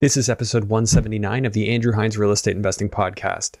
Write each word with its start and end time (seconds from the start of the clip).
This 0.00 0.16
is 0.16 0.28
episode 0.28 0.68
179 0.68 1.44
of 1.44 1.54
the 1.54 1.68
Andrew 1.68 1.92
Hines 1.92 2.16
Real 2.16 2.30
Estate 2.30 2.54
Investing 2.54 2.88
Podcast. 2.88 3.56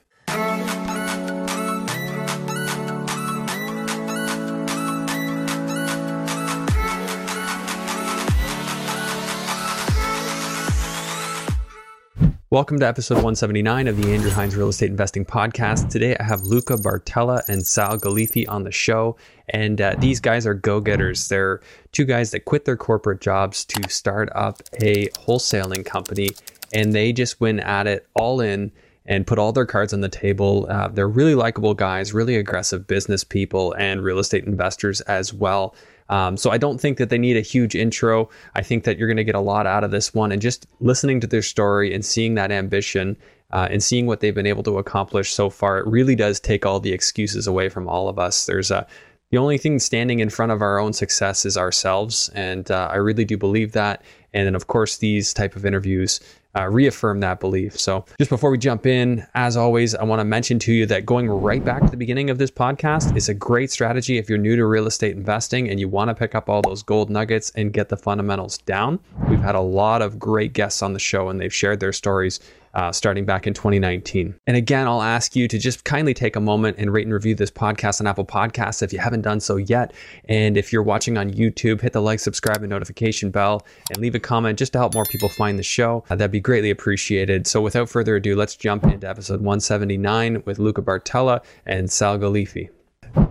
Welcome 12.50 12.78
to 12.78 12.86
episode 12.86 13.16
179 13.16 13.88
of 13.88 14.00
the 14.00 14.10
Andrew 14.10 14.30
Hines 14.30 14.56
Real 14.56 14.70
Estate 14.70 14.88
Investing 14.88 15.26
Podcast. 15.26 15.90
Today 15.90 16.16
I 16.18 16.22
have 16.22 16.44
Luca 16.44 16.76
Bartella 16.76 17.46
and 17.46 17.66
Sal 17.66 17.98
Galifi 17.98 18.48
on 18.48 18.64
the 18.64 18.72
show. 18.72 19.18
And 19.50 19.78
uh, 19.82 19.96
these 19.98 20.18
guys 20.18 20.46
are 20.46 20.54
go 20.54 20.80
getters. 20.80 21.28
They're 21.28 21.60
two 21.92 22.06
guys 22.06 22.30
that 22.30 22.46
quit 22.46 22.64
their 22.64 22.78
corporate 22.78 23.20
jobs 23.20 23.66
to 23.66 23.90
start 23.90 24.30
up 24.34 24.62
a 24.80 25.08
wholesaling 25.08 25.84
company. 25.84 26.30
And 26.72 26.94
they 26.94 27.12
just 27.12 27.38
went 27.38 27.60
at 27.60 27.86
it 27.86 28.06
all 28.14 28.40
in 28.40 28.72
and 29.04 29.26
put 29.26 29.38
all 29.38 29.52
their 29.52 29.66
cards 29.66 29.92
on 29.92 30.00
the 30.00 30.08
table. 30.08 30.66
Uh, 30.70 30.88
they're 30.88 31.06
really 31.06 31.34
likable 31.34 31.74
guys, 31.74 32.14
really 32.14 32.36
aggressive 32.36 32.86
business 32.86 33.24
people, 33.24 33.74
and 33.74 34.02
real 34.02 34.20
estate 34.20 34.44
investors 34.44 35.02
as 35.02 35.34
well. 35.34 35.74
Um, 36.08 36.36
so 36.36 36.50
I 36.50 36.58
don't 36.58 36.80
think 36.80 36.98
that 36.98 37.10
they 37.10 37.18
need 37.18 37.36
a 37.36 37.42
huge 37.42 37.74
intro. 37.74 38.28
I 38.54 38.62
think 38.62 38.84
that 38.84 38.98
you're 38.98 39.08
going 39.08 39.18
to 39.18 39.24
get 39.24 39.34
a 39.34 39.40
lot 39.40 39.66
out 39.66 39.84
of 39.84 39.90
this 39.90 40.14
one, 40.14 40.32
and 40.32 40.40
just 40.40 40.66
listening 40.80 41.20
to 41.20 41.26
their 41.26 41.42
story 41.42 41.94
and 41.94 42.04
seeing 42.04 42.34
that 42.34 42.50
ambition 42.50 43.16
uh, 43.50 43.68
and 43.70 43.82
seeing 43.82 44.06
what 44.06 44.20
they've 44.20 44.34
been 44.34 44.46
able 44.46 44.62
to 44.62 44.78
accomplish 44.78 45.32
so 45.32 45.50
far, 45.50 45.78
it 45.78 45.86
really 45.86 46.14
does 46.14 46.40
take 46.40 46.66
all 46.66 46.80
the 46.80 46.92
excuses 46.92 47.46
away 47.46 47.68
from 47.68 47.88
all 47.88 48.08
of 48.08 48.18
us. 48.18 48.46
There's 48.46 48.70
a 48.70 48.86
the 49.30 49.38
only 49.38 49.58
thing 49.58 49.78
standing 49.78 50.20
in 50.20 50.30
front 50.30 50.52
of 50.52 50.62
our 50.62 50.78
own 50.78 50.94
success 50.94 51.44
is 51.44 51.58
ourselves, 51.58 52.30
and 52.34 52.70
uh, 52.70 52.88
I 52.90 52.96
really 52.96 53.26
do 53.26 53.36
believe 53.36 53.72
that. 53.72 54.02
And 54.32 54.46
then, 54.46 54.54
of 54.54 54.68
course, 54.68 54.96
these 54.96 55.34
type 55.34 55.54
of 55.54 55.66
interviews 55.66 56.20
uh, 56.58 56.68
reaffirm 56.68 57.20
that 57.20 57.40
belief. 57.40 57.78
So, 57.78 58.04
just 58.18 58.30
before 58.30 58.50
we 58.50 58.58
jump 58.58 58.86
in, 58.86 59.24
as 59.34 59.56
always, 59.56 59.94
I 59.94 60.04
want 60.04 60.20
to 60.20 60.24
mention 60.24 60.58
to 60.60 60.72
you 60.72 60.86
that 60.86 61.06
going 61.06 61.28
right 61.30 61.64
back 61.64 61.82
to 61.84 61.90
the 61.90 61.96
beginning 61.96 62.30
of 62.30 62.38
this 62.38 62.50
podcast 62.50 63.16
is 63.16 63.28
a 63.28 63.34
great 63.34 63.70
strategy 63.70 64.18
if 64.18 64.28
you're 64.28 64.38
new 64.38 64.56
to 64.56 64.66
real 64.66 64.86
estate 64.86 65.16
investing 65.16 65.68
and 65.70 65.78
you 65.78 65.88
want 65.88 66.08
to 66.08 66.14
pick 66.14 66.34
up 66.34 66.48
all 66.48 66.62
those 66.62 66.82
gold 66.82 67.10
nuggets 67.10 67.52
and 67.54 67.72
get 67.72 67.88
the 67.88 67.96
fundamentals 67.96 68.58
down. 68.58 68.98
We've 69.28 69.40
had 69.40 69.54
a 69.54 69.60
lot 69.60 70.02
of 70.02 70.18
great 70.18 70.52
guests 70.52 70.82
on 70.82 70.92
the 70.92 70.98
show 70.98 71.28
and 71.28 71.40
they've 71.40 71.54
shared 71.54 71.80
their 71.80 71.92
stories 71.92 72.40
uh, 72.78 72.92
starting 72.92 73.24
back 73.24 73.44
in 73.44 73.52
2019. 73.52 74.36
And 74.46 74.56
again, 74.56 74.86
I'll 74.86 75.02
ask 75.02 75.34
you 75.34 75.48
to 75.48 75.58
just 75.58 75.84
kindly 75.84 76.14
take 76.14 76.36
a 76.36 76.40
moment 76.40 76.76
and 76.78 76.92
rate 76.92 77.06
and 77.06 77.12
review 77.12 77.34
this 77.34 77.50
podcast 77.50 78.00
on 78.00 78.06
Apple 78.06 78.24
Podcasts 78.24 78.82
if 78.82 78.92
you 78.92 79.00
haven't 79.00 79.22
done 79.22 79.40
so 79.40 79.56
yet. 79.56 79.92
And 80.28 80.56
if 80.56 80.72
you're 80.72 80.84
watching 80.84 81.18
on 81.18 81.32
YouTube, 81.32 81.80
hit 81.80 81.92
the 81.92 82.00
like, 82.00 82.20
subscribe, 82.20 82.58
and 82.58 82.70
notification 82.70 83.32
bell 83.32 83.66
and 83.90 83.98
leave 83.98 84.14
a 84.14 84.20
comment 84.20 84.60
just 84.60 84.72
to 84.74 84.78
help 84.78 84.94
more 84.94 85.04
people 85.06 85.28
find 85.28 85.58
the 85.58 85.64
show. 85.64 86.04
Uh, 86.08 86.14
that'd 86.14 86.30
be 86.30 86.38
greatly 86.38 86.70
appreciated. 86.70 87.48
So 87.48 87.60
without 87.60 87.88
further 87.88 88.14
ado, 88.14 88.36
let's 88.36 88.54
jump 88.54 88.84
into 88.84 89.08
episode 89.08 89.40
179 89.40 90.44
with 90.46 90.60
Luca 90.60 90.80
Bartella 90.80 91.42
and 91.66 91.90
Sal 91.90 92.16
Galifi. 92.16 92.68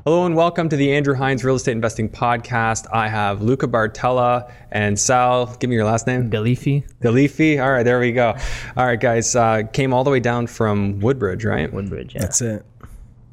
Hello 0.07 0.25
and 0.25 0.37
welcome 0.37 0.69
to 0.69 0.77
the 0.77 0.93
Andrew 0.93 1.13
Hines 1.15 1.43
Real 1.43 1.55
Estate 1.55 1.73
Investing 1.73 2.07
Podcast. 2.07 2.87
I 2.93 3.09
have 3.09 3.41
Luca 3.41 3.67
Bartella 3.67 4.49
and 4.71 4.97
Sal. 4.97 5.53
Give 5.59 5.69
me 5.69 5.75
your 5.75 5.83
last 5.83 6.07
name. 6.07 6.29
Galifi. 6.29 6.89
Galifi. 7.01 7.61
All 7.61 7.73
right, 7.73 7.83
there 7.83 7.99
we 7.99 8.13
go. 8.13 8.33
All 8.77 8.85
right, 8.85 8.97
guys. 8.97 9.35
Uh, 9.35 9.63
came 9.73 9.93
all 9.93 10.05
the 10.05 10.09
way 10.09 10.21
down 10.21 10.47
from 10.47 11.01
Woodbridge, 11.01 11.43
right? 11.43 11.73
Woodbridge. 11.73 12.15
Yeah. 12.15 12.21
That's 12.21 12.39
it. 12.39 12.65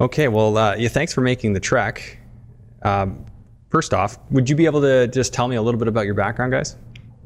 Okay. 0.01 0.27
Well, 0.27 0.57
uh, 0.57 0.75
yeah. 0.75 0.89
Thanks 0.89 1.13
for 1.13 1.21
making 1.21 1.53
the 1.53 1.61
trek. 1.61 2.19
Um, 2.81 3.25
first 3.69 3.93
off, 3.93 4.17
would 4.29 4.49
you 4.49 4.57
be 4.57 4.65
able 4.65 4.81
to 4.81 5.07
just 5.07 5.33
tell 5.33 5.47
me 5.47 5.55
a 5.55 5.61
little 5.61 5.79
bit 5.79 5.87
about 5.87 6.05
your 6.05 6.15
background, 6.15 6.51
guys? 6.51 6.75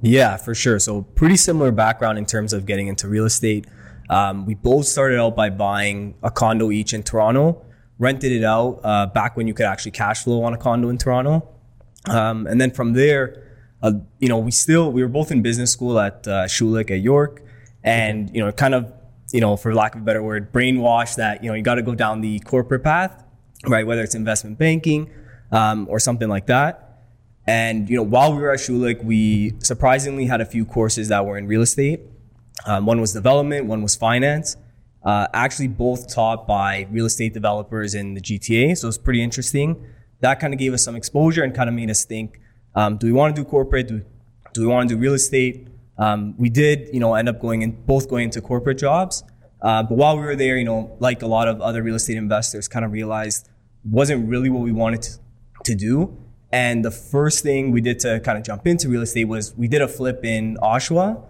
Yeah, 0.04 0.38
for 0.38 0.54
sure. 0.54 0.78
So 0.78 1.02
pretty 1.02 1.38
similar 1.38 1.72
background 1.72 2.20
in 2.20 2.28
terms 2.28 2.54
of 2.54 2.68
getting 2.68 2.86
into 2.86 3.08
real 3.08 3.26
estate. 3.26 3.66
Um, 4.12 4.46
we 4.46 4.54
both 4.54 4.86
started 4.86 5.20
out 5.20 5.36
by 5.36 5.50
buying 5.50 6.14
a 6.22 6.30
condo 6.30 6.70
each 6.70 6.94
in 6.94 7.02
Toronto, 7.02 7.66
rented 8.00 8.32
it 8.32 8.44
out 8.44 8.80
uh, 8.84 9.06
back 9.06 9.38
when 9.38 9.48
you 9.48 9.54
could 9.54 9.68
actually 9.68 9.92
cash 9.92 10.24
flow 10.24 10.44
on 10.44 10.54
a 10.54 10.58
condo 10.58 10.90
in 10.90 10.98
Toronto, 10.98 11.48
um, 12.08 12.48
and 12.48 12.60
then 12.60 12.72
from 12.72 12.94
there, 12.94 13.46
uh, 13.84 13.92
you 14.20 14.28
know, 14.28 14.40
we 14.40 14.52
still 14.52 14.92
we 14.92 15.02
were 15.04 15.10
both 15.10 15.32
in 15.32 15.42
business 15.42 15.72
school 15.72 16.00
at 16.00 16.28
uh, 16.28 16.46
Schulich 16.46 16.90
at 16.90 17.00
York, 17.00 17.44
and 17.84 18.34
you 18.34 18.44
know, 18.44 18.52
kind 18.52 18.74
of 18.74 18.92
you 19.32 19.42
know, 19.42 19.56
for 19.56 19.74
lack 19.74 19.96
of 19.96 20.02
a 20.02 20.04
better 20.04 20.24
word, 20.24 20.52
brainwashed 20.52 21.16
that 21.16 21.44
you 21.44 21.50
know 21.50 21.56
you 21.56 21.62
got 21.62 21.76
to 21.76 21.82
go 21.82 21.96
down 21.96 22.22
the 22.22 22.40
corporate 22.40 22.84
path, 22.84 23.24
right? 23.68 23.86
Whether 23.86 24.04
it's 24.04 24.16
investment 24.16 24.58
banking 24.58 25.12
um, 25.52 25.88
or 25.90 26.00
something 26.00 26.30
like 26.30 26.48
that. 26.48 26.86
And 27.48 27.90
you 27.90 27.96
know, 27.96 28.04
while 28.04 28.34
we 28.34 28.42
were 28.42 28.52
at 28.52 28.60
Schulich, 28.60 29.04
we 29.04 29.54
surprisingly 29.60 30.26
had 30.26 30.42
a 30.42 30.46
few 30.46 30.66
courses 30.66 31.08
that 31.10 31.26
were 31.26 31.38
in 31.38 31.48
real 31.48 31.62
estate. 31.62 32.02
Um, 32.66 32.86
one 32.86 33.00
was 33.00 33.14
development, 33.14 33.66
one 33.66 33.82
was 33.82 33.96
finance. 33.96 34.58
Uh, 35.04 35.28
actually, 35.34 35.68
both 35.68 36.14
taught 36.14 36.46
by 36.46 36.88
real 36.92 37.06
estate 37.06 37.34
developers 37.34 37.96
in 37.96 38.14
the 38.14 38.22
GTA, 38.22 38.78
so 38.78 38.88
it's 38.88 38.98
pretty 38.98 39.24
interesting. 39.24 39.86
That 40.20 40.40
kind 40.40 40.54
of 40.54 40.60
gave 40.60 40.74
us 40.74 40.84
some 40.84 40.96
exposure 40.96 41.44
and 41.44 41.56
kind 41.56 41.70
of 41.70 41.76
made 41.76 41.90
us 41.90 42.04
think: 42.04 42.40
um, 42.76 42.98
Do 42.98 43.08
we 43.08 43.14
want 43.14 43.36
to 43.36 43.42
do 43.42 43.48
corporate? 43.48 43.88
Do, 43.88 44.04
do 44.54 44.62
we 44.62 44.68
want 44.68 44.90
to 44.90 44.96
do 44.96 45.00
real 45.00 45.14
estate? 45.14 45.68
Um, 45.98 46.34
we 46.38 46.50
did, 46.50 46.90
you 46.94 47.00
know, 47.00 47.14
end 47.16 47.28
up 47.30 47.40
going 47.40 47.62
in 47.62 47.72
both 47.72 48.10
going 48.10 48.26
into 48.26 48.42
corporate 48.42 48.78
jobs. 48.78 49.24
Uh, 49.62 49.84
but 49.84 49.96
while 49.98 50.18
we 50.18 50.24
were 50.24 50.36
there, 50.36 50.58
you 50.58 50.64
know, 50.64 50.96
like 51.00 51.22
a 51.22 51.28
lot 51.28 51.48
of 51.48 51.62
other 51.62 51.84
real 51.84 51.96
estate 51.96 52.18
investors, 52.18 52.68
kind 52.68 52.86
of 52.86 52.92
realized 52.92 53.50
wasn't 53.84 54.28
really 54.28 54.50
what 54.50 54.64
we 54.64 54.72
wanted 54.72 55.02
to, 55.02 55.20
to 55.66 55.76
do. 55.76 56.18
And 56.52 56.84
the 56.84 56.92
first 56.92 57.44
thing 57.44 57.72
we 57.72 57.82
did 57.82 58.00
to 58.00 58.20
kind 58.22 58.38
of 58.38 58.44
jump 58.44 58.66
into 58.66 58.90
real 58.90 59.02
estate 59.02 59.26
was 59.26 59.54
we 59.56 59.68
did 59.68 59.82
a 59.82 59.88
flip 59.88 60.24
in 60.24 60.58
Oshawa. 60.58 61.22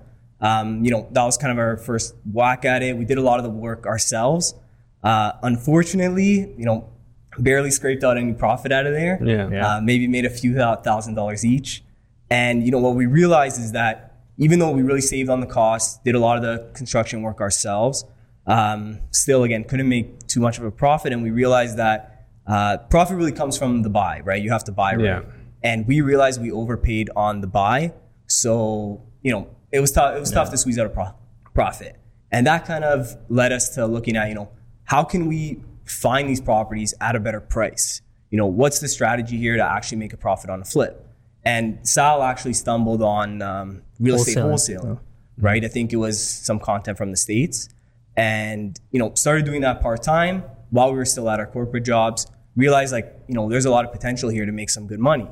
Um, 0.41 0.83
you 0.85 0.91
know, 0.91 1.07
that 1.11 1.23
was 1.23 1.37
kind 1.37 1.51
of 1.51 1.57
our 1.57 1.77
first 1.77 2.15
whack 2.31 2.65
at 2.65 2.81
it. 2.81 2.95
We 2.97 3.05
did 3.05 3.17
a 3.17 3.21
lot 3.21 3.39
of 3.39 3.43
the 3.43 3.49
work 3.49 3.85
ourselves. 3.85 4.55
Uh, 5.03 5.33
unfortunately, 5.43 6.53
you 6.57 6.65
know, 6.65 6.89
barely 7.37 7.71
scraped 7.71 8.03
out 8.03 8.17
any 8.17 8.33
profit 8.33 8.71
out 8.71 8.85
of 8.85 8.93
there. 8.93 9.19
Yeah. 9.23 9.49
Yeah. 9.49 9.75
Uh, 9.75 9.81
maybe 9.81 10.07
made 10.07 10.25
a 10.25 10.29
few 10.29 10.55
thousand 10.55 11.15
dollars 11.15 11.45
each. 11.45 11.83
And, 12.29 12.63
you 12.63 12.71
know, 12.71 12.79
what 12.79 12.95
we 12.95 13.05
realized 13.05 13.59
is 13.59 13.71
that 13.71 14.17
even 14.37 14.59
though 14.59 14.71
we 14.71 14.81
really 14.81 15.01
saved 15.01 15.29
on 15.29 15.39
the 15.41 15.47
cost, 15.47 16.03
did 16.03 16.15
a 16.15 16.19
lot 16.19 16.37
of 16.37 16.43
the 16.43 16.71
construction 16.73 17.21
work 17.21 17.41
ourselves, 17.41 18.05
um, 18.45 18.99
still, 19.11 19.43
again, 19.43 19.63
couldn't 19.63 19.89
make 19.89 20.27
too 20.27 20.39
much 20.39 20.57
of 20.57 20.63
a 20.63 20.71
profit. 20.71 21.11
And 21.11 21.23
we 21.23 21.31
realized 21.31 21.77
that 21.77 22.27
uh, 22.47 22.77
profit 22.89 23.17
really 23.17 23.31
comes 23.31 23.57
from 23.57 23.83
the 23.83 23.89
buy, 23.89 24.21
right? 24.21 24.41
You 24.41 24.51
have 24.51 24.63
to 24.65 24.71
buy 24.71 24.95
right. 24.95 25.03
Yeah. 25.03 25.21
And 25.61 25.85
we 25.87 26.01
realized 26.01 26.41
we 26.41 26.51
overpaid 26.51 27.09
on 27.15 27.41
the 27.41 27.47
buy. 27.47 27.93
So, 28.27 29.03
you 29.21 29.31
know, 29.31 29.49
it 29.71 29.79
was 29.79 29.91
tough, 29.91 30.15
it 30.15 30.19
was 30.19 30.31
tough 30.31 30.49
to 30.51 30.57
squeeze 30.57 30.77
out 30.79 30.85
a 30.85 30.89
pro- 30.89 31.13
profit. 31.53 31.95
And 32.31 32.45
that 32.47 32.65
kind 32.65 32.83
of 32.83 33.15
led 33.29 33.51
us 33.51 33.69
to 33.75 33.85
looking 33.85 34.15
at, 34.15 34.29
you 34.29 34.35
know, 34.35 34.49
how 34.83 35.03
can 35.03 35.27
we 35.27 35.61
find 35.85 36.29
these 36.29 36.41
properties 36.41 36.93
at 37.01 37.15
a 37.15 37.19
better 37.19 37.39
price? 37.39 38.01
You 38.29 38.37
know, 38.37 38.45
what's 38.45 38.79
the 38.79 38.87
strategy 38.87 39.37
here 39.37 39.57
to 39.57 39.63
actually 39.63 39.97
make 39.97 40.13
a 40.13 40.17
profit 40.17 40.49
on 40.49 40.61
a 40.61 40.65
flip? 40.65 41.05
And 41.43 41.79
Sal 41.87 42.21
actually 42.21 42.53
stumbled 42.53 43.01
on 43.01 43.41
um, 43.41 43.81
real 43.99 44.15
estate 44.15 44.37
Wholesaling. 44.37 44.81
wholesaling, 44.81 44.99
right? 45.37 45.63
I 45.63 45.67
think 45.67 45.93
it 45.93 45.97
was 45.97 46.21
some 46.21 46.59
content 46.59 46.97
from 46.97 47.11
the 47.11 47.17
States. 47.17 47.69
And, 48.15 48.79
you 48.91 48.99
know, 48.99 49.13
started 49.15 49.45
doing 49.45 49.61
that 49.61 49.81
part 49.81 50.03
time 50.03 50.43
while 50.69 50.91
we 50.91 50.97
were 50.97 51.05
still 51.05 51.29
at 51.29 51.39
our 51.39 51.47
corporate 51.47 51.85
jobs, 51.85 52.27
realized 52.55 52.91
like, 52.91 53.15
you 53.27 53.33
know, 53.33 53.49
there's 53.49 53.65
a 53.65 53.71
lot 53.71 53.85
of 53.85 53.91
potential 53.91 54.29
here 54.29 54.45
to 54.45 54.51
make 54.51 54.69
some 54.69 54.87
good 54.87 54.99
money. 54.99 55.27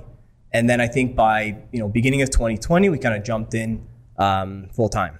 And 0.53 0.69
then 0.69 0.79
I 0.79 0.87
think 0.87 1.15
by, 1.15 1.57
you 1.71 1.79
know, 1.79 1.89
beginning 1.89 2.21
of 2.21 2.29
2020, 2.29 2.89
we 2.89 2.97
kind 2.97 3.15
of 3.15 3.23
jumped 3.23 3.53
in 3.53 3.85
um, 4.17 4.67
full 4.73 4.89
time. 4.89 5.19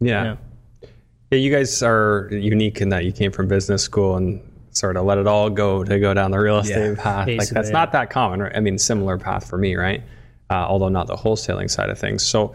Yeah. 0.00 0.24
Yeah. 0.24 0.88
yeah. 1.30 1.38
You 1.38 1.50
guys 1.54 1.82
are 1.82 2.28
unique 2.32 2.80
in 2.80 2.88
that 2.90 3.04
you 3.04 3.12
came 3.12 3.32
from 3.32 3.48
business 3.48 3.82
school 3.82 4.16
and 4.16 4.40
sort 4.70 4.96
of 4.96 5.04
let 5.04 5.18
it 5.18 5.26
all 5.26 5.50
go 5.50 5.84
to 5.84 5.98
go 5.98 6.14
down 6.14 6.30
the 6.30 6.38
real 6.38 6.58
estate 6.58 6.94
Yeah. 6.96 7.02
path. 7.02 7.28
Like 7.28 7.48
that's 7.48 7.68
yeah. 7.68 7.72
not 7.72 7.92
that 7.92 8.10
common. 8.10 8.40
Right? 8.40 8.52
I 8.54 8.60
mean, 8.60 8.78
similar 8.78 9.18
path 9.18 9.48
for 9.48 9.58
me, 9.58 9.74
right? 9.76 10.02
Uh, 10.50 10.54
although 10.54 10.88
not 10.88 11.06
the 11.06 11.16
wholesaling 11.16 11.70
side 11.70 11.90
of 11.90 11.98
things. 11.98 12.24
So, 12.24 12.54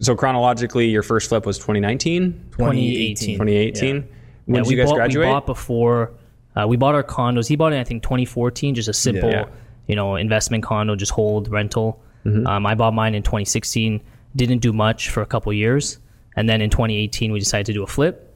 so 0.00 0.16
chronologically, 0.16 0.88
your 0.88 1.02
first 1.04 1.28
flip 1.28 1.46
was 1.46 1.56
2019, 1.58 2.32
2018. 2.52 3.34
2018. 3.36 3.96
Yeah. 3.96 4.02
When 4.46 4.54
Yeah, 4.56 4.62
did 4.62 4.70
you 4.70 4.76
guys 4.76 4.88
bought, 4.88 4.96
graduate? 4.96 5.26
We 5.28 5.32
bought 5.32 5.46
before. 5.46 6.12
Uh, 6.56 6.66
we 6.66 6.76
bought 6.76 6.94
our 6.96 7.04
condos. 7.04 7.46
He 7.46 7.54
bought 7.54 7.72
it, 7.72 7.78
I 7.78 7.84
think, 7.84 8.02
2014. 8.02 8.74
Just 8.74 8.88
a 8.88 8.92
simple, 8.92 9.30
Yeah. 9.30 9.44
you 9.86 9.94
know, 9.94 10.16
investment 10.16 10.64
condo, 10.64 10.96
just 10.96 11.12
hold 11.12 11.48
rental. 11.48 12.02
Mm-hmm. 12.24 12.46
Um, 12.46 12.66
I 12.66 12.74
bought 12.74 12.94
mine 12.94 13.14
in 13.14 13.22
2016. 13.22 14.00
Didn't 14.36 14.58
do 14.58 14.72
much 14.72 15.10
for 15.10 15.20
a 15.22 15.26
couple 15.26 15.52
years, 15.52 15.98
and 16.36 16.48
then 16.48 16.60
in 16.60 16.70
2018 16.70 17.32
we 17.32 17.38
decided 17.38 17.66
to 17.66 17.72
do 17.72 17.82
a 17.82 17.86
flip, 17.86 18.34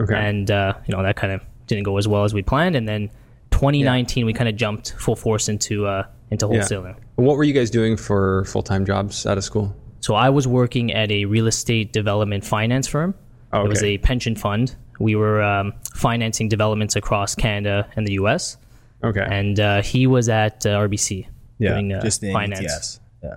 okay. 0.00 0.14
and 0.14 0.50
uh, 0.50 0.74
you 0.86 0.96
know 0.96 1.02
that 1.02 1.16
kind 1.16 1.32
of 1.32 1.42
didn't 1.66 1.84
go 1.84 1.98
as 1.98 2.08
well 2.08 2.24
as 2.24 2.32
we 2.34 2.42
planned. 2.42 2.74
And 2.76 2.88
then 2.88 3.10
2019 3.50 4.26
we 4.26 4.32
kind 4.32 4.48
of 4.48 4.56
jumped 4.56 4.94
full 4.98 5.16
force 5.16 5.48
into 5.48 5.86
uh, 5.86 6.04
into 6.30 6.46
Yeah. 6.50 6.60
wholesaling. 6.60 6.96
What 7.16 7.36
were 7.36 7.44
you 7.44 7.52
guys 7.52 7.70
doing 7.70 7.96
for 7.96 8.44
full 8.46 8.62
time 8.62 8.84
jobs 8.84 9.26
out 9.26 9.38
of 9.38 9.44
school? 9.44 9.74
So 10.00 10.14
I 10.14 10.30
was 10.30 10.46
working 10.46 10.92
at 10.92 11.10
a 11.10 11.24
real 11.24 11.46
estate 11.46 11.92
development 11.92 12.44
finance 12.44 12.86
firm. 12.86 13.14
Oh, 13.52 13.58
okay. 13.60 13.66
It 13.66 13.68
was 13.68 13.82
a 13.82 13.98
pension 13.98 14.36
fund. 14.36 14.76
We 14.98 15.14
were 15.16 15.42
um, 15.42 15.72
financing 15.94 16.48
developments 16.48 16.96
across 16.96 17.34
Canada 17.34 17.88
and 17.96 18.06
the 18.06 18.12
U.S. 18.14 18.56
Okay. 19.04 19.26
And 19.28 19.58
uh, 19.60 19.82
he 19.82 20.06
was 20.06 20.28
at 20.28 20.64
uh, 20.64 20.78
RBC 20.78 21.26
Yeah, 21.58 21.70
doing 21.70 21.92
uh, 21.92 22.00
just 22.02 22.22
finance. 22.22 22.60
ETS. 22.64 23.00
Yeah. 23.22 23.36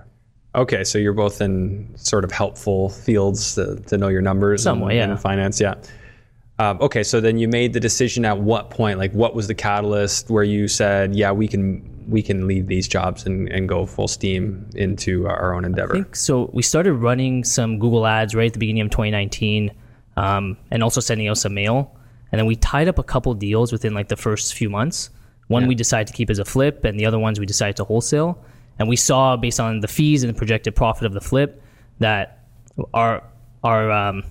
Okay, 0.54 0.82
so 0.82 0.98
you're 0.98 1.12
both 1.12 1.40
in 1.40 1.88
sort 1.96 2.24
of 2.24 2.32
helpful 2.32 2.88
fields 2.88 3.54
to, 3.54 3.76
to 3.86 3.96
know 3.96 4.08
your 4.08 4.22
numbers 4.22 4.62
Somewhat, 4.64 4.90
and, 4.90 4.96
yeah. 4.96 5.10
and 5.10 5.20
finance. 5.20 5.60
Yeah. 5.60 5.74
Um, 6.58 6.78
okay, 6.80 7.02
so 7.02 7.20
then 7.20 7.38
you 7.38 7.48
made 7.48 7.72
the 7.72 7.80
decision 7.80 8.24
at 8.24 8.38
what 8.38 8.68
point? 8.68 8.98
Like, 8.98 9.12
what 9.12 9.34
was 9.34 9.46
the 9.46 9.54
catalyst 9.54 10.28
where 10.28 10.44
you 10.44 10.68
said, 10.68 11.14
"Yeah, 11.14 11.32
we 11.32 11.48
can 11.48 12.04
we 12.08 12.20
can 12.20 12.46
leave 12.46 12.66
these 12.66 12.88
jobs 12.88 13.24
and, 13.24 13.48
and 13.48 13.68
go 13.68 13.86
full 13.86 14.08
steam 14.08 14.68
into 14.74 15.26
our 15.26 15.54
own 15.54 15.64
endeavor"? 15.64 15.92
I 15.92 16.02
think 16.02 16.16
so. 16.16 16.50
We 16.52 16.62
started 16.62 16.94
running 16.94 17.44
some 17.44 17.78
Google 17.78 18.06
ads 18.06 18.34
right 18.34 18.48
at 18.48 18.52
the 18.52 18.58
beginning 18.58 18.82
of 18.82 18.90
2019, 18.90 19.70
um, 20.16 20.58
and 20.70 20.82
also 20.82 21.00
sending 21.00 21.28
out 21.28 21.38
some 21.38 21.54
mail. 21.54 21.96
And 22.32 22.38
then 22.38 22.46
we 22.46 22.56
tied 22.56 22.88
up 22.88 22.98
a 22.98 23.02
couple 23.02 23.32
deals 23.34 23.72
within 23.72 23.94
like 23.94 24.08
the 24.08 24.16
first 24.16 24.54
few 24.54 24.68
months. 24.68 25.10
One 25.46 25.66
we 25.66 25.74
decided 25.74 26.06
to 26.08 26.12
keep 26.12 26.30
as 26.30 26.38
a 26.38 26.44
flip, 26.44 26.84
and 26.84 27.00
the 27.00 27.06
other 27.06 27.18
ones 27.18 27.40
we 27.40 27.46
decided 27.46 27.76
to 27.76 27.84
wholesale. 27.84 28.44
And 28.80 28.88
we 28.88 28.96
saw 28.96 29.36
based 29.36 29.60
on 29.60 29.78
the 29.80 29.88
fees 29.88 30.24
and 30.24 30.34
the 30.34 30.36
projected 30.36 30.74
profit 30.74 31.04
of 31.06 31.12
the 31.12 31.20
flip 31.20 31.62
that 32.00 32.44
our 32.94 33.22
our 33.62 33.90
um, 33.92 34.24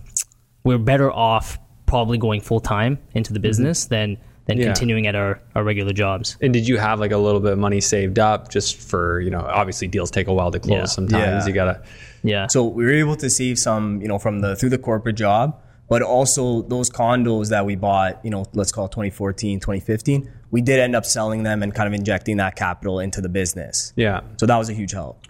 we're 0.66 0.78
better 0.80 1.12
off 1.12 1.58
probably 1.86 2.18
going 2.18 2.42
full 2.42 2.60
time 2.60 2.98
into 3.14 3.32
the 3.32 3.40
business 3.40 3.86
than 3.86 4.18
than 4.48 4.58
Yeah. 4.58 4.66
continuing 4.66 5.06
at 5.06 5.14
our, 5.16 5.40
our 5.54 5.64
regular 5.64 5.94
jobs. 5.94 6.36
And 6.42 6.52
did 6.52 6.68
you 6.68 6.78
have 6.80 7.00
like 7.00 7.12
a 7.12 7.18
little 7.18 7.40
bit 7.40 7.54
of 7.54 7.60
money 7.60 7.80
saved 7.80 8.18
up 8.18 8.50
just 8.50 8.76
for 8.78 9.20
you 9.22 9.30
know? 9.30 9.42
Obviously, 9.42 9.88
deals 9.88 10.10
take 10.10 10.28
a 10.28 10.34
while 10.34 10.50
to 10.52 10.60
close. 10.60 10.78
Yeah. 10.78 10.86
Sometimes 10.86 11.22
Yeah. 11.44 11.48
you 11.48 11.54
gotta. 11.54 11.84
Yeah. 12.24 12.48
So 12.48 12.66
we 12.66 12.84
were 12.84 12.92
able 12.92 13.16
to 13.18 13.30
save 13.30 13.60
some, 13.60 14.02
you 14.02 14.08
know, 14.08 14.18
from 14.18 14.40
the 14.42 14.56
through 14.56 14.70
the 14.72 14.80
corporate 14.80 15.16
job, 15.16 15.62
but 15.88 16.02
also 16.02 16.64
those 16.64 16.90
condos 16.90 17.50
that 17.50 17.66
we 17.68 17.76
bought, 17.76 18.20
you 18.26 18.32
know, 18.32 18.46
let's 18.54 18.72
call 18.72 18.86
it 18.86 18.92
2014, 18.92 19.60
2015, 19.60 20.28
we 20.52 20.62
did 20.62 20.80
end 20.80 20.96
up 20.96 21.06
selling 21.06 21.44
them 21.44 21.64
and 21.64 21.74
kind 21.74 21.88
of 21.88 21.94
injecting 21.94 22.38
that 22.38 22.56
capital 22.56 23.00
into 23.00 23.22
the 23.22 23.30
business. 23.30 23.94
Yeah. 23.96 24.22
So 24.38 24.46
that 24.46 24.58
was 24.58 24.70
a 24.70 24.74
huge 24.74 24.92
help. 24.92 25.26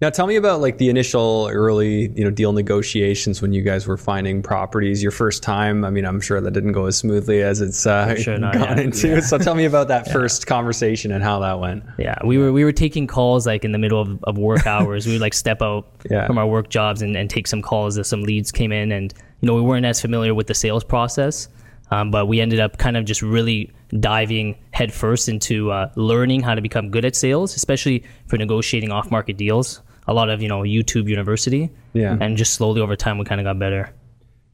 Now 0.00 0.08
tell 0.08 0.26
me 0.26 0.36
about 0.36 0.62
like 0.62 0.78
the 0.78 0.88
initial 0.88 1.50
early, 1.52 2.08
you 2.16 2.24
know, 2.24 2.30
deal 2.30 2.54
negotiations 2.54 3.42
when 3.42 3.52
you 3.52 3.60
guys 3.60 3.86
were 3.86 3.98
finding 3.98 4.42
properties. 4.42 5.02
Your 5.02 5.12
first 5.12 5.42
time, 5.42 5.84
I 5.84 5.90
mean, 5.90 6.06
I'm 6.06 6.22
sure 6.22 6.40
that 6.40 6.52
didn't 6.52 6.72
go 6.72 6.86
as 6.86 6.96
smoothly 6.96 7.42
as 7.42 7.60
it's 7.60 7.86
uh, 7.86 8.16
sure 8.16 8.38
not, 8.38 8.54
gone 8.54 8.78
yeah. 8.78 8.84
into. 8.84 9.20
So 9.20 9.36
tell 9.36 9.54
me 9.54 9.66
about 9.66 9.88
that 9.88 10.10
first 10.12 10.46
conversation 10.46 11.12
and 11.12 11.22
how 11.22 11.40
that 11.40 11.60
went. 11.60 11.84
Yeah, 11.98 12.14
we 12.24 12.38
were 12.38 12.50
we 12.50 12.64
were 12.64 12.72
taking 12.72 13.06
calls 13.06 13.46
like 13.46 13.62
in 13.62 13.72
the 13.72 13.78
middle 13.78 14.00
of, 14.00 14.24
of 14.24 14.38
work 14.38 14.66
hours. 14.66 15.04
we 15.06 15.12
would 15.12 15.20
like 15.20 15.34
step 15.34 15.60
out 15.60 15.86
Yeah. 16.10 16.26
from 16.26 16.38
our 16.38 16.46
work 16.46 16.70
jobs 16.70 17.02
and, 17.02 17.14
and 17.14 17.28
take 17.28 17.46
some 17.46 17.60
calls 17.60 17.98
as 17.98 18.08
some 18.08 18.22
leads 18.22 18.50
came 18.50 18.72
in, 18.72 18.92
and 18.92 19.12
you 19.42 19.46
know 19.46 19.54
we 19.54 19.60
weren't 19.60 19.84
as 19.84 20.00
familiar 20.00 20.34
with 20.34 20.46
the 20.46 20.54
sales 20.54 20.82
process, 20.82 21.46
um, 21.90 22.10
but 22.10 22.26
we 22.26 22.40
ended 22.40 22.60
up 22.60 22.78
kind 22.78 22.96
of 22.96 23.04
just 23.04 23.22
really 23.22 23.72
diving 23.98 24.56
headfirst 24.72 25.28
into 25.28 25.70
uh, 25.72 25.90
learning 25.96 26.40
how 26.42 26.54
to 26.54 26.60
become 26.60 26.90
good 26.90 27.04
at 27.04 27.16
sales, 27.16 27.56
especially 27.56 28.04
for 28.26 28.36
negotiating 28.36 28.90
off 28.92 29.10
market 29.10 29.36
deals. 29.36 29.82
A 30.06 30.14
lot 30.14 30.30
of 30.30 30.40
you 30.42 30.48
know 30.48 30.62
YouTube 30.62 31.08
University, 31.08 31.70
Yeah. 31.92 32.16
and 32.20 32.36
just 32.36 32.54
slowly 32.54 32.80
over 32.80 32.96
time 32.96 33.18
we 33.18 33.24
kind 33.24 33.40
of 33.40 33.44
got 33.44 33.58
better. 33.58 33.92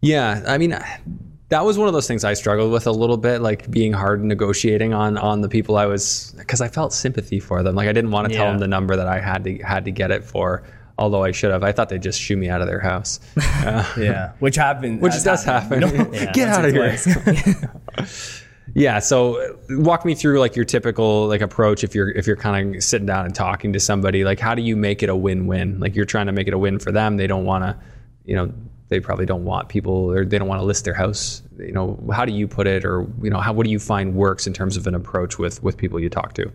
Yeah, 0.03 0.43
I 0.47 0.59
mean, 0.59 0.77
that 1.49 1.65
was 1.65 1.79
one 1.79 1.87
of 1.89 1.95
those 1.95 2.07
things 2.07 2.25
I 2.25 2.35
struggled 2.35 2.73
with 2.73 2.87
a 2.87 2.93
little 2.93 3.17
bit, 3.17 3.41
like 3.41 3.71
being 3.71 3.93
hard 3.93 4.23
negotiating 4.23 4.93
on 4.93 5.17
on 5.17 5.41
the 5.41 5.49
people 5.49 5.77
I 5.77 5.87
was 5.87 6.35
because 6.39 6.61
I 6.61 6.69
felt 6.69 6.93
sympathy 6.93 7.41
for 7.41 7.63
them. 7.63 7.75
Like 7.75 7.89
I 7.89 7.93
didn't 7.93 8.11
want 8.11 8.29
to 8.29 8.35
tell 8.35 8.47
them 8.47 8.59
the 8.59 8.69
number 8.69 8.97
that 8.97 9.07
I 9.07 9.21
had 9.21 9.45
to 9.45 9.57
had 9.59 9.85
to 9.87 9.91
get 9.91 10.11
it 10.11 10.25
for, 10.25 10.63
although 10.99 11.23
I 11.25 11.33
should 11.33 11.51
have. 11.51 11.63
I 11.63 11.73
thought 11.73 11.89
they'd 11.89 12.03
just 12.03 12.21
shoo 12.21 12.37
me 12.37 12.49
out 12.49 12.61
of 12.61 12.67
their 12.67 12.81
house. 12.81 13.21
Uh, 13.67 13.85
Yeah. 13.99 14.33
Which 14.39 14.55
happens. 14.57 15.01
which 15.03 15.23
does 15.25 15.43
happen. 15.43 15.83
happened, 15.83 16.15
you 16.15 16.25
know? 16.27 16.33
Get 16.33 16.49
out 16.49 16.65
of 16.65 16.73
here. 16.73 16.97
Yeah. 18.75 18.99
So 18.99 19.41
uh, 19.41 19.57
walk 19.71 20.05
me 20.05 20.15
through 20.15 20.39
like 20.41 20.55
your 20.55 20.65
typical 20.65 21.27
like 21.29 21.41
approach 21.41 21.83
if 21.85 21.95
you're 21.95 22.11
if 22.11 22.27
you're 22.27 22.37
kind 22.37 22.77
of 22.77 22.83
sitting 22.83 23.07
down 23.07 23.25
and 23.25 23.35
talking 23.35 23.73
to 23.73 23.81
somebody. 23.81 24.25
Like 24.25 24.39
how 24.41 24.55
do 24.55 24.63
you 24.63 24.77
make 24.77 25.03
it 25.03 25.09
a 25.09 25.17
win-win? 25.17 25.81
Like 25.81 25.95
you're 25.97 26.05
trying 26.05 26.27
to 26.27 26.33
make 26.33 26.47
it 26.49 26.55
a 26.55 26.59
win 26.59 26.79
for 26.79 26.93
them. 26.93 27.17
They 27.17 27.27
don't 27.27 27.45
want 27.45 27.65
to, 27.65 27.77
you 28.25 28.37
know, 28.37 28.53
they 28.89 29.01
probably 29.01 29.27
don't 29.27 29.45
want 29.45 29.69
people 29.69 30.13
or 30.13 30.25
they 30.25 30.39
don't 30.39 30.49
want 30.49 30.61
to 30.61 30.65
list 30.65 30.85
their 30.85 30.95
house. 30.95 31.43
You 31.59 31.73
know, 31.73 31.99
how 32.13 32.25
do 32.25 32.33
you 32.33 32.47
put 32.47 32.67
it, 32.67 32.85
or 32.85 33.07
you 33.23 33.31
know, 33.31 33.41
how 33.41 33.53
what 33.53 33.65
do 33.65 33.71
you 33.71 33.79
find 33.81 34.15
works 34.15 34.47
in 34.47 34.53
terms 34.53 34.77
of 34.77 34.87
an 34.87 34.95
approach 34.95 35.39
with 35.39 35.63
with 35.63 35.77
people 35.77 35.99
you 35.99 36.11
talk 36.11 36.35
to? 36.35 36.53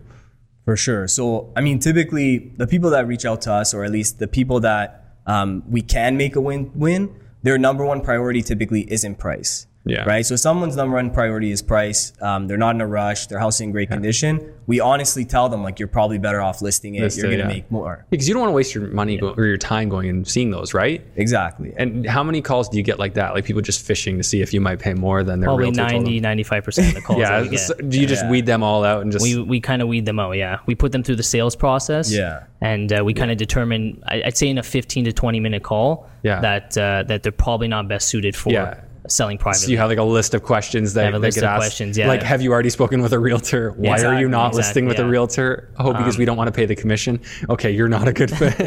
For 0.64 0.76
sure. 0.76 1.08
So, 1.08 1.52
I 1.56 1.60
mean, 1.60 1.78
typically 1.80 2.52
the 2.56 2.66
people 2.66 2.90
that 2.90 3.06
reach 3.06 3.24
out 3.24 3.42
to 3.42 3.52
us, 3.52 3.74
or 3.74 3.84
at 3.84 3.90
least 3.90 4.18
the 4.18 4.28
people 4.28 4.60
that 4.60 5.16
um, 5.26 5.64
we 5.68 5.82
can 5.82 6.16
make 6.16 6.36
a 6.36 6.40
win 6.40 6.70
win, 6.74 7.14
their 7.42 7.58
number 7.58 7.84
one 7.84 8.00
priority 8.00 8.42
typically 8.42 8.90
isn't 8.92 9.18
price. 9.18 9.66
Yeah. 9.84 10.04
Right. 10.04 10.24
So, 10.24 10.36
someone's 10.36 10.76
number 10.76 10.96
one 10.96 11.10
priority 11.10 11.50
is 11.50 11.60
price. 11.60 12.12
Um, 12.20 12.46
they're 12.46 12.56
not 12.56 12.74
in 12.74 12.80
a 12.80 12.86
rush. 12.86 13.26
Their 13.26 13.40
house 13.40 13.56
is 13.56 13.62
in 13.62 13.72
great 13.72 13.88
condition. 13.90 14.54
We 14.66 14.78
honestly 14.78 15.24
tell 15.24 15.48
them 15.48 15.64
like 15.64 15.80
you're 15.80 15.88
probably 15.88 16.18
better 16.18 16.40
off 16.40 16.62
listing 16.62 16.94
it. 16.94 17.02
List 17.02 17.18
you're 17.18 17.26
it, 17.26 17.36
going 17.36 17.48
to 17.48 17.52
yeah. 17.52 17.60
make 17.60 17.70
more. 17.70 18.06
Because 18.10 18.28
you 18.28 18.34
don't 18.34 18.42
want 18.42 18.50
to 18.50 18.54
waste 18.54 18.74
your 18.74 18.86
money 18.88 19.18
go, 19.18 19.34
or 19.36 19.44
your 19.44 19.56
time 19.56 19.88
going 19.88 20.08
and 20.08 20.26
seeing 20.26 20.52
those, 20.52 20.72
right? 20.72 21.04
Exactly. 21.16 21.72
And 21.76 22.06
how 22.06 22.22
many 22.22 22.40
calls 22.40 22.68
do 22.68 22.76
you 22.76 22.84
get 22.84 23.00
like 23.00 23.14
that? 23.14 23.34
Like 23.34 23.44
people 23.44 23.60
just 23.60 23.84
fishing 23.84 24.18
to 24.18 24.22
see 24.22 24.40
if 24.40 24.54
you 24.54 24.60
might 24.60 24.78
pay 24.78 24.94
more 24.94 25.24
than 25.24 25.40
their 25.40 25.48
Probably 25.48 25.64
realtor 25.64 25.80
told 25.80 25.92
them? 25.92 26.04
90, 26.04 26.20
95 26.20 26.64
percent 26.64 26.88
of 26.88 26.94
the 26.94 27.00
calls. 27.00 27.18
Yeah. 27.22 27.44
get. 27.44 27.58
so 27.58 27.74
do 27.74 28.00
you 28.00 28.06
just 28.06 28.26
weed 28.28 28.46
them 28.46 28.62
all 28.62 28.84
out 28.84 29.02
and 29.02 29.12
just 29.12 29.22
we 29.22 29.40
we 29.40 29.60
kind 29.60 29.82
of 29.82 29.88
weed 29.88 30.06
them 30.06 30.18
out. 30.18 30.32
Yeah, 30.32 30.58
we 30.66 30.74
put 30.74 30.92
them 30.92 31.02
through 31.02 31.16
the 31.16 31.22
sales 31.22 31.56
process. 31.56 32.12
Yeah. 32.12 32.44
and 32.60 32.92
uh, 32.92 33.02
we 33.04 33.14
kind 33.14 33.30
of 33.30 33.36
determine. 33.36 34.02
I, 34.06 34.22
I'd 34.26 34.36
say 34.36 34.48
in 34.48 34.58
a 34.58 34.62
fifteen 34.62 35.04
to 35.04 35.12
twenty 35.12 35.40
minute 35.40 35.62
call. 35.62 36.08
Yeah. 36.22 36.40
that 36.40 36.78
uh, 36.78 37.02
that 37.08 37.24
they're 37.24 37.32
probably 37.32 37.68
not 37.68 37.88
best 37.88 38.08
suited 38.08 38.36
for 38.36 38.50
Yeah. 38.50 38.80
Selling 39.08 39.38
privately. 39.38 39.66
So 39.66 39.70
you 39.70 39.78
have 39.78 39.88
like 39.88 39.98
a 39.98 40.02
list 40.04 40.34
of 40.34 40.42
questions 40.42 40.94
that, 40.94 41.06
have 41.06 41.14
a 41.14 41.18
that 41.18 41.26
list 41.26 41.36
get 41.36 41.44
of 41.44 41.50
asked. 41.50 41.60
questions, 41.60 41.98
yeah. 41.98 42.06
Like, 42.08 42.22
have 42.22 42.40
you 42.42 42.52
already 42.52 42.70
spoken 42.70 43.02
with 43.02 43.12
a 43.12 43.18
realtor? 43.18 43.72
Why 43.72 44.02
are 44.02 44.20
you 44.20 44.28
not 44.28 44.48
exactly, 44.48 44.56
listing 44.58 44.86
with 44.86 44.98
a 44.98 45.02
yeah. 45.02 45.06
Um, 45.06 45.10
realtor? 45.10 45.68
Oh, 45.78 45.92
because 45.92 46.18
we 46.18 46.24
don't 46.24 46.36
want 46.36 46.48
to 46.48 46.52
pay 46.52 46.66
the 46.66 46.76
commission. 46.76 47.20
Okay, 47.48 47.70
you're 47.70 47.88
not 47.88 48.06
a 48.08 48.12
good 48.12 48.30
fit. 48.36 48.58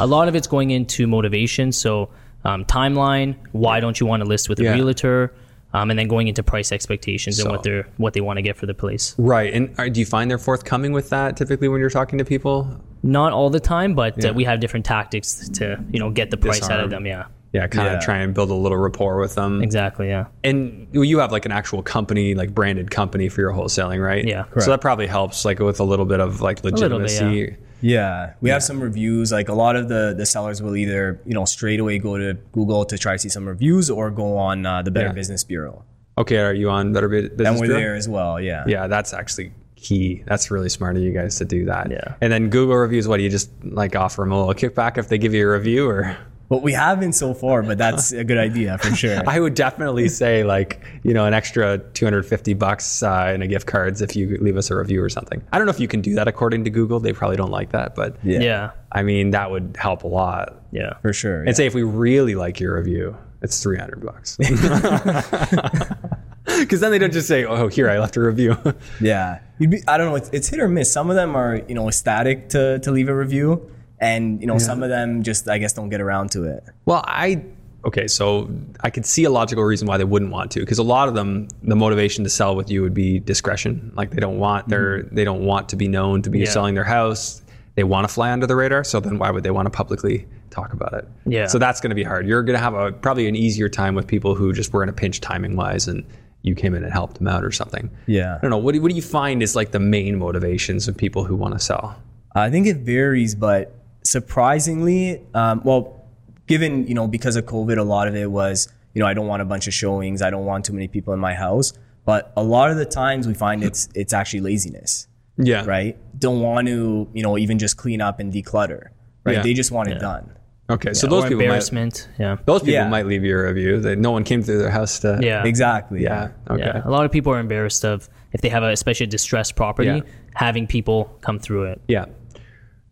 a 0.00 0.06
lot 0.06 0.28
of 0.28 0.34
it's 0.34 0.46
going 0.46 0.70
into 0.70 1.06
motivation. 1.06 1.72
So 1.72 2.10
um, 2.44 2.64
timeline. 2.64 3.36
Why 3.52 3.80
don't 3.80 3.98
you 3.98 4.06
want 4.06 4.22
to 4.22 4.28
list 4.28 4.48
with 4.48 4.60
a 4.60 4.64
Yeah. 4.64 4.74
realtor? 4.74 5.34
Um, 5.74 5.90
and 5.90 5.98
then 5.98 6.06
going 6.08 6.28
into 6.28 6.42
price 6.42 6.72
expectations 6.72 7.36
So- 7.36 7.42
and 7.42 7.50
what 7.52 7.62
they're 7.62 7.86
what 7.96 8.14
they 8.14 8.20
want 8.20 8.38
to 8.38 8.42
get 8.42 8.56
for 8.56 8.66
the 8.66 8.72
place. 8.74 9.14
right. 9.18 9.52
And 9.52 9.74
are, 9.78 9.90
do 9.90 10.00
you 10.00 10.06
find 10.06 10.30
they're 10.30 10.38
forthcoming 10.38 10.92
with 10.92 11.10
that 11.10 11.36
typically 11.36 11.68
when 11.68 11.80
you're 11.80 11.90
talking 11.90 12.18
to 12.18 12.24
people? 12.24 12.80
Not 13.02 13.32
all 13.32 13.50
the 13.50 13.60
time, 13.60 13.94
but 13.94 14.22
Yeah. 14.22 14.30
uh, 14.30 14.32
we 14.32 14.44
have 14.44 14.60
different 14.60 14.86
tactics 14.86 15.48
to 15.50 15.78
you 15.90 15.98
know 15.98 16.10
get 16.10 16.30
the 16.30 16.36
price 16.36 16.68
out 16.70 16.80
of 16.80 16.88
them. 16.90 17.04
Yeah, 17.04 17.24
Yeah, 17.52 17.66
kind 17.68 17.88
of 17.88 17.94
Yeah. 17.94 18.00
try 18.00 18.18
and 18.18 18.34
build 18.34 18.50
a 18.50 18.54
little 18.54 18.76
rapport 18.78 19.18
with 19.18 19.34
them. 19.34 19.62
exactly. 19.62 20.08
Yeah. 20.08 20.26
And 20.44 20.88
you 20.92 21.18
have 21.20 21.32
like 21.32 21.46
an 21.46 21.52
actual 21.52 21.82
company, 21.82 22.34
like 22.34 22.54
branded 22.54 22.90
company 22.90 23.28
for 23.28 23.40
your 23.40 23.52
wholesaling, 23.52 24.04
right? 24.04 24.24
Yeah. 24.26 24.42
correct. 24.44 24.62
So 24.62 24.70
that 24.72 24.80
probably 24.80 25.06
helps, 25.06 25.44
like 25.44 25.58
with 25.58 25.80
a 25.80 25.84
little 25.84 26.04
bit 26.04 26.20
of 26.20 26.40
like 26.42 26.62
little 26.64 26.78
bit, 26.80 26.90
legitimacy. 26.90 27.56
Yeah, 27.82 28.32
we 28.40 28.50
have 28.50 28.62
some 28.62 28.80
reviews. 28.80 29.30
Like 29.32 29.48
a 29.48 29.54
lot 29.54 29.76
of 29.76 29.88
the 29.88 30.14
the 30.16 30.24
sellers 30.26 30.62
will 30.62 30.76
either 30.76 31.20
you 31.26 31.34
know 31.34 31.44
straight 31.44 31.78
away 31.78 31.98
go 31.98 32.16
to 32.18 32.34
Google 32.52 32.84
to 32.86 32.96
try 32.98 33.12
to 33.12 33.18
see 33.18 33.28
some 33.28 33.46
reviews, 33.46 33.90
or 33.90 34.10
go 34.10 34.36
on 34.38 34.64
uh, 34.66 34.82
the 34.82 34.90
Better 34.90 35.08
Yeah. 35.08 35.12
Business 35.12 35.44
Bureau, 35.44 35.84
Okay, 36.18 36.38
are 36.38 36.54
you 36.54 36.70
on 36.70 36.92
Better 36.94 37.08
Bu- 37.08 37.28
Business 37.28 37.48
and 37.48 37.60
we're 37.60 37.66
Bureau? 37.66 37.80
there 37.80 37.94
as 37.94 38.08
well. 38.08 38.40
Yeah. 38.40 38.64
Yeah, 38.66 38.86
that's 38.86 39.12
actually 39.12 39.52
key. 39.76 40.22
That's 40.26 40.50
really 40.50 40.70
smart 40.70 40.96
of 40.96 41.02
you 41.02 41.12
guys 41.12 41.36
to 41.36 41.44
do 41.44 41.66
that. 41.66 41.90
Yeah. 41.90 42.14
And 42.22 42.32
then 42.32 42.48
Google 42.48 42.76
reviews, 42.76 43.06
what 43.06 43.18
do 43.18 43.22
you 43.22 43.28
just 43.30 43.50
like 43.62 43.94
offer 43.94 44.22
them 44.22 44.32
a 44.32 44.38
little 44.46 44.54
kickback 44.54 44.96
if 44.96 45.08
they 45.08 45.18
give 45.18 45.34
you 45.34 45.46
a 45.48 45.52
review 45.52 45.86
or? 45.88 46.16
But 46.48 46.62
we 46.62 46.72
haven't 46.72 47.14
so 47.14 47.34
far, 47.34 47.62
but 47.62 47.76
that's 47.76 48.12
a 48.12 48.22
good 48.22 48.38
idea 48.38 48.78
for 48.78 48.94
sure. 48.94 49.20
I 49.26 49.40
would 49.40 49.54
definitely 49.54 50.08
say 50.08 50.44
like, 50.44 50.84
you 51.02 51.12
know, 51.12 51.24
an 51.24 51.34
extra 51.34 51.78
250 51.78 52.54
bucks 52.54 53.02
uh, 53.02 53.32
in 53.34 53.42
a 53.42 53.48
gift 53.48 53.66
cards 53.66 54.00
if 54.00 54.14
you 54.14 54.38
leave 54.40 54.56
us 54.56 54.70
a 54.70 54.76
review 54.76 55.02
or 55.02 55.08
something. 55.08 55.42
I 55.52 55.58
don't 55.58 55.66
know 55.66 55.72
if 55.72 55.80
you 55.80 55.88
can 55.88 56.00
do 56.02 56.14
that 56.14 56.28
according 56.28 56.64
to 56.64 56.70
Google. 56.70 57.00
They 57.00 57.12
probably 57.12 57.36
don't 57.36 57.50
like 57.50 57.72
that, 57.72 57.94
but 57.94 58.16
Yeah. 58.22 58.40
Yeah. 58.40 58.70
I 58.92 59.02
mean, 59.02 59.30
that 59.30 59.50
would 59.50 59.76
help 59.78 60.04
a 60.04 60.08
lot. 60.08 60.62
Yeah. 60.70 60.94
for 61.02 61.12
sure. 61.12 61.42
And 61.42 61.56
say 61.56 61.66
if 61.66 61.74
we 61.74 61.82
really 61.82 62.34
like 62.34 62.60
your 62.60 62.76
review, 62.76 63.16
it's 63.42 63.62
300 63.62 64.04
bucks. 64.04 64.38
Because 66.60 66.80
then 66.80 66.92
they 66.92 66.98
don't 66.98 67.12
just 67.12 67.26
say, 67.26 67.44
oh, 67.44 67.66
here, 67.66 67.90
I 67.90 67.98
left 67.98 68.16
a 68.16 68.20
review. 68.20 68.56
Yeah, 69.00 69.40
You'd 69.58 69.70
be, 69.70 69.82
I 69.88 69.96
don't 69.98 70.06
know. 70.10 70.14
It's, 70.16 70.30
it's 70.30 70.48
hit 70.48 70.60
or 70.60 70.68
miss. 70.68 70.92
Some 70.92 71.10
of 71.10 71.16
them 71.16 71.34
are 71.34 71.60
you 71.68 71.74
know 71.74 71.88
ecstatic 71.88 72.50
to 72.50 72.78
to 72.80 72.90
leave 72.92 73.08
a 73.08 73.16
review, 73.16 73.68
and 74.00 74.40
you 74.40 74.46
know 74.46 74.58
some 74.58 74.82
of 74.82 74.88
them 74.88 75.22
just 75.22 75.48
I 75.48 75.58
guess 75.58 75.72
don't 75.72 75.88
get 75.88 76.00
around 76.00 76.30
to 76.32 76.44
it. 76.44 76.64
Well, 76.84 77.02
I 77.06 77.44
okay, 77.84 78.08
so 78.08 78.50
I 78.80 78.90
could 78.90 79.06
see 79.06 79.24
a 79.24 79.30
logical 79.30 79.64
reason 79.64 79.86
why 79.86 79.96
they 79.96 80.04
wouldn't 80.04 80.32
want 80.32 80.50
to, 80.52 80.60
because 80.60 80.78
a 80.78 80.82
lot 80.82 81.08
of 81.08 81.14
them, 81.14 81.48
the 81.62 81.76
motivation 81.76 82.24
to 82.24 82.30
sell 82.30 82.56
with 82.56 82.70
you 82.70 82.82
would 82.82 82.94
be 82.94 83.20
discretion. 83.20 83.92
Like 83.94 84.10
they 84.10 84.20
don't 84.20 84.38
want 84.38 84.68
their 84.68 85.04
mm-hmm. 85.04 85.14
they 85.14 85.24
don't 85.24 85.44
want 85.44 85.68
to 85.70 85.76
be 85.76 85.88
known 85.88 86.22
to 86.22 86.30
be 86.30 86.40
Yeah. 86.40 86.50
selling 86.50 86.74
their 86.74 86.84
house. 86.84 87.42
They 87.76 87.84
want 87.84 88.08
to 88.08 88.12
fly 88.12 88.32
under 88.32 88.46
the 88.46 88.56
radar. 88.56 88.84
So 88.84 89.00
then 89.00 89.18
why 89.18 89.30
would 89.30 89.44
they 89.44 89.50
want 89.50 89.66
to 89.66 89.70
publicly 89.70 90.26
talk 90.48 90.72
about 90.72 90.94
it? 90.94 91.06
Yeah. 91.26 91.46
So 91.46 91.58
that's 91.58 91.78
going 91.80 91.90
to 91.90 91.94
be 91.94 92.02
hard. 92.02 92.26
You're 92.26 92.42
going 92.42 92.56
to 92.56 92.62
have 92.62 92.72
a 92.74 92.90
probably 92.90 93.28
an 93.28 93.36
easier 93.36 93.68
time 93.68 93.94
with 93.94 94.06
people 94.06 94.34
who 94.34 94.52
just 94.54 94.72
were 94.72 94.82
in 94.82 94.88
a 94.88 94.94
pinch 94.94 95.20
timing 95.20 95.56
wise, 95.56 95.86
and 95.86 96.04
you 96.42 96.54
came 96.54 96.74
in 96.74 96.82
and 96.84 96.92
helped 96.92 97.18
them 97.18 97.28
out 97.28 97.44
or 97.44 97.52
something. 97.52 97.90
Yeah, 98.06 98.36
I 98.36 98.38
don't 98.40 98.50
know. 98.50 98.56
What 98.56 98.72
do, 98.72 98.80
what 98.80 98.88
do 98.88 98.96
you 98.96 99.02
find 99.02 99.42
is 99.42 99.54
like 99.54 99.72
the 99.72 99.78
main 99.78 100.18
motivations 100.18 100.88
of 100.88 100.96
people 100.96 101.24
who 101.24 101.36
want 101.36 101.52
to 101.52 101.60
sell? 101.60 102.00
I 102.34 102.50
think 102.50 102.66
it 102.66 102.78
varies, 102.78 103.34
but 103.34 103.75
surprisingly, 104.06 105.22
um, 105.34 105.60
well, 105.64 106.04
given 106.46 106.86
you 106.86 106.94
know 106.94 107.06
because 107.08 107.36
of 107.36 107.44
COVID, 107.46 107.78
a 107.78 107.82
lot 107.82 108.08
of 108.08 108.14
it 108.14 108.30
was 108.30 108.68
you 108.94 109.00
know 109.00 109.06
I 109.06 109.14
don't 109.14 109.26
want 109.26 109.42
a 109.42 109.44
bunch 109.44 109.66
of 109.66 109.74
showings, 109.74 110.22
I 110.22 110.30
don't 110.30 110.44
want 110.44 110.64
too 110.64 110.72
many 110.72 110.88
people 110.88 111.12
in 111.14 111.20
my 111.20 111.34
house. 111.34 111.72
But 112.04 112.32
a 112.36 112.42
lot 112.42 112.70
of 112.70 112.76
the 112.76 112.84
times 112.86 113.26
we 113.26 113.34
find 113.34 113.64
it's 113.64 113.88
it's 113.94 114.12
actually 114.12 114.40
laziness. 114.40 115.08
Yeah. 115.38 115.66
right? 115.66 115.98
Don't 116.18 116.40
want 116.40 116.66
to, 116.68 117.06
you 117.12 117.22
know, 117.22 117.36
even 117.36 117.58
just 117.58 117.76
clean 117.76 118.00
up 118.00 118.20
and 118.20 118.32
declutter, 118.32 118.84
right? 119.24 119.34
Yeah. 119.36 119.42
They 119.42 119.52
just 119.52 119.70
want 119.70 119.90
it 119.90 119.98
done. 119.98 120.30
Okay, 120.70 120.94
so 120.94 121.06
or 121.06 121.10
those 121.10 121.24
people 121.24 121.36
might, 121.36 121.44
embarrassment. 121.44 122.08
yeah. 122.18 122.36
those 122.46 122.60
people 122.62 122.72
Yeah. 122.72 122.88
might 122.88 123.06
leave 123.06 123.22
you 123.22 123.38
a 123.38 123.42
review. 123.44 123.78
That 123.80 123.98
no 123.98 124.12
one 124.12 124.24
came 124.24 124.42
through 124.42 124.58
their 124.58 124.70
house 124.70 124.98
to. 125.00 125.18
Yeah. 125.22 125.44
Exactly. 125.44 126.02
Yeah. 126.02 126.30
Okay. 126.50 126.62
Yeah. 126.64 126.82
A 126.84 126.90
lot 126.90 127.04
of 127.04 127.12
people 127.12 127.32
are 127.34 127.38
embarrassed 127.38 127.84
of 127.84 128.08
if 128.32 128.40
they 128.40 128.48
have 128.48 128.62
a 128.62 128.70
especially 128.70 129.04
a 129.04 129.08
distressed 129.10 129.56
property, 129.56 129.88
Yeah. 129.88 130.00
having 130.34 130.66
people 130.66 131.14
come 131.20 131.38
through 131.38 131.64
it. 131.64 131.82
Yeah. 131.86 132.06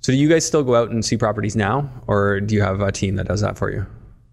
So 0.04 0.12
do 0.12 0.18
you 0.18 0.28
guys 0.28 0.44
still 0.44 0.62
go 0.62 0.74
out 0.74 0.90
and 0.90 1.02
see 1.02 1.16
properties 1.16 1.56
now, 1.56 1.90
or 2.06 2.38
do 2.38 2.54
you 2.54 2.60
have 2.60 2.82
a 2.82 2.92
team 2.92 3.16
that 3.16 3.26
does 3.26 3.40
that 3.40 3.56
for 3.56 3.72
you? 3.72 3.86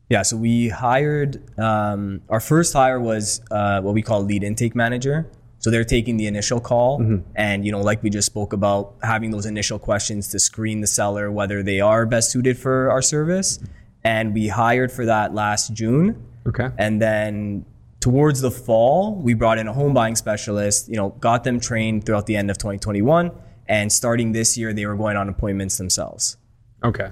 Yeah, 0.10 0.22
so 0.24 0.36
we 0.36 0.68
hired 0.68 1.42
um, 1.58 2.20
our 2.28 2.42
first 2.42 2.74
hire 2.74 3.00
was 3.00 3.40
uh, 3.52 3.80
what 3.80 3.94
we 3.94 4.02
call 4.02 4.22
lead 4.22 4.44
intake 4.44 4.76
manager. 4.76 5.32
So 5.60 5.72
they're 5.72 5.86
taking 5.86 6.18
the 6.18 6.28
initial 6.28 6.60
call, 6.60 7.22
and 7.38 7.66
you 7.66 7.72
know, 7.72 7.80
like 7.80 8.04
we 8.04 8.10
just 8.10 8.26
spoke 8.26 8.52
about, 8.52 8.96
having 9.02 9.32
those 9.32 9.46
initial 9.46 9.80
questions 9.80 10.28
to 10.32 10.40
screen 10.40 10.82
the 10.82 10.88
seller 10.88 11.32
whether 11.32 11.64
they 11.64 11.80
are 11.80 12.06
best 12.06 12.32
suited 12.32 12.58
for 12.60 12.92
our 12.92 13.02
service. 13.02 13.58
And 14.04 14.34
we 14.34 14.50
hired 14.50 14.92
for 14.92 15.06
that 15.06 15.34
last 15.34 15.72
June, 15.74 16.22
Okay. 16.50 16.68
and 16.78 17.02
then 17.02 17.66
towards 18.02 18.42
the 18.42 18.52
fall, 18.52 19.16
we 19.16 19.36
brought 19.36 19.58
in 19.58 19.70
a 19.70 19.74
home 19.74 19.94
buying 19.94 20.18
specialist. 20.18 20.90
You 20.90 20.98
know, 20.98 21.10
got 21.22 21.46
them 21.46 21.62
trained 21.62 22.06
throughout 22.06 22.26
the 22.26 22.36
end 22.36 22.52
of 22.52 22.58
2021, 22.58 23.32
and 23.72 23.92
starting 23.92 24.34
this 24.34 24.58
year, 24.58 24.74
they 24.74 24.86
were 24.86 24.96
going 24.96 25.16
on 25.16 25.30
appointments 25.30 25.78
themselves. 25.78 26.38
Okay. 26.84 27.10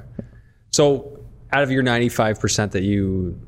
So 0.71 1.19
out 1.53 1.63
of 1.63 1.71
your 1.71 1.81
95% 1.83 2.71
that 2.71 2.83
you 2.83 3.39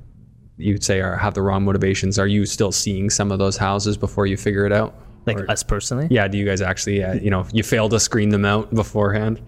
you'd 0.57 0.83
say 0.83 1.01
are 1.01 1.17
have 1.17 1.33
the 1.33 1.41
wrong 1.41 1.63
motivations, 1.65 2.17
are 2.17 2.27
you 2.27 2.45
still 2.45 2.71
seeing 2.71 3.09
some 3.09 3.31
of 3.31 3.39
those 3.39 3.57
houses 3.57 3.97
before 3.97 4.25
you 4.27 4.37
figure 4.37 4.65
it 4.65 4.71
out? 4.71 4.95
Like 5.25 5.39
Or- 5.39 5.51
us 5.51 5.61
personally. 5.61 6.07
yeah, 6.09 6.27
do 6.27 6.37
you 6.37 6.45
guys 6.45 6.61
actually 6.61 7.03
uh, 7.03 7.13
you 7.15 7.29
know, 7.29 7.45
you 7.51 7.63
fail 7.63 7.89
to 7.89 7.99
screen 7.99 8.29
them 8.29 8.45
out 8.45 8.73
beforehand? 8.73 9.41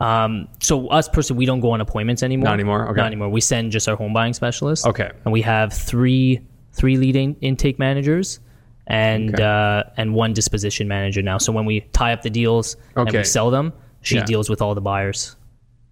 Um, 0.00 0.48
so 0.60 0.88
us 0.88 1.08
personally, 1.08 1.38
we 1.38 1.46
don't 1.46 1.60
go 1.60 1.70
on 1.72 1.80
appointments 1.80 2.22
anymore. 2.22 2.44
Not 2.44 2.54
anymore? 2.54 2.88
Okay. 2.90 2.96
Not 3.00 3.06
anymore. 3.06 3.28
We 3.28 3.40
send 3.40 3.72
just 3.72 3.88
our 3.88 3.96
home 3.96 4.12
buying 4.12 4.34
specialist. 4.34 4.86
Okay. 4.86 5.10
And 5.24 5.32
we 5.32 5.42
have 5.42 5.72
three 5.72 6.40
three 6.72 6.96
lead 6.96 7.16
in- 7.16 7.36
intake 7.40 7.78
managers 7.78 8.40
and 8.86 9.34
Okay. 9.34 9.42
uh, 9.42 9.82
and 9.96 10.14
one 10.14 10.32
disposition 10.32 10.88
manager 10.88 11.22
now. 11.22 11.38
So 11.38 11.52
when 11.52 11.64
we 11.64 11.80
tie 11.92 12.12
up 12.12 12.22
the 12.22 12.30
deals 12.30 12.76
and 12.96 13.10
we 13.10 13.24
sell 13.24 13.50
them, 13.50 13.72
she 14.02 14.16
Yeah. 14.16 14.24
deals 14.24 14.50
with 14.50 14.60
all 14.60 14.74
the 14.74 14.80
buyers. 14.80 15.36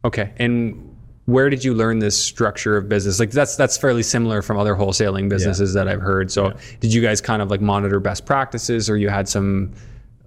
Okay. 0.05 0.33
And 0.37 0.89
where 1.27 1.49
did 1.49 1.65
you 1.65 1.73
learn 1.73 2.01
this 2.01 2.17
structure 2.19 2.77
of 2.77 2.89
business? 2.89 3.21
Like 3.21 3.31
that's 3.31 3.57
that's 3.57 3.79
fairly 3.79 4.03
similar 4.03 4.43
from 4.43 4.59
other 4.59 4.75
wholesaling 4.75 5.29
businesses 5.29 5.73
that 5.75 5.89
I've 5.89 6.01
heard. 6.03 6.31
So 6.31 6.53
did 6.81 6.93
you 6.93 7.01
guys 7.01 7.21
kind 7.21 7.41
of 7.41 7.51
like 7.51 7.61
monitor 7.61 8.01
best 8.01 8.27
practices 8.27 8.91
or 8.91 8.97
you 8.97 9.09
had 9.09 9.29
some 9.29 9.73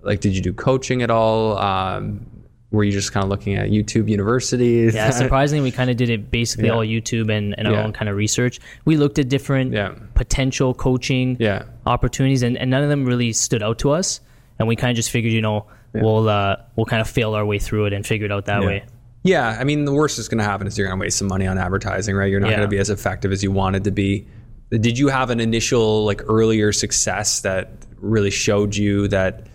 like 0.04 0.22
did 0.22 0.34
you 0.36 0.42
do 0.42 0.54
coaching 0.54 1.02
at 1.02 1.12
all? 1.12 1.58
Um, 1.58 2.26
were 2.76 2.84
you 2.84 2.92
just 2.92 3.12
kind 3.12 3.24
of 3.24 3.30
looking 3.30 3.56
at 3.56 3.70
YouTube 3.70 4.10
University? 4.10 4.90
Yeah, 4.94 5.10
surprisingly, 5.10 5.64
we 5.64 5.72
kind 5.72 5.90
of 5.90 5.98
did 5.98 6.10
it 6.10 6.30
basically 6.30 6.68
Yeah. 6.68 6.74
all 6.74 6.82
YouTube 6.86 7.32
and, 7.36 7.56
and 7.58 7.68
our 7.68 7.74
Yeah. 7.74 7.84
own 7.84 7.94
kind 7.94 8.10
of 8.10 8.16
research. 8.16 8.60
We 8.86 8.98
looked 8.98 9.18
at 9.18 9.30
different 9.30 9.74
Yeah. 9.74 9.94
potential 10.14 10.74
coaching 10.74 11.38
opportunities, 11.86 12.44
and, 12.44 12.58
and 12.58 12.70
none 12.70 12.84
of 12.84 12.90
them 12.90 13.06
really 13.06 13.34
stood 13.34 13.64
out 13.64 13.80
to 13.80 13.92
us. 13.92 14.20
And 14.60 14.68
we 14.68 14.76
kind 14.76 14.92
of 14.92 14.96
just 14.96 15.10
figured, 15.12 15.34
you 15.34 15.42
know, 15.42 15.66
we'll 15.94 16.30
uh, 16.30 16.58
we'll 16.76 16.86
kind 16.86 17.02
of 17.02 17.08
fail 17.10 17.34
our 17.36 17.46
way 17.46 17.58
through 17.60 17.86
it 17.86 17.94
and 17.94 18.06
figure 18.06 18.26
it 18.26 18.32
out 18.32 18.46
that 18.46 18.62
way. 18.62 18.84
Yeah, 19.24 19.58
I 19.60 19.64
mean, 19.64 19.86
the 19.86 19.92
worst 19.94 20.18
that's 20.18 20.28
going 20.28 20.38
to 20.38 20.44
happen 20.44 20.68
is 20.68 20.78
you're 20.78 20.88
going 20.88 21.00
to 21.00 21.04
waste 21.04 21.18
some 21.18 21.28
money 21.28 21.48
on 21.48 21.58
advertising, 21.58 22.16
right? 22.16 22.30
You're 22.30 22.40
not 22.40 22.50
going 22.52 22.62
to 22.62 22.68
be 22.68 22.78
as 22.78 22.90
effective 22.92 23.32
as 23.32 23.42
you 23.44 23.52
wanted 23.52 23.84
to 23.86 23.92
be. 23.92 24.28
Did 24.70 25.00
you 25.00 25.08
have 25.08 25.30
an 25.32 25.40
initial, 25.40 26.06
like, 26.06 26.22
earlier 26.28 26.72
success 26.72 27.40
that 27.42 27.72
really 28.00 28.30
showed 28.30 28.76
you 28.76 29.08
that 29.08 29.48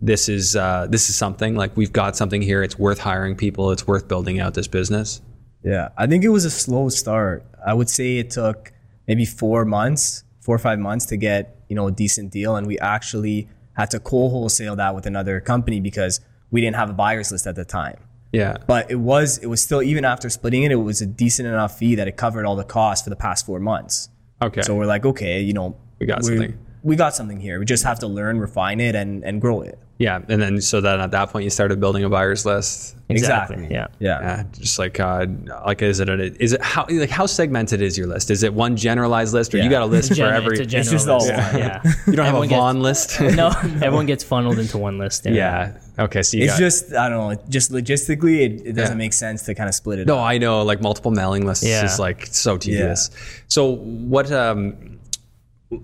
this 0.00 0.28
is 0.28 0.56
uh, 0.56 0.86
this 0.90 1.08
is 1.08 1.16
something 1.16 1.54
like 1.54 1.76
we've 1.76 1.92
got 1.92 2.16
something 2.16 2.42
here? 2.42 2.62
It's 2.62 2.78
worth 2.78 2.98
hiring 2.98 3.36
people. 3.36 3.70
It's 3.70 3.86
worth 3.86 4.08
building 4.08 4.40
out 4.40 4.54
this 4.54 4.68
business. 4.68 5.22
Yeah, 5.62 5.88
I 5.96 6.06
think 6.06 6.24
it 6.24 6.28
was 6.28 6.44
a 6.44 6.50
slow 6.50 6.88
start. 6.88 7.44
I 7.66 7.72
would 7.74 7.88
say 7.88 8.18
it 8.18 8.30
took 8.30 8.72
maybe 9.08 9.24
four 9.24 9.64
months, 9.64 10.24
four 10.40 10.54
or 10.54 10.58
five 10.58 10.78
months 10.78 11.06
to 11.06 11.16
get 11.16 11.56
you 11.68 11.76
know 11.76 11.86
a 11.88 11.92
decent 11.92 12.32
deal, 12.32 12.56
and 12.56 12.66
we 12.66 12.78
actually 12.78 13.48
had 13.76 13.90
to 13.90 13.98
co-wholesale 14.00 14.76
that 14.76 14.94
with 14.94 15.06
another 15.06 15.40
company 15.40 15.80
because 15.80 16.20
we 16.50 16.60
didn't 16.60 16.76
have 16.76 16.90
a 16.90 16.92
buyers 16.92 17.32
list 17.32 17.46
at 17.46 17.56
the 17.56 17.64
time. 17.64 17.96
Yeah, 18.32 18.56
But 18.66 18.90
it 18.90 18.96
was 18.96 19.38
it 19.38 19.46
was 19.46 19.62
still 19.62 19.80
even 19.80 20.04
after 20.04 20.28
splitting 20.28 20.64
it, 20.64 20.72
it 20.72 20.76
was 20.76 21.00
a 21.00 21.06
decent 21.06 21.46
enough 21.46 21.78
fee 21.78 21.94
that 21.94 22.08
it 22.08 22.16
covered 22.16 22.46
all 22.46 22.56
the 22.56 22.64
costs 22.64 23.04
for 23.04 23.10
the 23.10 23.16
past 23.16 23.46
four 23.46 23.60
months. 23.60 24.08
okay. 24.42 24.62
So 24.62 24.74
we're 24.74 24.86
like, 24.86 25.06
okay, 25.06 25.40
you 25.40 25.52
know, 25.52 25.76
We 26.00 26.06
got 26.06 26.24
something. 26.24 26.58
We 26.84 26.94
got 26.96 27.16
something 27.16 27.40
here. 27.40 27.58
We 27.58 27.64
just 27.64 27.82
have 27.84 27.98
to 28.00 28.06
learn, 28.06 28.38
refine 28.38 28.78
it, 28.78 28.94
and 28.94 29.24
and 29.24 29.40
grow 29.40 29.62
it. 29.62 29.78
yeah, 29.98 30.20
and 30.28 30.40
then 30.42 30.60
so 30.60 30.80
then 30.80 31.00
at 31.00 31.10
that 31.12 31.30
point 31.30 31.44
you 31.44 31.50
started 31.50 31.80
building 31.80 32.04
a 32.04 32.08
buyers 32.10 32.44
list. 32.44 32.94
Exactly. 33.08 33.56
Exactly. 33.56 33.74
Yeah. 33.74 33.86
Yeah. 34.00 34.20
Yeah, 34.20 34.42
just 34.52 34.78
like 34.78 35.00
uh, 35.00 35.26
like 35.66 35.80
is 35.82 35.98
it 36.00 36.08
a, 36.10 36.14
is 36.42 36.52
it 36.52 36.60
how 36.62 36.84
like 36.90 37.10
how 37.10 37.26
segmented 37.26 37.80
is 37.80 37.96
your 37.96 38.06
list? 38.06 38.30
Is 38.30 38.42
it 38.42 38.52
one 38.52 38.76
generalized 38.76 39.32
list, 39.34 39.54
or 39.54 39.58
you 39.58 39.70
got 39.70 39.82
a 39.82 39.86
list 39.86 40.10
for 40.10 40.14
Gen- 40.16 40.34
every? 40.34 40.58
it's 40.60 40.74
a 40.74 40.78
It's 40.78 40.90
just 40.90 41.08
all 41.08 41.20
general 41.24 41.42
list. 41.42 41.52
one. 41.54 41.62
Yeah. 41.62 41.82
you 42.06 42.16
don't 42.16 42.26
have 42.26 42.34
Everyone 42.34 42.44
a 42.44 42.48
gets- 42.48 42.58
Vaughn 42.60 42.80
list. 42.82 43.20
no, 43.42 43.48
everyone 43.86 44.06
gets 44.06 44.24
funneled 44.24 44.58
into 44.58 44.76
one 44.78 44.98
list. 44.98 45.24
yeah. 45.26 45.78
Okay. 45.98 46.22
So 46.22 46.36
you 46.36 46.44
It's 46.44 46.54
got, 46.54 46.58
just 46.58 46.92
I 46.94 47.08
don't 47.08 47.18
know. 47.36 47.42
Just 47.48 47.72
logistically, 47.72 48.40
it, 48.46 48.52
it 48.66 48.72
doesn't 48.74 48.96
Yeah. 48.98 49.04
make 49.06 49.12
sense 49.14 49.42
to 49.46 49.54
kind 49.54 49.68
of 49.70 49.74
split 49.74 50.00
it. 50.00 50.06
No, 50.06 50.16
up. 50.18 50.24
I 50.24 50.36
know. 50.38 50.62
Like 50.64 50.80
multiple 50.82 51.12
mailing 51.12 51.46
lists 51.46 51.64
Yeah. 51.64 51.84
is 51.84 51.98
like 51.98 52.26
so 52.26 52.58
tedious. 52.58 53.10
So 53.48 53.70
what? 53.76 54.30
Um, 54.32 54.98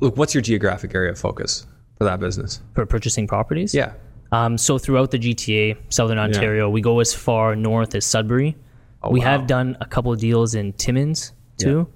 look, 0.01 0.17
what's 0.17 0.35
your 0.35 0.43
geographic 0.43 0.95
area 0.95 1.11
of 1.11 1.19
focus 1.19 1.67
for 1.99 2.05
that 2.05 2.21
business? 2.21 2.61
for 2.75 2.87
purchasing 2.87 3.27
properties. 3.27 3.75
Yeah. 3.75 3.93
Um, 4.33 4.57
so 4.57 4.79
throughout 4.79 5.11
the 5.11 5.19
GTA, 5.19 5.77
Southern 5.89 6.19
Ontario, 6.19 6.71
we 6.71 6.81
go 6.81 7.01
as 7.01 7.13
far 7.13 7.57
north 7.57 7.95
as 7.95 8.05
Sudbury. 8.05 8.57
we 9.11 9.21
wow. 9.21 9.27
have 9.27 9.47
done 9.47 9.77
a 9.81 9.87
couple 9.87 10.13
of 10.13 10.21
deals 10.21 10.55
in 10.55 10.73
Timmins 10.75 11.33
too, 11.59 11.89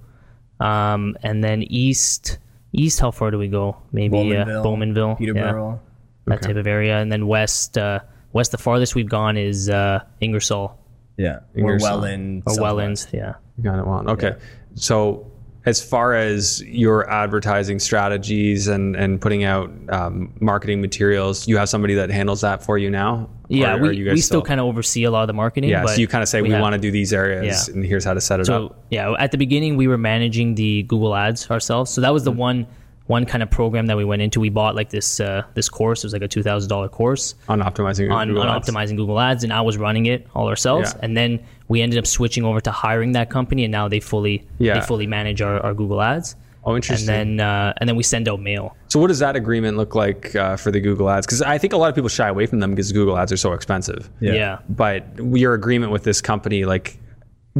um, 0.59 1.17
and 1.23 1.43
then 1.43 1.63
east. 1.63 2.39
East, 2.77 2.99
how 2.99 3.09
far 3.09 3.31
do 3.31 3.37
we 3.37 3.47
go? 3.47 3.77
Maybe 3.93 4.17
Bowmanville, 4.17 4.59
uh, 4.59 4.63
Bowmanville, 4.63 5.09
yeah, 5.11 5.15
Peterborough. 5.15 5.79
that 6.25 6.41
type 6.41 6.57
of 6.57 6.67
area. 6.67 6.97
And 6.99 7.09
then 7.09 7.25
west, 7.25 7.77
uh, 7.77 7.99
west, 8.33 8.51
the 8.51 8.57
farthest 8.57 8.95
we've 8.95 9.07
gone 9.07 9.37
is 9.37 9.69
uh, 9.69 10.01
Ingersoll 10.19 10.77
Yeah, 11.15 11.35
or 11.35 11.41
Ingersoll. 11.55 11.89
Welland, 11.89 12.43
or 12.45 12.53
Southwest. 12.53 12.61
Welland. 12.61 13.07
Yeah. 13.13 13.33
You 13.57 13.63
got 13.63 13.79
it 13.79 13.87
on. 13.87 14.09
Okay. 14.09 14.35
So 14.73 15.31
as 15.65 15.81
far 15.83 16.13
as 16.13 16.61
your 16.63 17.09
advertising 17.09 17.79
strategies 17.79 18.67
and 18.67 18.95
and 18.95 19.19
putting 19.19 19.43
out 19.43 19.71
um, 19.89 20.31
marketing 20.39 20.81
materials, 20.81 21.47
you 21.47 21.57
have 21.57 21.69
somebody 21.69 21.95
that 21.95 22.09
handles 22.09 22.41
that 22.41 22.63
for 22.63 22.77
you 22.77 22.89
now. 22.89 23.29
Yeah, 23.47 23.75
Or 23.75 23.81
we, 23.89 23.97
you 23.97 24.05
guys 24.05 24.13
we 24.15 24.21
still 24.21 24.41
kind 24.41 24.59
of 24.59 24.65
oversee 24.65 25.03
a 25.03 25.11
lot 25.11 25.21
of 25.21 25.27
the 25.27 25.33
marketing. 25.33 25.69
Yeah. 25.69 25.83
but 25.83 25.95
So 25.95 26.01
you 26.01 26.07
kind 26.07 26.21
of 26.23 26.27
say 26.29 26.41
we, 26.41 26.49
have- 26.49 26.61
want 26.61 26.73
to 26.73 26.79
do 26.79 26.89
these 26.91 27.13
areas, 27.13 27.67
Yeah. 27.67 27.75
and 27.75 27.85
here's 27.85 28.03
how 28.03 28.13
to 28.15 28.21
set 28.21 28.39
it 28.39 28.45
So 28.45 28.67
up. 28.67 28.83
yeah, 28.89 29.13
at 29.19 29.31
the 29.31 29.37
beginning 29.37 29.77
we 29.77 29.87
were 29.87 29.97
managing 29.99 30.55
the 30.55 30.83
Google 30.83 31.15
Ads 31.15 31.49
ourselves. 31.51 31.91
So 31.91 32.01
that 32.01 32.13
was 32.13 32.23
the 32.23 32.31
Mm-hmm. 32.31 32.39
one 32.39 32.67
one 33.07 33.23
kind 33.27 33.43
of 33.43 33.51
program 33.51 33.85
that 33.85 33.97
we 33.97 34.03
went 34.03 34.23
into. 34.23 34.39
We 34.39 34.49
bought 34.49 34.73
like 34.73 34.89
this 34.89 35.19
uh, 35.19 35.43
this 35.53 35.69
course. 35.69 36.03
It 36.03 36.07
was 36.07 36.13
like 36.13 36.23
a 36.23 36.27
two 36.27 36.41
thousand 36.41 36.69
dollar 36.69 36.89
course 36.89 37.35
On 37.47 37.59
optimizing 37.61 38.11
on, 38.11 38.29
Google 38.29 38.41
on 38.43 38.49
Ads. 38.57 38.67
optimizing 38.67 38.97
Google 38.97 39.19
Ads, 39.19 39.43
and 39.43 39.53
I 39.53 39.61
was 39.61 39.77
running 39.77 40.07
it 40.07 40.25
all 40.33 40.47
ourselves. 40.47 40.93
Yeah. 40.95 41.01
And 41.05 41.15
then 41.15 41.39
we 41.67 41.81
ended 41.81 41.97
up 41.97 42.07
switching 42.07 42.43
over 42.43 42.61
to 42.61 42.71
hiring 42.71 43.13
that 43.13 43.29
company, 43.29 43.63
and 43.65 43.71
now 43.71 43.87
they 43.87 43.99
fully 43.99 44.45
Yeah. 44.59 44.79
they 44.79 44.85
fully 44.85 45.07
manage 45.07 45.41
our, 45.41 45.59
our 45.59 45.73
Google 45.73 46.01
Ads. 46.01 46.35
Oh, 46.67 46.75
interesting. 46.75 47.09
And 47.09 47.39
then 47.39 47.47
uh, 47.47 47.73
and 47.77 47.87
then 47.87 47.95
we 47.95 48.03
send 48.03 48.27
out 48.27 48.41
mail. 48.41 48.75
So 48.87 48.99
what 48.99 49.07
does 49.07 49.19
that 49.19 49.35
agreement 49.35 49.77
look 49.77 49.93
like 49.93 50.35
uh, 50.35 50.57
for 50.57 50.71
the 50.71 50.79
Google 50.79 51.09
Ads? 51.09 51.27
Because 51.27 51.41
I 51.41 51.57
think 51.57 51.73
a 51.73 51.77
lot 51.77 51.89
of 51.89 51.95
people 51.95 52.09
shy 52.09 52.27
away 52.27 52.47
from 52.47 52.59
them 52.59 52.71
because 52.71 52.91
Google 52.91 53.17
Ads 53.17 53.31
are 53.31 53.37
so 53.37 53.53
expensive. 53.53 54.09
Yeah. 54.19 54.59
But 54.69 55.05
your 55.19 55.53
agreement 55.53 55.91
with 55.91 56.03
this 56.03 56.21
company, 56.21 56.65
like, 56.65 56.97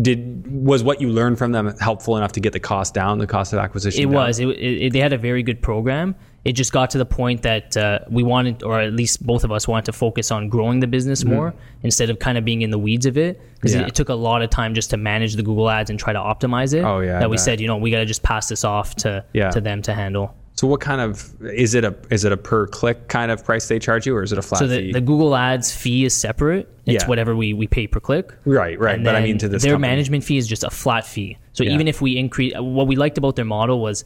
did 0.01 0.45
was 0.51 0.83
what 0.83 1.01
you 1.01 1.09
learned 1.09 1.37
from 1.37 1.51
them 1.51 1.75
helpful 1.79 2.17
enough 2.17 2.31
to 2.33 2.39
get 2.39 2.53
the 2.53 2.59
cost 2.59 2.93
down, 2.93 3.19
the 3.19 3.27
cost 3.27 3.53
of 3.53 3.59
acquisition? 3.59 4.01
It 4.01 4.05
down? 4.05 4.13
was. 4.13 4.39
It, 4.39 4.47
it, 4.47 4.93
they 4.93 4.99
had 4.99 5.13
a 5.13 5.17
very 5.19 5.43
good 5.43 5.61
program. 5.61 6.15
It 6.45 6.53
just 6.53 6.71
got 6.71 6.91
to 6.91 6.99
the 6.99 7.05
point 7.05 7.41
that 7.41 7.75
uh, 7.75 7.99
we 8.07 8.21
wanted, 8.21 8.61
or 8.61 8.79
at 8.79 8.93
least 8.93 9.25
both 9.25 9.43
of 9.43 9.51
us 9.51 9.67
wanted 9.67 9.85
to 9.85 9.93
focus 9.93 10.29
on 10.29 10.47
growing 10.47 10.79
the 10.79 10.85
business 10.87 11.25
more 11.25 11.55
instead 11.81 12.09
of 12.11 12.19
kind 12.19 12.37
of 12.37 12.45
being 12.45 12.61
in 12.61 12.69
the 12.69 12.77
weeds 12.79 13.05
of 13.07 13.17
it. 13.17 13.41
Because 13.55 13.71
Mm-hmm. 13.71 13.79
Yeah. 13.79 13.85
it, 13.87 13.89
it 13.89 13.95
took 13.95 14.09
a 14.09 14.13
lot 14.13 14.43
of 14.43 14.51
time 14.51 14.75
just 14.75 14.91
to 14.91 14.97
manage 14.97 15.33
the 15.35 15.41
Google 15.43 15.69
Ads 15.71 15.89
and 15.89 15.97
try 15.99 16.13
to 16.13 16.19
optimize 16.19 16.75
it. 16.75 16.83
Oh, 16.83 16.99
yeah, 16.99 17.17
I 17.17 17.19
That 17.21 17.29
we 17.31 17.37
bet. 17.37 17.43
said, 17.45 17.59
you 17.59 17.65
know, 17.67 17.77
we 17.77 17.89
got 17.89 17.97
to 17.99 18.05
just 18.05 18.21
pass 18.21 18.47
this 18.47 18.63
off 18.63 18.95
to 18.97 19.25
Yeah. 19.33 19.49
to 19.49 19.59
them 19.59 19.81
to 19.81 19.93
handle. 19.95 20.35
So 20.57 20.67
what 20.67 20.79
kind 20.79 21.01
of 21.01 21.33
is 21.41 21.73
it 21.75 21.83
a 21.83 21.93
is 22.11 22.23
it 22.23 22.31
a 22.31 22.37
per 22.37 22.67
click 22.67 23.09
kind 23.09 23.29
of 23.31 23.43
price 23.43 23.67
they 23.67 23.77
charge 23.79 24.05
you, 24.05 24.15
or 24.15 24.23
is 24.23 24.31
it 24.31 24.37
a 24.37 24.41
flat 24.41 24.59
So 24.59 24.67
fee? 24.69 24.87
the, 24.87 24.93
the 24.93 25.01
Google 25.01 25.35
Ads 25.35 25.75
fee 25.75 26.05
is 26.05 26.13
separate. 26.13 26.69
It's 26.85 27.03
Yeah. 27.03 27.09
whatever 27.09 27.35
we, 27.35 27.53
we 27.53 27.65
pay 27.67 27.87
per 27.87 27.99
click. 27.99 28.31
right, 28.45 28.79
right. 28.79 28.95
And 28.95 29.03
But 29.03 29.15
I 29.15 29.21
mean 29.21 29.37
to 29.39 29.49
this 29.49 29.63
their 29.63 29.73
company. 29.73 29.89
management 29.91 30.23
fee 30.23 30.37
is 30.37 30.47
just 30.47 30.63
a 30.63 30.69
flat 30.69 31.05
fee. 31.07 31.37
So 31.53 31.63
Yeah. 31.63 31.71
even 31.73 31.87
if 31.89 32.01
we 32.01 32.15
increase, 32.17 32.53
what 32.57 32.85
we 32.87 32.95
liked 32.95 33.17
about 33.17 33.35
their 33.35 33.43
model 33.45 33.81
was 33.81 34.05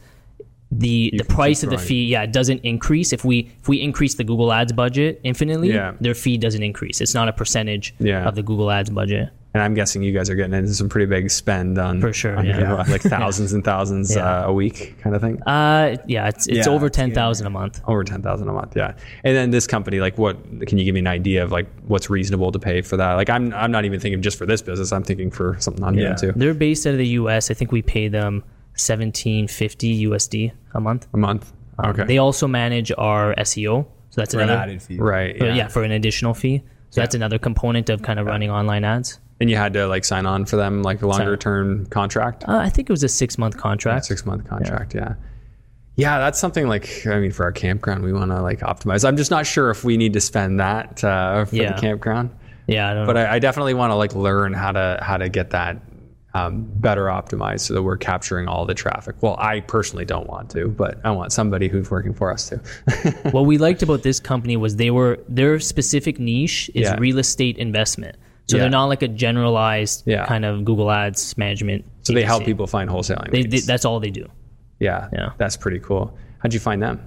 the 0.72 1.12
the 1.16 1.24
price 1.24 1.62
of 1.64 1.70
the 1.70 1.78
fee. 1.78 2.06
Yeah, 2.06 2.22
it 2.22 2.32
doesn't 2.32 2.60
increase 2.64 3.12
if 3.12 3.24
we 3.24 3.50
if 3.60 3.68
we 3.68 3.80
increase 3.82 4.14
the 4.14 4.24
Google 4.24 4.52
Ads 4.52 4.72
budget 4.72 5.20
infinitely. 5.24 5.72
Yeah. 5.72 5.94
their 6.00 6.14
fee 6.14 6.36
doesn't 6.38 6.62
increase. 6.62 7.00
It's 7.00 7.14
not 7.14 7.28
a 7.28 7.32
percentage 7.32 7.94
Yeah. 7.98 8.26
of 8.28 8.34
the 8.36 8.42
Google 8.42 8.70
Ads 8.70 8.90
budget. 8.90 9.30
And 9.52 9.64
I'm 9.64 9.74
guessing 9.74 10.04
you 10.04 10.12
guys 10.12 10.30
are 10.30 10.36
getting 10.36 10.54
into 10.54 10.72
some 10.74 10.88
pretty 10.88 11.06
big 11.06 11.28
spend 11.28 11.76
on 11.76 12.00
For 12.00 12.12
sure, 12.12 12.36
on 12.36 12.46
yeah. 12.46 12.60
Google, 12.60 12.76
like 12.88 13.00
thousands 13.18 13.52
and 13.52 13.64
thousands 13.64 14.16
uh, 14.16 14.44
a 14.46 14.52
week 14.52 14.96
kind 15.00 15.16
of 15.16 15.20
thing. 15.20 15.42
Uh, 15.42 15.96
yeah, 16.06 16.28
it's 16.28 16.46
it's 16.46 16.68
over 16.68 16.88
ten 16.88 17.12
thousand 17.12 17.48
a 17.48 17.50
month. 17.50 17.80
Over 17.88 18.04
ten 18.04 18.22
thousand 18.22 18.48
a 18.48 18.52
month, 18.52 18.76
yeah. 18.76 18.94
And 19.24 19.36
then 19.36 19.50
this 19.50 19.66
company, 19.66 19.98
like, 19.98 20.18
what 20.18 20.36
can 20.68 20.78
you 20.78 20.84
give 20.84 20.94
me 20.94 21.00
an 21.00 21.08
idea 21.08 21.42
of 21.42 21.50
like 21.50 21.66
what's 21.88 22.08
reasonable 22.08 22.52
to 22.52 22.60
pay 22.60 22.80
for 22.80 22.96
that? 22.96 23.14
Like, 23.14 23.28
I'm 23.28 23.52
I'm 23.54 23.72
not 23.72 23.84
even 23.84 23.98
thinking 23.98 24.22
just 24.22 24.38
for 24.38 24.46
this 24.46 24.62
business. 24.62 24.92
I'm 24.92 25.02
thinking 25.02 25.32
for 25.32 25.56
something 25.58 25.82
I'm 25.82 25.98
Yeah. 25.98 26.14
too. 26.14 26.30
They're 26.36 26.54
based 26.54 26.86
out 26.86 26.92
of 26.92 26.98
the 26.98 27.08
U.S. 27.08 27.50
I 27.50 27.54
think 27.54 27.72
we 27.72 27.82
pay 27.82 28.06
them 28.06 28.44
seventeen 28.80 29.46
fifty 29.48 30.06
USD 30.06 30.52
a 30.74 30.80
month. 30.80 31.06
A 31.14 31.16
month. 31.16 31.52
Okay. 31.84 32.04
They 32.04 32.18
also 32.18 32.46
manage 32.46 32.92
our 32.98 33.34
SEO, 33.36 33.84
so 34.10 34.20
that's 34.20 34.34
For 34.34 34.40
an 34.40 34.50
another 34.50 34.62
added 34.62 34.82
fee. 34.82 34.98
right. 34.98 35.40
uh, 35.40 35.44
Yeah. 35.46 35.54
yeah. 35.54 35.68
for 35.68 35.82
an 35.82 35.92
additional 35.92 36.34
fee. 36.34 36.62
So 36.90 37.00
that's 37.00 37.14
another 37.14 37.38
component 37.38 37.88
of 37.88 38.02
kind 38.02 38.18
of 38.18 38.26
running 38.26 38.50
online 38.50 38.84
ads. 38.84 39.18
And 39.40 39.48
you 39.48 39.56
had 39.56 39.72
to 39.74 39.86
like 39.86 40.04
sign 40.04 40.26
on 40.26 40.44
for 40.44 40.56
them 40.56 40.82
like 40.82 41.00
a 41.02 41.06
longer 41.06 41.36
term 41.36 41.86
contract. 41.86 42.44
Uh, 42.48 42.56
I 42.58 42.68
think 42.68 42.90
it 42.90 42.92
was 42.92 43.02
a 43.04 43.08
six 43.08 43.38
month 43.38 43.56
contract. 43.56 44.04
six 44.06 44.26
month 44.26 44.46
contract. 44.46 44.94
Yeah. 44.94 45.14
yeah. 45.96 46.18
that's 46.18 46.38
something 46.38 46.66
like 46.68 47.06
I 47.06 47.18
mean, 47.20 47.30
for 47.30 47.44
our 47.44 47.52
campground, 47.52 48.02
we 48.02 48.12
want 48.12 48.30
to 48.32 48.42
like 48.42 48.60
optimize. 48.60 49.06
I'm 49.06 49.16
just 49.16 49.30
not 49.30 49.46
sure 49.46 49.70
if 49.70 49.84
we 49.84 49.96
need 49.96 50.12
to 50.14 50.20
spend 50.20 50.60
that 50.60 51.02
uh, 51.04 51.44
for 51.46 51.54
Yeah. 51.56 51.72
the 51.74 51.80
campground, 51.80 52.30
Yeah, 52.66 52.90
I 52.90 52.94
don't 52.94 53.06
but 53.06 53.14
know. 53.14 53.22
I, 53.22 53.34
I 53.34 53.38
definitely 53.38 53.74
want 53.74 53.92
to 53.92 53.94
like 53.94 54.14
learn 54.14 54.52
how 54.52 54.72
to 54.72 54.98
how 55.00 55.16
to 55.16 55.28
get 55.30 55.50
that 55.50 55.78
um, 56.34 56.64
better 56.76 57.06
optimized 57.06 57.60
so 57.60 57.74
that 57.74 57.82
we're 57.82 57.96
capturing 57.96 58.46
all 58.46 58.64
the 58.64 58.74
traffic. 58.74 59.16
Well, 59.20 59.36
I 59.38 59.60
personally 59.60 60.04
don't 60.04 60.28
want 60.28 60.50
to, 60.50 60.68
but 60.68 61.00
I 61.04 61.10
want 61.10 61.32
somebody 61.32 61.66
who's 61.68 61.90
working 61.90 62.14
for 62.14 62.32
us 62.32 62.48
to. 62.50 62.56
what 63.32 63.46
we 63.46 63.58
liked 63.58 63.82
about 63.82 64.02
this 64.02 64.20
company 64.20 64.56
was 64.56 64.76
they 64.76 64.90
were 64.92 65.18
their 65.28 65.58
specific 65.58 66.18
niche 66.20 66.70
is 66.74 66.82
Yeah. 66.88 66.96
real 66.98 67.18
estate 67.18 67.58
investment. 67.58 68.16
So 68.48 68.56
Yeah. 68.56 68.62
they're 68.62 68.70
not 68.70 68.84
like 68.86 69.02
a 69.02 69.08
generalized 69.08 70.04
Yeah. 70.06 70.24
kind 70.26 70.44
of 70.44 70.64
Google 70.64 70.90
Ads 70.90 71.36
management. 71.36 71.84
so 72.02 72.12
they 72.12 72.22
help 72.24 72.44
people 72.44 72.66
find 72.66 72.88
wholesaling. 72.88 73.30
They, 73.30 73.42
they, 73.42 73.60
that's 73.60 73.84
all 73.84 73.98
they 74.00 74.10
do. 74.10 74.26
yeah, 74.78 75.08
Yeah. 75.12 75.30
that's 75.36 75.56
pretty 75.56 75.78
cool. 75.80 76.16
How'd 76.38 76.54
you 76.54 76.60
find 76.60 76.80
them? 76.82 77.00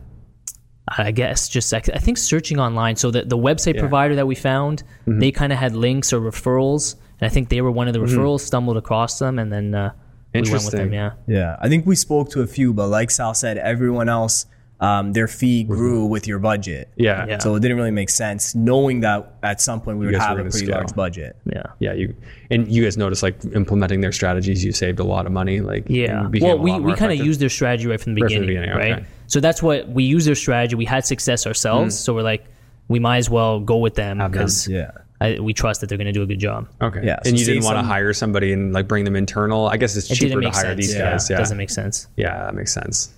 I 0.98 1.12
guess 1.12 1.48
just 1.48 1.74
I 1.74 1.78
I 1.78 2.00
think 2.00 2.18
searching 2.18 2.60
online. 2.60 2.98
So 2.98 3.10
the, 3.10 3.24
the 3.24 3.38
website 3.38 3.80
provider 3.80 4.16
that 4.16 4.28
we 4.28 4.36
found, 4.36 4.84
Mm-hmm. 5.08 5.20
they 5.20 5.32
kind 5.32 5.54
of 5.54 5.60
had 5.60 5.76
links 5.76 6.12
or 6.14 6.20
referrals, 6.20 6.96
and 7.24 7.32
I 7.32 7.34
think 7.34 7.48
they 7.48 7.62
were 7.62 7.72
one 7.72 7.88
of 7.88 7.94
the 7.94 8.00
referrals. 8.00 8.42
Stumbled 8.42 8.76
across 8.76 9.18
them, 9.20 9.40
and 9.40 9.52
then 9.52 9.74
uh, 9.74 9.94
we 10.34 10.42
went 10.42 10.52
with 10.52 10.72
them. 10.72 10.92
Mm-hmm. 10.92 10.94
Yeah, 10.94 11.12
Yeah, 11.28 11.58
I 11.62 11.70
think 11.70 11.86
we 11.86 11.96
spoke 11.96 12.30
to 12.32 12.42
a 12.42 12.48
few, 12.48 12.74
but 12.74 12.88
like 12.88 13.12
Sal 13.12 13.34
said, 13.34 13.58
everyone 13.58 14.10
else, 14.10 14.46
um, 14.82 15.14
their 15.14 15.30
fee 15.30 15.64
grew 15.64 16.06
with 16.06 16.28
your 16.28 16.40
budget. 16.40 16.90
Yeah, 16.98 17.26
Yeah. 17.26 17.38
So 17.38 17.56
it 17.56 17.62
didn't 17.62 17.78
really 17.78 17.92
make 17.92 18.10
sense, 18.10 18.54
knowing 18.54 19.00
that 19.02 19.36
at 19.42 19.62
some 19.62 19.80
point 19.80 20.00
we 20.00 20.06
would 20.08 20.16
have 20.16 20.38
a 20.38 20.42
pretty 20.42 20.66
scale. 20.66 20.76
large 20.76 20.94
budget. 20.96 21.38
yeah, 21.46 21.64
yeah. 21.80 21.94
You 21.94 22.14
and 22.52 22.70
you 22.70 22.84
guys 22.84 22.98
noticed 22.98 23.24
like 23.24 23.38
implementing 23.56 24.02
their 24.02 24.12
strategies, 24.12 24.66
you 24.66 24.74
saved 24.74 25.00
a 25.00 25.06
lot 25.06 25.26
of 25.26 25.32
money. 25.32 25.62
Like 25.62 25.86
yeah. 25.88 26.28
Well, 26.42 26.60
we, 26.60 26.78
we 26.78 26.94
kind 26.96 27.14
of 27.14 27.26
used 27.26 27.40
their 27.40 27.50
strategy 27.50 27.88
right 27.88 28.02
from 28.02 28.16
the 28.16 28.22
Right 28.22 28.32
from 28.34 28.42
the 28.42 28.48
beginning, 28.48 28.70
beginning, 28.74 28.78
right? 28.78 29.00
okay. 29.04 29.06
So 29.28 29.40
that's 29.40 29.64
what 29.64 29.88
we 29.88 30.04
used 30.04 30.28
their 30.28 30.36
strategy. 30.36 30.76
We 30.76 30.86
had 30.86 31.06
success 31.06 31.48
ourselves, 31.48 31.98
so 31.98 32.14
we're 32.14 32.22
like, 32.24 32.46
we 32.90 33.00
might 33.00 33.18
as 33.18 33.30
well 33.30 33.62
go 33.62 33.78
with 33.78 33.96
them 33.96 34.18
them. 34.18 34.32
because 34.32 34.68
Yeah. 34.68 34.92
We 35.40 35.54
trust 35.54 35.82
that 35.82 35.88
they're 35.88 35.98
going 35.98 36.06
to 36.06 36.12
do 36.12 36.22
a 36.22 36.26
good 36.26 36.40
job. 36.40 36.68
Okay. 36.82 37.02
Yeah, 37.04 37.18
And 37.26 37.28
so 37.28 37.40
you 37.40 37.46
didn't 37.46 37.64
want 37.64 37.78
to 37.78 37.84
hire 37.84 38.14
somebody 38.14 38.54
and 38.54 38.74
like 38.74 38.88
bring 38.88 39.04
them 39.06 39.16
internal. 39.16 39.68
I 39.68 39.78
guess 39.78 39.96
it's 39.96 40.10
It 40.12 40.16
cheaper 40.16 40.40
didn't 40.42 40.54
to 40.54 40.58
hire 40.60 40.66
sense. 40.68 40.78
these 40.78 40.94
yeah. 40.96 41.12
guys. 41.12 41.30
Yeah. 41.30 41.38
doesn't 41.38 41.58
make 41.58 41.70
sense. 41.70 42.08
yeah, 42.18 42.46
that 42.46 42.56
makes 42.56 42.74
sense. 42.74 43.12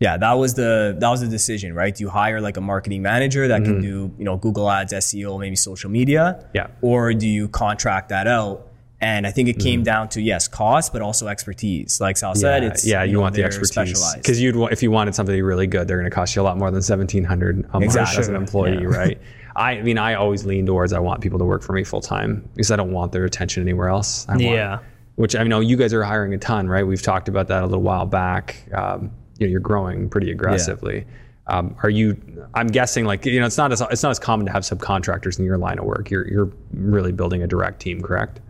Yeah, 0.00 0.16
that 0.16 0.32
was 0.32 0.54
the 0.54 0.96
that 0.98 1.08
was 1.08 1.20
the 1.20 1.28
decision, 1.28 1.74
right? 1.74 1.94
Do 1.94 2.02
you 2.02 2.10
hire 2.10 2.40
like 2.40 2.56
a 2.56 2.60
marketing 2.60 3.02
manager 3.02 3.46
that 3.46 3.62
can 3.62 3.80
do, 3.80 4.12
you 4.18 4.24
know, 4.24 4.36
Google 4.36 4.68
Ads, 4.68 4.92
SEO, 4.94 5.38
maybe 5.38 5.54
social 5.54 5.90
media? 5.90 6.38
Mm-hmm. 6.40 6.48
Yeah. 6.54 6.66
Or 6.80 7.14
do 7.14 7.28
you 7.28 7.46
contract 7.48 8.08
that 8.08 8.26
out? 8.26 8.66
And 9.00 9.26
I 9.26 9.30
think 9.32 9.48
it 9.48 9.58
Mm-hmm. 9.58 9.62
came 9.68 9.82
down 9.84 10.08
to 10.10 10.20
yes, 10.20 10.46
cost, 10.48 10.92
but 10.92 11.02
also 11.02 11.26
expertise. 11.28 12.00
Like 12.00 12.16
Sal 12.16 12.34
said, 12.34 12.64
it's 12.64 12.84
yeah, 12.86 13.02
you, 13.04 13.14
know, 13.14 13.20
want 13.20 13.34
the 13.34 13.42
they're 13.42 13.46
expertise 13.48 14.14
because 14.16 14.40
you'd 14.40 14.56
if 14.72 14.82
you 14.82 14.90
wanted 14.90 15.14
somebody 15.14 15.40
really 15.42 15.66
good, 15.68 15.86
they're 15.86 15.98
going 15.98 16.10
to 16.10 16.14
cost 16.14 16.34
you 16.34 16.42
a 16.42 16.44
lot 16.44 16.56
more 16.58 16.70
than 16.72 16.82
seventeen 16.82 17.22
hundred 17.24 17.60
a 17.60 17.72
month 17.72 17.84
Exactly. 17.84 18.18
as 18.20 18.28
an 18.28 18.34
employee, 18.36 18.78
Yeah. 18.80 18.86
right? 18.96 19.18
I, 19.56 19.72
I 19.72 19.82
mean, 19.82 19.98
I 19.98 20.14
always 20.14 20.44
lean 20.46 20.66
towards 20.66 20.92
I 20.92 20.98
want 20.98 21.20
people 21.20 21.38
to 21.38 21.44
work 21.44 21.62
for 21.62 21.72
me 21.72 21.84
full 21.84 22.00
time 22.00 22.48
because 22.54 22.70
I 22.70 22.76
don't 22.76 22.92
want 22.92 23.12
their 23.12 23.24
attention 23.24 23.62
anywhere 23.62 23.88
else. 23.88 24.26
I 24.28 24.32
want- 24.32 24.42
Yeah. 24.42 24.78
which 25.16 25.36
I 25.36 25.44
know 25.44 25.60
you 25.60 25.76
guys 25.76 25.92
are 25.92 26.02
hiring 26.02 26.32
a 26.34 26.38
ton, 26.38 26.68
right? 26.68 26.86
We've 26.86 27.02
talked 27.02 27.28
about 27.28 27.48
that 27.48 27.62
a 27.62 27.66
little 27.66 27.82
while 27.82 28.06
back. 28.06 28.64
Um, 28.72 29.10
you 29.38 29.46
know, 29.46 29.50
you're 29.50 29.60
growing 29.60 30.08
pretty 30.08 30.30
aggressively. 30.30 31.04
Um, 31.48 31.74
are 31.82 31.90
you? 31.90 32.16
I'm 32.54 32.68
guessing 32.68 33.04
like 33.04 33.26
you 33.26 33.38
know, 33.40 33.46
it's 33.46 33.58
not 33.58 33.72
as 33.72 33.80
it's 33.90 34.02
not 34.02 34.10
as 34.10 34.18
common 34.18 34.46
to 34.46 34.52
have 34.52 34.62
subcontractors 34.62 35.38
in 35.38 35.44
your 35.44 35.58
line 35.58 35.78
of 35.78 35.84
work. 35.84 36.08
You're 36.10 36.26
you're 36.28 36.50
really 36.72 37.10
building 37.12 37.42
a 37.42 37.46
direct 37.48 37.80
team, 37.80 38.00
correct? 38.00 38.40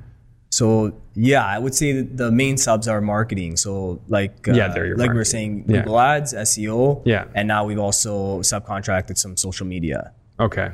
So 0.51 0.93
yeah, 1.15 1.45
I 1.45 1.59
would 1.59 1.75
say 1.75 1.93
that 1.93 2.17
the 2.19 2.31
main 2.31 2.59
subs 2.59 2.87
are 2.87 3.01
marketing. 3.01 3.57
So 3.57 4.01
like 4.09 4.47
uh, 4.47 4.53
Yeah, 4.53 4.69
they're 4.69 4.91
like 4.91 4.99
we 4.99 5.09
were 5.09 5.15
marketing. 5.15 5.25
saying, 5.25 5.65
Yeah. 5.69 5.79
Google 5.79 5.99
Ads, 6.01 6.35
SEO, 6.35 7.01
Yeah. 7.07 7.25
and 7.35 7.49
now 7.49 7.65
we've 7.65 7.79
also 7.79 8.41
subcontracted 8.41 9.17
some 9.17 9.37
social 9.39 9.67
media. 9.67 10.13
Okay. 10.39 10.71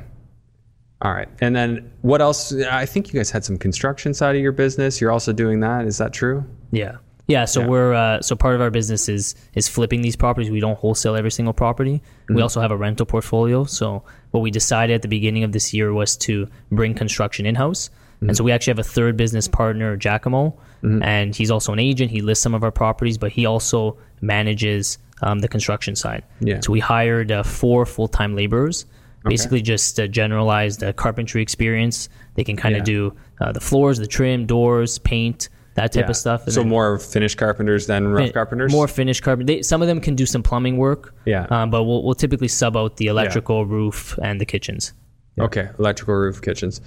All 1.01 1.13
right. 1.13 1.29
And 1.39 1.55
then 1.55 1.91
what 2.01 2.21
else? 2.21 2.53
I 2.53 2.85
think 2.85 3.11
you 3.11 3.19
guys 3.19 3.29
had 3.29 3.45
some 3.45 3.57
construction 3.57 4.13
side 4.13 4.35
of 4.35 4.41
your 4.41 4.51
business. 4.51 4.99
You're 4.99 5.11
also 5.11 5.31
doing 5.31 5.61
that. 5.61 5.85
Is 5.85 5.97
that 5.97 6.13
true? 6.13 6.43
Yeah. 6.71 6.97
Yeah, 7.27 7.45
so 7.45 7.65
we're 7.65 7.93
uh, 7.93 8.23
so 8.23 8.35
part 8.35 8.55
of 8.55 8.61
our 8.61 8.71
business 8.71 9.07
is 9.07 9.35
is 9.53 9.67
flipping 9.67 10.01
these 10.01 10.15
properties. 10.15 10.49
We 10.49 10.59
don't 10.59 10.79
wholesale 10.79 11.15
every 11.15 11.29
single 11.29 11.53
property. 11.53 12.01
We 12.27 12.41
also 12.41 12.59
have 12.59 12.71
a 12.71 12.75
rental 12.75 13.05
portfolio. 13.05 13.65
So 13.65 14.03
what 14.31 14.39
we 14.39 14.49
decided 14.49 14.95
at 14.95 15.03
the 15.03 15.07
beginning 15.07 15.43
of 15.43 15.51
this 15.51 15.71
year 15.71 15.93
was 15.93 16.17
to 16.17 16.47
bring 16.71 16.95
construction 16.95 17.45
in 17.45 17.53
house, 17.53 17.91
and 18.21 18.35
so 18.35 18.43
we 18.43 18.51
actually 18.51 18.71
have 18.71 18.79
a 18.79 18.83
third 18.83 19.15
business 19.15 19.47
partner, 19.47 19.95
Giacomo, 19.95 20.57
and 20.81 21.35
he's 21.35 21.51
also 21.51 21.71
an 21.71 21.77
agent. 21.77 22.09
He 22.09 22.21
lists 22.21 22.41
some 22.41 22.55
of 22.55 22.63
our 22.63 22.71
properties, 22.71 23.19
but 23.19 23.31
he 23.31 23.45
also 23.45 23.95
manages 24.21 24.97
um, 25.21 25.37
the 25.37 25.47
construction 25.47 25.95
side. 25.95 26.23
Yeah. 26.39 26.61
So 26.61 26.71
we 26.71 26.79
hired 26.79 27.31
uh, 27.31 27.43
four 27.43 27.85
full 27.85 28.07
time 28.07 28.35
laborers. 28.35 28.87
Basically, 29.25 29.61
just 29.61 29.99
a 29.99 30.07
generalized 30.07 30.83
uh, 30.83 30.93
carpentry 30.93 31.41
experience. 31.41 32.07
They 32.35 32.43
can 32.43 32.55
kind 32.55 32.75
of 32.75 32.79
Yeah. 32.81 32.93
do 32.93 33.15
uh, 33.41 33.51
the 33.51 33.59
floors, 33.59 33.97
the 33.97 34.07
trim, 34.07 34.45
doors, 34.45 34.97
paint, 34.99 35.49
that 35.75 35.91
type 35.91 36.09
of 36.09 36.15
stuff. 36.15 36.45
And 36.45 36.53
So 36.53 36.63
more 36.63 36.97
finished 36.99 37.37
carpenters 37.37 37.85
than 37.87 38.07
rough 38.07 38.25
fin- 38.25 38.33
carpenters. 38.33 38.71
More 38.71 38.87
finished 38.87 39.21
carpenters. 39.23 39.67
Some 39.67 39.81
of 39.81 39.87
them 39.87 39.99
can 40.01 40.15
do 40.15 40.25
some 40.25 40.41
plumbing 40.43 40.77
work. 40.77 41.13
Yeah. 41.25 41.47
Um, 41.49 41.69
but 41.69 41.83
we'll, 41.83 42.03
we'll 42.03 42.15
typically 42.15 42.47
sub 42.47 42.77
out 42.77 42.97
the 42.97 43.07
electrical, 43.07 43.65
roof, 43.65 44.17
and 44.23 44.39
the 44.39 44.45
kitchens. 44.45 44.93
Okay, 45.39 45.69
electrical 45.79 46.15
roof 46.15 46.41
kitchens. 46.41 46.81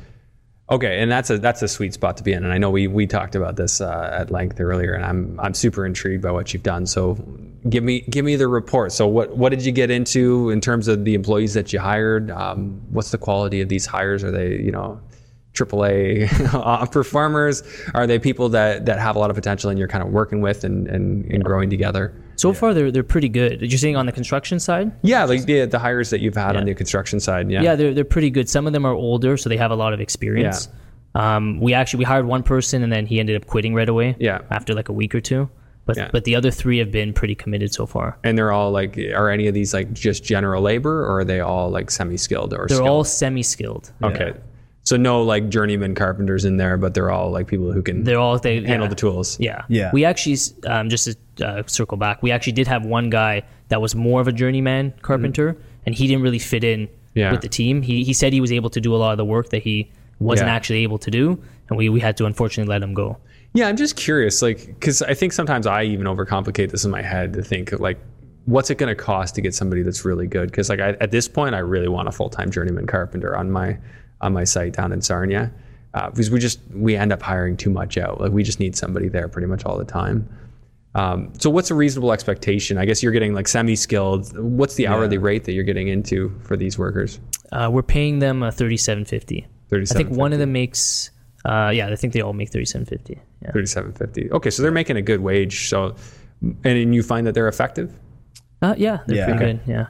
Okay, 0.71 1.03
and 1.03 1.11
that's 1.11 1.29
a 1.29 1.39
that's 1.39 1.61
a 1.61 1.69
sweet 1.69 1.93
spot 1.93 2.17
to 2.19 2.23
be 2.23 2.33
in. 2.33 2.45
And 2.45 2.53
I 2.53 2.59
know 2.59 2.71
we 2.71 2.87
we 2.87 3.07
talked 3.07 3.35
about 3.35 3.57
this 3.57 3.81
uh, 3.81 4.11
at 4.13 4.31
length 4.31 4.61
earlier, 4.61 4.95
and 4.95 5.05
I'm 5.05 5.39
I'm 5.41 5.55
super 5.55 5.85
intrigued 5.85 6.23
by 6.23 6.31
what 6.31 6.55
you've 6.55 6.63
done. 6.63 6.87
So 6.87 7.15
give 7.69 7.85
me 7.85 8.03
give 8.03 8.25
me 8.25 8.37
the 8.37 8.49
report. 8.49 8.93
So 8.93 9.07
what 9.07 9.37
what 9.37 9.51
did 9.51 9.65
you 9.65 9.73
get 9.73 9.91
into 9.91 10.51
in 10.51 10.61
terms 10.61 10.89
of 10.89 11.05
the 11.05 11.15
employees 11.15 11.55
that 11.55 11.73
you 11.73 11.81
hired? 11.81 12.31
Um, 12.31 12.81
what's 12.91 13.11
the 13.11 13.19
quality 13.19 13.61
of 13.61 13.69
these 13.69 13.87
hires? 13.87 14.23
Are 14.23 14.31
they 14.31 14.57
you 14.57 14.71
know 14.71 15.01
AAA 15.55 16.55
uh, 16.55 16.87
performers? 16.93 17.63
Are 17.95 18.07
they 18.07 18.19
people 18.19 18.49
that 18.51 18.87
that 18.87 18.99
have 18.99 19.17
a 19.17 19.19
lot 19.19 19.31
of 19.31 19.37
potential 19.37 19.71
and 19.71 19.79
you're 19.79 19.89
kind 19.89 20.03
of 20.05 20.11
working 20.11 20.41
with 20.41 20.65
and 20.65 20.87
and, 20.89 21.25
and 21.27 21.45
growing 21.45 21.71
together? 21.71 22.15
So 22.37 22.53
far, 22.53 22.75
they're 22.75 22.91
they're 22.91 23.03
pretty 23.05 23.29
good. 23.29 23.61
You're 23.61 23.79
saying 23.79 23.97
on 23.97 24.07
the 24.07 24.13
construction 24.13 24.59
side? 24.59 24.91
Yeah, 25.03 25.25
like 25.25 25.45
the 25.45 25.67
the 25.67 25.79
hires 25.79 26.11
that 26.11 26.21
you've 26.21 26.35
had 26.35 26.57
on 26.57 26.65
the 26.65 26.75
construction 26.75 27.21
side. 27.21 27.51
Yeah. 27.51 27.63
Yeah, 27.63 27.77
they're 27.77 27.95
they're 27.95 28.05
pretty 28.05 28.31
good. 28.31 28.49
Some 28.49 28.67
of 28.67 28.73
them 28.73 28.85
are 28.85 28.95
older, 28.95 29.37
so 29.37 29.49
they 29.49 29.57
have 29.59 29.71
a 29.71 29.77
lot 29.77 29.93
of 29.93 30.01
experience. 30.01 30.69
Yeah. 31.15 31.37
Um, 31.37 31.61
we 31.61 31.75
actually 31.75 31.99
we 31.99 32.05
hired 32.05 32.25
one 32.27 32.43
person, 32.43 32.83
and 32.83 32.91
then 32.91 33.07
he 33.07 33.21
ended 33.21 33.37
up 33.37 33.47
quitting 33.47 33.75
right 33.75 33.89
away. 33.89 34.17
Yeah. 34.19 34.41
After 34.51 34.75
like 34.75 34.89
a 34.89 34.93
week 34.93 35.15
or 35.15 35.21
two. 35.21 35.51
But 35.85 35.97
Yeah. 35.97 36.09
but 36.13 36.25
the 36.25 36.37
other 36.37 36.51
three 36.51 36.79
have 36.79 36.91
been 36.91 37.13
pretty 37.13 37.35
committed 37.35 37.75
so 37.75 37.87
far. 37.87 38.17
And 38.25 38.39
they're 38.39 38.53
all 38.53 38.71
like, 38.71 38.97
are 38.97 39.29
any 39.29 39.47
of 39.49 39.55
these 39.55 39.75
like 39.75 39.93
just 39.93 40.25
general 40.25 40.63
labor, 40.63 41.03
or 41.05 41.19
are 41.19 41.25
they 41.25 41.41
all 41.41 41.71
like 41.71 41.91
semi-skilled 41.91 42.55
or? 42.55 42.67
They're 42.69 42.77
skilled? 42.77 42.89
all 42.89 43.05
semi-skilled. 43.05 43.93
okay. 44.03 44.33
So 44.85 44.97
no 44.97 45.23
like 45.23 45.49
journeyman 45.49 45.95
carpenters 45.95 46.45
in 46.45 46.57
there, 46.57 46.77
but 46.77 46.93
they're 46.95 47.11
all 47.11 47.31
like 47.31 47.47
people 47.47 47.71
who 47.73 47.83
can 47.83 48.03
They're 48.03 48.19
all 48.19 48.37
they 48.39 48.57
handle 48.57 48.83
yeah. 48.83 48.89
the 48.89 48.95
tools. 48.97 49.39
Yeah. 49.39 49.63
Yeah. 49.69 49.91
We 49.93 50.05
actually, 50.05 50.37
um, 50.67 50.89
just 50.89 51.17
to 51.37 51.47
uh, 51.47 51.63
circle 51.67 51.97
back, 51.97 52.23
we 52.23 52.33
actually 52.33 52.55
did 52.55 52.67
have 52.67 52.85
one 52.85 53.09
guy 53.09 53.43
that 53.69 53.81
was 53.81 53.95
more 53.95 54.21
of 54.21 54.27
a 54.29 54.33
journeyman 54.33 54.93
carpenter, 55.03 55.57
and 55.87 55.95
he 55.95 56.07
didn't 56.07 56.23
really 56.23 56.39
fit 56.41 56.65
in 56.65 56.89
Mm-hmm. 57.13 57.19
Yeah. 57.19 57.31
with 57.31 57.43
the 57.43 57.49
team. 57.49 57.83
He, 57.83 58.05
he 58.05 58.15
said 58.15 58.33
he 58.33 58.41
was 58.41 58.51
able 58.51 58.71
to 58.71 58.81
do 58.81 58.95
a 58.95 58.97
lot 58.97 59.13
of 59.13 59.19
the 59.19 59.25
work 59.27 59.51
that 59.51 59.63
he 59.63 59.91
wasn't 60.19 60.49
Yeah. 60.49 60.55
actually 60.55 60.79
able 60.83 60.97
to 60.97 61.11
do, 61.11 61.39
and 61.69 61.77
we, 61.77 61.91
we 61.91 62.01
had 62.01 62.17
to 62.17 62.25
unfortunately 62.25 62.71
let 62.73 62.83
him 62.83 62.95
go. 62.95 63.19
Yeah, 63.53 63.69
I'm 63.69 63.77
just 63.77 63.97
curious, 63.97 64.41
like, 64.41 64.65
because 64.67 65.03
I 65.03 65.13
think 65.13 65.35
sometimes 65.35 65.67
I 65.67 65.83
even 65.83 66.07
overcomplicate 66.07 66.71
this 66.71 66.87
in 66.87 66.91
my 66.91 67.03
head 67.03 67.35
to 67.35 67.43
think 67.43 67.79
like, 67.79 67.99
what's 68.47 68.71
it 68.71 68.79
going 68.79 68.89
to 68.89 68.95
cost 68.95 69.35
to 69.35 69.43
get 69.43 69.55
somebody 69.55 69.83
that's 69.83 70.07
really 70.07 70.27
good? 70.27 70.51
Because 70.51 70.71
like 70.71 70.81
I, 70.81 70.93
at 71.03 71.11
this 71.11 71.29
point, 71.29 71.55
I 71.55 71.59
really 71.59 71.89
want 71.89 72.09
a 72.09 72.13
full 72.13 72.31
time 72.31 72.51
journeyman 72.51 72.87
carpenter 72.87 73.37
on 73.37 73.51
my 73.51 73.77
on 74.23 74.33
my 74.33 74.45
site 74.45 74.73
down 74.73 74.93
in 74.93 75.03
Sarnia, 75.03 75.53
uh, 75.95 76.09
because 76.11 76.31
we 76.31 76.39
just 76.39 76.61
we 76.73 76.97
end 76.97 77.13
up 77.13 77.21
hiring 77.23 77.57
too 77.57 77.71
much 77.71 77.99
out. 77.99 78.21
Like 78.21 78.33
we 78.33 78.43
just 78.43 78.61
need 78.61 78.77
somebody 78.77 79.09
there 79.09 79.29
pretty 79.29 79.49
much 79.49 79.65
all 79.65 79.77
the 79.77 79.85
time. 79.85 80.29
Um, 80.95 81.33
so 81.39 81.49
what's 81.49 81.71
a 81.71 81.75
reasonable 81.75 82.13
expectation? 82.13 82.77
I 82.79 82.85
guess 82.85 83.03
you're 83.03 83.13
getting 83.13 83.33
like 83.35 83.49
semi-skilled. 83.49 84.39
What's 84.39 84.75
the 84.75 84.87
hourly 84.89 85.17
rate 85.19 85.45
that 85.45 85.53
you're 85.53 85.65
getting 85.65 85.89
into 85.89 86.39
for 86.43 86.55
these 86.57 86.79
workers? 86.79 87.19
Uh, 87.51 87.71
we're 87.73 87.83
paying 87.83 88.19
them 88.19 88.43
uh, 88.43 88.51
thirty-seven 88.51 89.05
fifty. 89.07 89.47
I 89.73 89.85
think 89.87 90.11
one 90.11 90.33
of 90.35 90.39
them 90.39 90.53
makes 90.53 91.11
Uh, 91.47 91.73
yeah, 91.75 91.89
I 91.89 91.97
think 91.97 92.13
they 92.13 92.21
all 92.21 92.35
make 92.35 92.51
thirty-seven 92.51 92.87
fifty. 92.87 93.19
Yeah. 93.43 93.53
Thirty-seven 93.53 93.93
fifty. 93.95 94.31
Okay, 94.31 94.51
so 94.51 94.63
they're 94.63 94.71
making 94.71 94.97
a 94.99 95.03
good 95.03 95.21
wage. 95.21 95.69
So, 95.69 95.97
and 96.63 96.95
you 96.95 97.03
find 97.03 97.27
that 97.27 97.35
they're 97.35 97.49
effective, 97.49 97.93
Uh, 98.61 98.75
yeah, 98.79 98.99
they're 99.07 99.17
Yeah. 99.17 99.25
pretty 99.27 99.45
Okay. 99.45 99.53
good. 99.55 99.61
Yeah. 99.67 99.87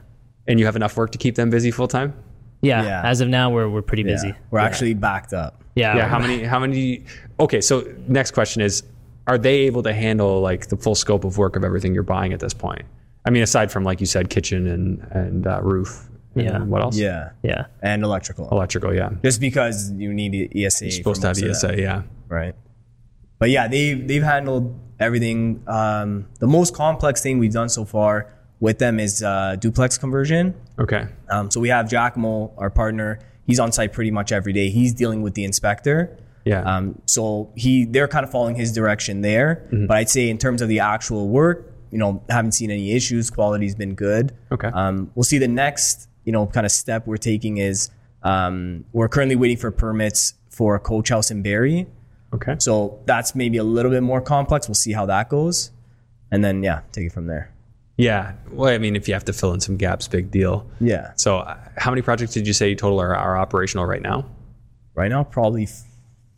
and 0.48 0.58
you 0.58 0.66
have 0.66 0.74
enough 0.76 0.96
work 0.96 1.10
to 1.12 1.18
keep 1.18 1.34
them 1.36 1.50
busy 1.50 1.70
full 1.70 1.86
time. 1.88 2.14
Yeah. 2.62 2.82
Yeah. 2.84 3.02
As 3.04 3.20
of 3.20 3.28
now, 3.28 3.50
we're 3.50 3.68
we're 3.68 3.82
pretty 3.82 4.02
Yeah. 4.04 4.14
busy. 4.14 4.34
We're 4.50 4.60
actually 4.60 4.94
backed 4.94 5.32
up. 5.32 5.62
Yeah. 5.74 5.96
Yeah. 5.96 6.08
How 6.08 6.18
many? 6.18 6.42
How 6.44 6.58
many? 6.58 7.04
Okay. 7.40 7.60
So 7.60 7.84
next 8.08 8.30
question 8.32 8.62
is, 8.62 8.82
are 9.26 9.38
they 9.38 9.56
able 9.60 9.82
to 9.82 9.92
handle 9.92 10.40
like 10.40 10.68
the 10.68 10.76
full 10.76 10.94
scope 10.94 11.24
of 11.24 11.38
work 11.38 11.56
of 11.56 11.64
everything 11.64 11.92
you're 11.94 12.02
buying 12.02 12.32
at 12.32 12.40
this 12.40 12.54
point? 12.54 12.82
I 13.24 13.30
mean, 13.30 13.42
aside 13.42 13.70
from 13.70 13.84
like 13.84 14.00
you 14.00 14.06
said, 14.06 14.30
kitchen 14.30 14.66
and 14.66 15.00
and 15.10 15.46
uh, 15.46 15.60
roof. 15.62 16.08
and 16.34 16.44
Yeah. 16.44 16.58
What 16.62 16.82
else? 16.82 16.96
Yeah. 16.96 17.30
Yeah. 17.42 17.66
And 17.82 18.02
electrical. 18.04 18.48
Electrical. 18.50 18.94
Yeah. 18.94 19.10
Just 19.22 19.40
because 19.40 19.92
you 19.92 20.12
need 20.14 20.50
ESA. 20.56 20.84
You're 20.86 20.90
supposed 20.92 21.20
to 21.22 21.28
have 21.28 21.38
ESA. 21.42 21.78
Yeah. 21.78 22.02
right? 22.28 22.54
But 23.38 23.50
yeah, 23.50 23.66
they 23.68 23.94
they've 23.94 24.22
handled 24.22 24.78
everything. 25.00 25.62
Um, 25.66 26.26
the 26.38 26.46
most 26.46 26.74
complex 26.74 27.20
thing 27.22 27.38
we've 27.38 27.52
done 27.52 27.68
so 27.68 27.84
far 27.84 28.32
with 28.62 28.78
them 28.78 29.00
is 29.00 29.24
uh, 29.24 29.56
duplex 29.58 29.98
conversion. 29.98 30.54
Okay. 30.78 31.08
Um, 31.28 31.50
so 31.50 31.58
we 31.58 31.68
have 31.68 31.90
Jack 31.90 32.14
Giacomo, 32.14 32.52
our 32.56 32.70
partner. 32.70 33.18
He's 33.44 33.58
on 33.58 33.72
site 33.72 33.92
pretty 33.92 34.12
much 34.12 34.30
every 34.30 34.52
day. 34.52 34.70
He's 34.70 34.94
dealing 34.94 35.20
with 35.20 35.34
the 35.34 35.44
inspector. 35.44 36.16
Yeah. 36.44 36.62
Um, 36.62 37.02
so 37.06 37.52
he 37.56 37.84
they're 37.84 38.06
kind 38.06 38.24
of 38.24 38.30
following 38.30 38.54
his 38.54 38.72
direction 38.72 39.20
there. 39.20 39.66
Mm-hmm. 39.66 39.86
But 39.86 39.96
I'd 39.96 40.08
say 40.08 40.30
in 40.30 40.38
terms 40.38 40.62
of 40.62 40.68
the 40.68 40.78
actual 40.78 41.28
work, 41.28 41.74
you 41.90 41.98
know, 41.98 42.22
haven't 42.30 42.52
seen 42.52 42.70
any 42.70 42.92
issues. 42.92 43.30
Quality's 43.30 43.74
been 43.74 43.96
good. 43.96 44.32
Okay. 44.52 44.68
Um, 44.68 45.10
we'll 45.16 45.24
see 45.24 45.38
the 45.38 45.48
next, 45.48 46.08
you 46.24 46.30
know, 46.30 46.46
kind 46.46 46.64
of 46.64 46.70
step 46.70 47.04
we're 47.04 47.16
taking 47.16 47.58
is 47.58 47.90
um, 48.22 48.84
we're 48.92 49.08
currently 49.08 49.34
waiting 49.34 49.56
for 49.56 49.72
permits 49.72 50.34
for 50.50 50.76
a 50.76 50.80
coach 50.80 51.08
house 51.08 51.32
in 51.32 51.42
Barrie. 51.42 51.88
okay. 52.32 52.54
So 52.58 53.00
that's 53.06 53.34
maybe 53.34 53.58
a 53.58 53.64
little 53.64 53.90
bit 53.90 54.04
more 54.04 54.20
complex. 54.20 54.68
We'll 54.68 54.76
see 54.76 54.92
how 54.92 55.06
that 55.06 55.28
goes. 55.28 55.72
And 56.30 56.44
then, 56.44 56.62
yeah, 56.62 56.82
take 56.92 57.06
it 57.06 57.12
from 57.12 57.26
there. 57.26 57.51
Yeah. 58.02 58.32
Well, 58.50 58.72
I 58.72 58.78
mean, 58.78 58.96
if 58.96 59.08
you 59.08 59.14
have 59.14 59.24
to 59.26 59.32
fill 59.32 59.52
in 59.54 59.60
some 59.60 59.76
gaps, 59.76 60.08
big 60.08 60.30
deal. 60.30 60.68
Yeah. 60.80 61.12
So, 61.16 61.38
uh, 61.38 61.56
how 61.76 61.90
many 61.90 62.02
projects 62.02 62.32
did 62.32 62.46
you 62.46 62.52
say 62.52 62.74
total 62.74 63.00
are, 63.00 63.14
are 63.14 63.38
operational 63.38 63.86
right 63.86 64.02
now? 64.02 64.26
Right 64.94 65.08
now, 65.08 65.24
probably 65.24 65.68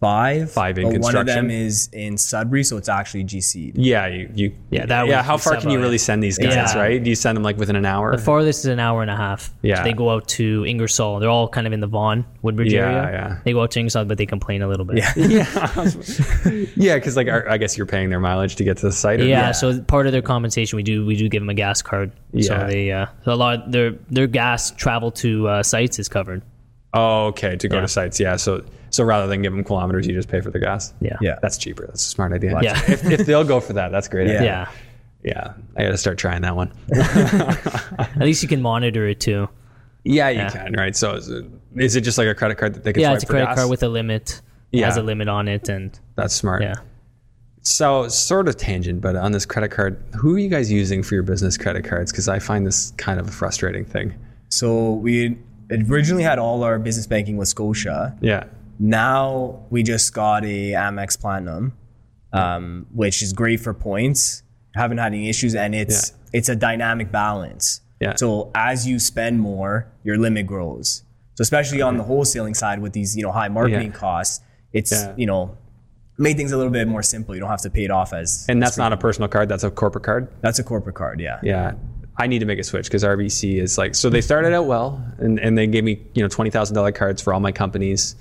five. 0.04 0.50
Five 0.52 0.78
in 0.78 0.90
but 0.92 1.00
One 1.00 1.16
of 1.16 1.26
them 1.26 1.50
is 1.50 1.88
in 1.92 2.16
Sudbury, 2.18 2.62
so 2.64 2.76
it's 2.76 2.88
actually 2.88 3.24
GC. 3.24 3.72
Yeah, 3.74 4.06
you, 4.06 4.30
you 4.34 4.54
Yeah, 4.70 4.86
that 4.86 5.06
yeah. 5.08 5.22
How 5.22 5.36
far 5.36 5.56
can 5.56 5.70
you 5.70 5.76
sub- 5.76 5.82
really 5.82 5.98
send 5.98 6.22
these 6.22 6.38
guys? 6.38 6.54
Yeah. 6.54 6.78
Right? 6.78 7.02
Do 7.02 7.08
you 7.10 7.16
send 7.16 7.36
them 7.36 7.42
like 7.42 7.56
within 7.56 7.76
an 7.76 7.86
hour? 7.86 8.14
The 8.16 8.22
farthest 8.22 8.60
is 8.60 8.66
an 8.66 8.80
hour 8.80 9.02
and 9.02 9.10
a 9.10 9.16
half. 9.16 9.50
Yeah. 9.62 9.82
They 9.82 9.92
go 9.92 10.10
out 10.10 10.28
to 10.38 10.64
Ingersoll. 10.66 11.20
They're 11.20 11.30
all 11.30 11.48
kind 11.48 11.66
of 11.66 11.72
in 11.72 11.80
the 11.80 11.86
Vaughan, 11.86 12.24
Woodbridge 12.42 12.72
Yeah, 12.72 12.80
area. 12.80 13.10
yeah. 13.12 13.38
They 13.44 13.52
go 13.52 13.62
out 13.62 13.70
to 13.72 13.80
Ingersoll, 13.80 14.04
but 14.04 14.18
they 14.18 14.26
complain 14.26 14.62
a 14.62 14.68
little 14.68 14.84
bit. 14.84 14.98
Yeah. 14.98 15.12
yeah, 15.16 16.64
yeah. 16.76 16.94
Because 16.96 17.16
like, 17.16 17.28
I 17.28 17.42
I 17.54 17.56
guess 17.58 17.76
you're 17.76 17.86
paying 17.86 18.10
their 18.10 18.20
mileage 18.20 18.56
to 18.56 18.64
get 18.64 18.76
to 18.78 18.86
the 18.86 18.92
site. 18.92 19.20
or- 19.20 19.24
Yeah, 19.24 19.52
so 19.52 19.80
part 19.82 20.06
of 20.06 20.12
their 20.12 20.22
compensation, 20.22 20.76
we 20.76 20.82
do 20.82 21.04
we 21.06 21.16
do 21.16 21.28
give 21.28 21.40
them 21.42 21.50
a 21.50 21.54
gas 21.54 21.82
card. 21.82 22.12
Yeah. 22.32 22.42
So 22.42 22.66
they 22.66 22.92
uh, 22.92 23.06
a 23.26 23.36
lot 23.36 23.70
their 23.70 23.92
their 24.10 24.26
gas 24.26 24.70
travel 24.72 25.10
to 25.12 25.48
uh, 25.48 25.62
sites 25.62 25.98
is 25.98 26.08
covered. 26.08 26.42
Oh, 26.92 27.26
okay. 27.28 27.56
To 27.56 27.68
go 27.68 27.76
Yeah. 27.76 27.82
to 27.82 27.88
sites. 27.88 28.20
Yeah. 28.20 28.36
So 28.36 28.64
so 28.94 29.04
rather 29.04 29.26
than 29.26 29.42
give 29.42 29.52
them 29.52 29.64
kilometers, 29.64 30.06
you 30.06 30.14
just 30.14 30.28
pay 30.28 30.40
for 30.40 30.50
the 30.50 30.58
gas. 30.58 30.92
Yeah. 31.00 31.16
Yeah. 31.20 31.38
That's 31.42 31.58
cheaper. 31.58 31.86
That's 31.86 32.04
a 32.04 32.08
smart 32.08 32.32
idea. 32.32 32.58
Yeah. 32.62 32.80
if, 32.90 33.04
if 33.04 33.20
they'll 33.26 33.44
go 33.44 33.60
for 33.60 33.72
that, 33.74 33.90
that's 33.92 34.08
great. 34.08 34.28
Yeah. 34.28 34.42
Yeah. 34.42 34.70
Yeah. 35.24 35.52
I 35.76 35.82
got 35.84 35.90
to 35.90 35.98
start 35.98 36.18
trying 36.18 36.42
that 36.42 36.54
one. 36.56 36.70
At 36.94 38.18
least 38.18 38.42
you 38.42 38.48
can 38.48 38.62
monitor 38.62 39.06
it 39.08 39.20
too. 39.20 39.48
Yeah, 40.04 40.28
you 40.28 40.38
Yeah. 40.40 40.50
can. 40.50 40.72
Right. 40.74 40.94
So 40.94 41.14
is 41.14 41.28
it, 41.28 41.44
is 41.76 41.96
it 41.96 42.02
just 42.02 42.18
like 42.18 42.28
a 42.28 42.34
credit 42.34 42.56
card 42.58 42.74
that 42.74 42.84
they 42.84 42.92
can 42.92 43.00
Yeah, 43.02 43.08
swipe 43.08 43.14
it's 43.16 43.24
a 43.24 43.26
credit 43.26 43.46
gas? 43.46 43.56
card 43.56 43.70
with 43.70 43.82
a 43.82 43.88
limit. 43.88 44.40
It 44.72 44.82
has 44.82 44.96
a 44.96 45.02
limit 45.02 45.28
on 45.28 45.46
it, 45.46 45.68
and 45.68 45.96
That's 46.16 46.34
smart. 46.34 46.60
yeah. 46.62 46.74
So, 47.62 48.08
sort 48.08 48.48
of 48.48 48.56
tangent, 48.56 49.00
but 49.00 49.14
on 49.16 49.30
this 49.32 49.46
credit 49.46 49.70
card, 49.70 50.02
who 50.16 50.34
are 50.34 50.38
you 50.38 50.48
guys 50.48 50.70
using 50.70 51.02
for 51.02 51.14
your 51.14 51.22
business 51.22 51.56
credit 51.56 51.84
cards? 51.84 52.10
Because 52.10 52.28
I 52.28 52.38
find 52.40 52.66
this 52.66 52.90
kind 52.96 53.20
of 53.20 53.28
a 53.28 53.30
frustrating 53.30 53.84
thing. 53.84 54.12
So 54.50 54.94
we 54.94 55.38
originally 55.88 56.24
had 56.24 56.38
all 56.40 56.62
our 56.64 56.78
business 56.80 57.06
banking 57.06 57.36
with 57.36 57.46
Scotia. 57.48 58.16
Yeah. 58.20 58.44
Now 58.78 59.64
we 59.70 59.82
just 59.82 60.12
got 60.14 60.44
a 60.44 60.72
Amex 60.72 61.20
Platinum, 61.20 61.72
um, 62.32 62.86
which 62.92 63.22
is 63.22 63.32
great 63.32 63.60
for 63.60 63.72
points. 63.74 64.42
Haven't 64.74 64.98
had 64.98 65.12
any 65.12 65.28
issues, 65.28 65.54
and 65.54 65.74
it's 65.74 66.12
it's 66.32 66.48
a 66.48 66.56
dynamic 66.56 67.12
balance. 67.12 67.80
Yeah. 68.00 68.14
So 68.16 68.50
as 68.54 68.86
you 68.86 68.98
spend 68.98 69.40
more, 69.40 69.86
your 70.02 70.18
limit 70.18 70.46
grows. 70.46 71.02
So 71.36 71.42
especially 71.42 71.80
on 71.82 71.96
the 71.96 72.04
wholesaling 72.04 72.56
side 72.56 72.80
with 72.80 72.92
these 72.92 73.16
you 73.16 73.22
know 73.22 73.30
high 73.32 73.48
marketing 73.48 73.92
Yeah. 73.92 73.98
costs, 73.98 74.40
it's 74.72 74.92
Yeah. 74.92 75.14
you 75.16 75.26
know 75.26 75.56
made 76.18 76.36
things 76.36 76.52
a 76.52 76.56
little 76.56 76.72
bit 76.72 76.86
more 76.86 77.02
simple. 77.02 77.34
You 77.34 77.40
don't 77.40 77.50
have 77.50 77.62
to 77.62 77.70
pay 77.70 77.84
it 77.84 77.90
off 77.90 78.12
as 78.12 78.46
And 78.48 78.62
that's 78.62 78.78
not 78.78 78.92
a 78.92 78.96
personal 78.96 79.28
card, 79.28 79.48
that's 79.48 79.64
a 79.64 79.70
corporate 79.70 80.04
card. 80.04 80.28
that's 80.42 80.58
a 80.60 80.64
corporate 80.64 80.94
card. 80.94 81.20
Yeah. 81.20 81.40
Yeah. 81.42 81.72
I 82.16 82.28
need 82.28 82.38
to 82.38 82.46
make 82.46 82.60
a 82.60 82.62
switch 82.62 82.86
because 82.86 83.02
RBC 83.02 83.58
is 83.60 83.76
like, 83.76 83.96
so 83.96 84.08
they 84.08 84.20
started 84.20 84.52
out 84.52 84.66
well 84.66 85.04
and, 85.18 85.40
and 85.40 85.58
they 85.58 85.66
gave 85.66 85.82
me, 85.82 86.00
you 86.14 86.22
know, 86.22 86.28
$20,000 86.28 86.94
cards 86.94 87.20
for 87.20 87.34
all 87.34 87.40
my 87.40 87.50
companies 87.50 88.14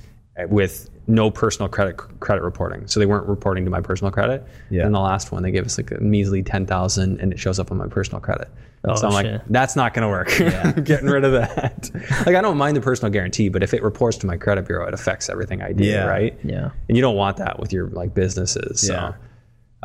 with 0.50 0.90
no 1.06 1.30
personal 1.30 1.70
credit 1.70 1.98
credit 2.20 2.42
reporting. 2.42 2.88
So 2.88 3.00
they 3.00 3.06
weren't 3.06 3.28
reporting 3.28 3.66
to 3.66 3.72
my 3.72 3.82
personal 3.82 4.12
credit. 4.12 4.44
Yeah. 4.70 4.86
And 4.86 4.96
the 4.96 5.00
last 5.00 5.32
one, 5.32 5.44
they 5.44 5.52
gave 5.52 5.66
us 5.66 5.78
like 5.78 5.92
a 5.92 6.00
measly 6.00 6.42
10,000 6.42 7.20
and 7.20 7.32
it 7.34 7.40
shows 7.40 7.60
up 7.60 7.72
on 7.72 7.78
my 7.78 7.88
personal 7.88 8.20
credit. 8.22 8.50
Oh, 8.86 8.96
so 8.96 9.08
I'm 9.08 9.24
shit. 9.24 9.34
like, 9.34 9.42
that's 9.48 9.76
not 9.76 9.94
going 9.94 10.04
to 10.04 10.10
work. 10.10 10.28
Getting 10.86 11.08
rid 11.08 11.24
of 11.24 11.32
that. 11.34 11.90
like, 12.26 12.36
I 12.36 12.42
don't 12.42 12.58
mind 12.58 12.76
the 12.76 12.82
personal 12.82 13.12
guarantee, 13.12 13.48
but 13.48 13.64
if 13.64 13.74
it 13.74 13.82
reports 13.84 14.18
to 14.18 14.28
my 14.28 14.36
credit 14.36 14.66
bureau, 14.68 14.88
it 14.88 14.94
affects 14.94 15.30
everything 15.30 15.62
I 15.62 15.72
do, 15.72 15.86
Yeah. 15.86 16.06
right? 16.06 16.38
Yeah. 16.44 16.72
And 16.90 16.98
you 16.98 17.02
don't 17.02 17.16
want 17.16 17.38
that 17.38 17.60
with 17.60 17.72
your 17.72 17.88
like 17.90 18.14
businesses. 18.14 18.82
So, 18.82 19.14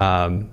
Yeah. 0.01 0.25
um, 0.25 0.51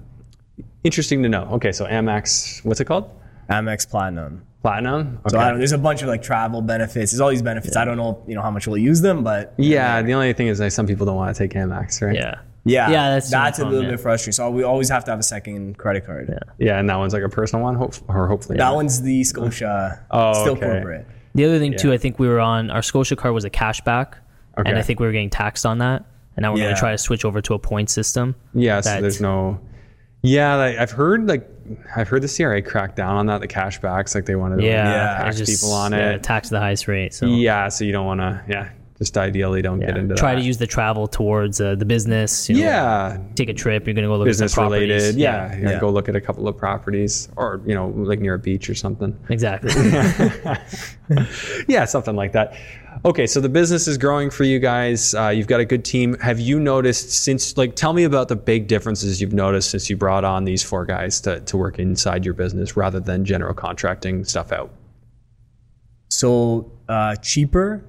interesting 0.84 1.24
to 1.24 1.30
know. 1.30 1.46
Okay. 1.54 1.72
So 1.72 1.86
Amex, 1.86 2.64
what's 2.66 2.80
it 2.80 2.86
called? 2.86 3.10
Amex 3.50 3.90
Platinum. 3.90 4.46
Platinum. 4.66 5.20
So 5.30 5.38
I 5.38 5.50
don't, 5.50 5.60
there's 5.60 5.74
a 5.74 5.78
bunch 5.78 6.02
of 6.02 6.08
like 6.08 6.24
travel 6.24 6.60
benefits. 6.64 7.12
There's 7.12 7.22
all 7.22 7.30
these 7.30 7.44
benefits. 7.44 7.76
I 7.78 7.86
don't 7.86 7.98
know, 7.98 8.24
you 8.28 8.34
know, 8.34 8.42
how 8.42 8.50
much 8.50 8.66
we'll 8.66 8.80
use 8.80 9.00
them, 9.02 9.24
but 9.24 9.54
yeah. 9.58 10.02
The 10.02 10.14
only 10.14 10.34
thing 10.34 10.48
is 10.48 10.60
like 10.60 10.72
some 10.72 10.88
people 10.88 11.06
don't 11.06 11.16
want 11.16 11.36
to 11.36 11.38
take 11.38 11.54
Amex, 11.54 12.02
right? 12.02 12.16
Yeah. 12.16 12.40
yeah, 12.64 12.90
Yeah, 12.90 13.10
that's 13.12 13.30
the 13.30 13.38
only 13.38 13.46
that's 13.46 13.60
a 13.60 13.62
problem, 13.62 13.76
little 13.76 13.92
yeah. 13.92 13.96
bit 13.96 14.02
frustrating. 14.02 14.32
So 14.34 14.50
we 14.50 14.64
always 14.64 14.90
have 14.90 15.06
to 15.06 15.12
have 15.12 15.20
a 15.20 15.24
second 15.24 15.78
credit 15.78 16.04
card. 16.08 16.30
Yeah. 16.30 16.40
Yeah. 16.58 16.80
And 16.80 16.90
that 16.90 16.96
one's 16.96 17.14
like 17.14 17.22
a 17.22 17.30
personal 17.30 17.64
one, 17.64 17.76
hope, 17.76 17.94
or 18.08 18.28
hopefully. 18.28 18.58
That 18.58 18.64
not. 18.64 18.76
one's 18.76 19.04
the 19.04 19.24
Scotia, 19.24 20.04
Oh, 20.10 20.34
still 20.34 20.54
okay. 20.54 20.62
corporate. 20.66 21.06
The 21.36 21.46
other 21.46 21.60
thing 21.60 21.78
too, 21.78 21.94
I 21.94 21.98
think 22.00 22.18
we 22.18 22.28
were 22.28 22.40
on 22.40 22.72
our 22.72 22.82
Scotia 22.82 23.16
card 23.16 23.36
was 23.36 23.46
a 23.46 23.52
cashback, 23.52 24.16
Okay. 24.58 24.68
and 24.70 24.80
I 24.80 24.82
think 24.82 25.00
we 25.00 25.06
were 25.06 25.12
getting 25.12 25.30
taxed 25.30 25.68
on 25.68 25.78
that. 25.78 26.06
And 26.38 26.42
now 26.42 26.54
we're 26.54 26.60
going 26.64 26.74
to 26.74 26.80
try 26.80 26.90
to 26.92 26.98
switch 26.98 27.24
over 27.24 27.40
to 27.42 27.54
a 27.54 27.60
point 27.60 27.92
system. 27.92 28.34
Yeah. 28.56 28.82
So 28.82 29.00
there's 29.00 29.22
no. 29.22 29.60
Yeah, 30.24 30.56
like, 30.56 30.78
I've 30.78 30.90
heard 30.92 31.28
like 31.28 31.48
I've 31.96 32.08
heard 32.08 32.22
the 32.22 32.28
CRA 32.28 32.62
crack 32.62 32.96
down 32.96 33.16
on 33.18 33.26
that. 33.28 33.42
The 33.42 33.48
cashbacks, 33.48 34.14
like 34.16 34.26
they 34.26 34.36
wanted 34.36 34.58
to 34.58 34.62
like, 34.62 34.72
Yeah, 34.72 34.90
Yeah, 35.18 35.24
tax 35.24 35.38
just, 35.38 35.52
people 35.62 35.74
on 35.74 35.92
yeah, 35.92 36.12
it. 36.12 36.24
tax 36.24 36.50
the 36.50 36.60
highest 36.60 36.88
rate. 36.88 37.14
So 37.14 37.26
Yeah, 37.28 37.70
so 37.70 37.84
you 37.86 37.92
don't 37.92 38.06
want 38.06 38.22
to. 38.22 38.44
Yeah, 38.48 38.70
just 38.98 39.18
ideally 39.18 39.62
don't 39.62 39.82
yeah. 39.82 39.88
get 39.88 39.98
into 39.98 40.16
try 40.16 40.36
that. 40.36 40.42
to 40.42 40.46
use 40.46 40.58
the 40.58 40.68
travel 40.68 41.08
towards 41.08 41.60
uh, 41.60 41.76
the 41.76 41.84
business. 41.86 42.48
You 42.50 42.56
know, 42.56 42.62
yeah, 42.62 43.18
take 43.36 43.50
a 43.50 43.54
trip. 43.54 43.86
You're 43.86 43.94
going 43.94 44.04
to 44.04 44.10
go 44.10 44.18
look 44.18 44.26
business 44.26 44.54
at 44.54 44.56
some 44.56 44.64
properties. 44.70 44.90
related. 44.90 45.16
Yeah, 45.16 45.54
yeah, 45.54 45.70
Yeah. 45.72 45.80
go 45.80 45.90
look 45.90 46.08
at 46.08 46.16
a 46.16 46.22
couple 46.22 46.48
of 46.48 46.58
properties, 46.58 47.28
or 47.36 47.62
you 47.66 47.76
know, 47.76 47.88
like 47.90 48.20
near 48.20 48.36
a 48.36 48.40
beach 48.40 48.70
or 48.70 48.76
something. 48.76 49.18
exactly. 49.30 49.72
yeah, 51.68 51.86
something 51.86 52.16
like 52.16 52.32
that. 52.32 52.56
Okay, 53.04 53.28
so 53.28 53.42
the 53.42 53.50
business 53.50 53.88
is 53.88 53.98
growing 53.98 54.30
for 54.30 54.46
you 54.46 54.58
guys. 54.58 55.14
Uh, 55.14 55.28
you've 55.28 55.48
got 55.48 55.60
a 55.60 55.66
good 55.66 55.84
team. 55.84 56.18
Have 56.20 56.40
you 56.40 56.60
noticed 56.60 57.12
since, 57.12 57.58
like, 57.58 57.76
tell 57.76 57.92
me 57.92 58.06
about 58.06 58.30
the 58.30 58.38
big 58.38 58.68
differences 58.68 59.20
you've 59.20 59.34
noticed 59.34 59.70
since 59.70 59.90
you 59.90 59.98
brought 59.98 60.24
on 60.24 60.46
these 60.46 60.64
four 60.64 60.86
guys 60.86 61.20
to, 61.22 61.42
to 61.42 61.58
work 61.58 61.78
inside 61.78 62.24
your 62.24 62.34
business 62.34 62.78
rather 62.78 63.02
than 63.02 63.26
general 63.26 63.54
contracting 63.54 64.24
stuff 64.24 64.54
out? 64.54 64.72
So 66.10 66.72
uh, 66.88 67.18
cheaper, 67.18 67.84